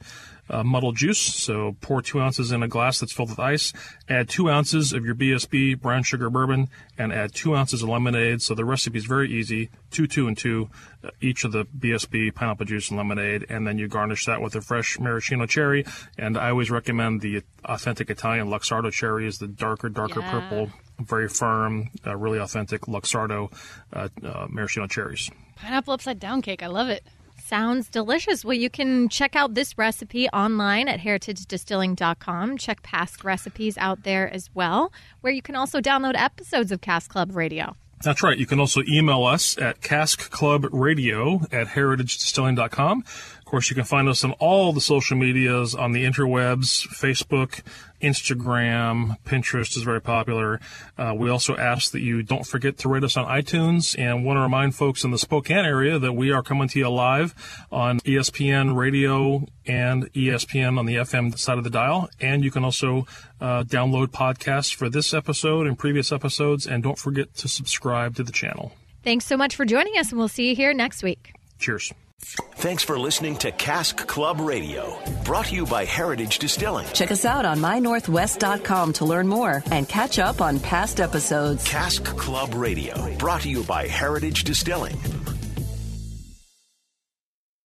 uh, 0.49 0.63
muddled 0.63 0.95
juice. 0.95 1.19
So 1.19 1.75
pour 1.81 2.01
two 2.01 2.19
ounces 2.19 2.51
in 2.51 2.63
a 2.63 2.67
glass 2.67 2.99
that's 2.99 3.11
filled 3.13 3.29
with 3.29 3.39
ice. 3.39 3.71
Add 4.07 4.29
two 4.29 4.49
ounces 4.49 4.93
of 4.93 5.05
your 5.05 5.15
BSB 5.15 5.79
brown 5.79 6.03
sugar 6.03 6.29
bourbon 6.29 6.69
and 6.97 7.13
add 7.13 7.33
two 7.33 7.55
ounces 7.55 7.83
of 7.83 7.89
lemonade. 7.89 8.41
So 8.41 8.55
the 8.55 8.65
recipe 8.65 8.97
is 8.97 9.05
very 9.05 9.31
easy: 9.31 9.69
two, 9.91 10.07
two, 10.07 10.27
and 10.27 10.37
two, 10.37 10.69
uh, 11.03 11.09
each 11.21 11.43
of 11.43 11.51
the 11.51 11.65
BSB 11.65 12.33
pineapple 12.33 12.65
juice 12.65 12.89
and 12.89 12.97
lemonade, 12.97 13.45
and 13.49 13.65
then 13.67 13.77
you 13.77 13.87
garnish 13.87 14.25
that 14.25 14.41
with 14.41 14.55
a 14.55 14.61
fresh 14.61 14.99
maraschino 14.99 15.45
cherry. 15.45 15.85
And 16.17 16.37
I 16.37 16.49
always 16.49 16.71
recommend 16.71 17.21
the 17.21 17.43
authentic 17.65 18.09
Italian 18.09 18.47
Luxardo 18.47 18.91
cherry 18.91 19.27
is 19.27 19.37
the 19.37 19.47
darker, 19.47 19.89
darker 19.89 20.21
Yeah. 20.21 20.31
purple, 20.31 20.71
very 20.99 21.29
firm, 21.29 21.89
uh, 22.05 22.15
really 22.17 22.39
authentic 22.39 22.81
Luxardo 22.87 23.51
uh, 23.93 24.09
uh, 24.23 24.47
maraschino 24.49 24.87
cherries. 24.87 25.29
Pineapple 25.57 25.93
upside 25.93 26.19
down 26.19 26.41
cake. 26.41 26.63
I 26.63 26.67
love 26.67 26.89
it. 26.89 27.03
Sounds 27.49 27.89
delicious. 27.89 28.45
Well, 28.45 28.53
you 28.53 28.69
can 28.69 29.09
check 29.09 29.35
out 29.35 29.55
this 29.55 29.75
recipe 29.75 30.29
online 30.29 30.87
at 30.87 30.99
heritagedistilling.com. 30.99 32.59
Check 32.59 32.83
past 32.83 33.23
recipes 33.23 33.75
out 33.79 34.03
there 34.03 34.31
as 34.31 34.51
well, 34.53 34.93
where 35.21 35.33
you 35.33 35.41
can 35.41 35.55
also 35.55 35.81
download 35.81 36.13
episodes 36.15 36.71
of 36.71 36.81
Cask 36.81 37.09
Club 37.09 37.35
Radio. 37.35 37.75
That's 38.03 38.21
right. 38.21 38.37
You 38.37 38.45
can 38.45 38.59
also 38.59 38.81
email 38.87 39.23
us 39.23 39.57
at 39.57 39.81
caskclubradio 39.81 41.51
at 41.51 41.67
heritagedistilling.com. 41.69 43.03
Of 43.49 43.51
course, 43.51 43.71
you 43.71 43.75
can 43.75 43.85
find 43.85 44.07
us 44.07 44.23
on 44.23 44.33
all 44.33 44.73
the 44.73 44.79
social 44.79 45.17
medias 45.17 45.73
on 45.73 45.91
the 45.91 46.05
interwebs, 46.05 46.87
Facebook, 46.87 47.63
Instagram, 47.99 49.17
Pinterest 49.25 49.75
is 49.75 49.81
very 49.81 50.03
popular. 50.03 50.59
Uh, 50.99 51.15
we 51.17 51.31
also 51.31 51.57
ask 51.57 51.91
that 51.93 52.01
you 52.01 52.21
don't 52.21 52.45
forget 52.45 52.77
to 52.77 52.89
rate 52.89 53.03
us 53.03 53.17
on 53.17 53.25
iTunes 53.25 53.97
and 53.97 54.23
want 54.23 54.37
to 54.37 54.41
remind 54.41 54.75
folks 54.75 55.03
in 55.03 55.09
the 55.09 55.17
Spokane 55.17 55.65
area 55.65 55.97
that 55.97 56.13
we 56.13 56.31
are 56.31 56.43
coming 56.43 56.67
to 56.67 56.77
you 56.77 56.89
live 56.89 57.33
on 57.71 57.99
ESPN 58.01 58.75
radio 58.75 59.43
and 59.65 60.13
ESPN 60.13 60.77
on 60.77 60.85
the 60.85 60.97
FM 60.97 61.35
side 61.35 61.57
of 61.57 61.63
the 61.63 61.71
dial. 61.71 62.07
And 62.19 62.43
you 62.43 62.51
can 62.51 62.63
also 62.63 63.07
uh, 63.41 63.63
download 63.63 64.09
podcasts 64.09 64.75
for 64.75 64.89
this 64.89 65.11
episode 65.11 65.65
and 65.65 65.75
previous 65.75 66.11
episodes. 66.11 66.67
And 66.67 66.83
don't 66.83 66.99
forget 66.99 67.33
to 67.37 67.47
subscribe 67.47 68.15
to 68.17 68.23
the 68.23 68.31
channel. 68.31 68.73
Thanks 69.03 69.25
so 69.25 69.35
much 69.35 69.55
for 69.55 69.65
joining 69.65 69.97
us, 69.97 70.11
and 70.11 70.19
we'll 70.19 70.27
see 70.27 70.49
you 70.49 70.55
here 70.55 70.71
next 70.71 71.01
week. 71.01 71.33
Cheers. 71.57 71.91
Thanks 72.21 72.83
for 72.83 72.99
listening 72.99 73.37
to 73.37 73.51
Cask 73.51 74.05
Club 74.07 74.39
Radio, 74.41 74.99
brought 75.23 75.45
to 75.45 75.55
you 75.55 75.65
by 75.65 75.85
Heritage 75.85 76.39
Distilling. 76.39 76.87
Check 76.93 77.11
us 77.11 77.23
out 77.25 77.45
on 77.45 77.59
mynorthwest.com 77.59 78.93
to 78.93 79.05
learn 79.05 79.27
more 79.27 79.63
and 79.71 79.87
catch 79.87 80.19
up 80.19 80.41
on 80.41 80.59
past 80.59 80.99
episodes. 80.99 81.65
Cask 81.67 82.03
Club 82.03 82.53
Radio, 82.53 83.15
brought 83.17 83.41
to 83.41 83.49
you 83.49 83.63
by 83.63 83.87
Heritage 83.87 84.43
Distilling. 84.43 84.97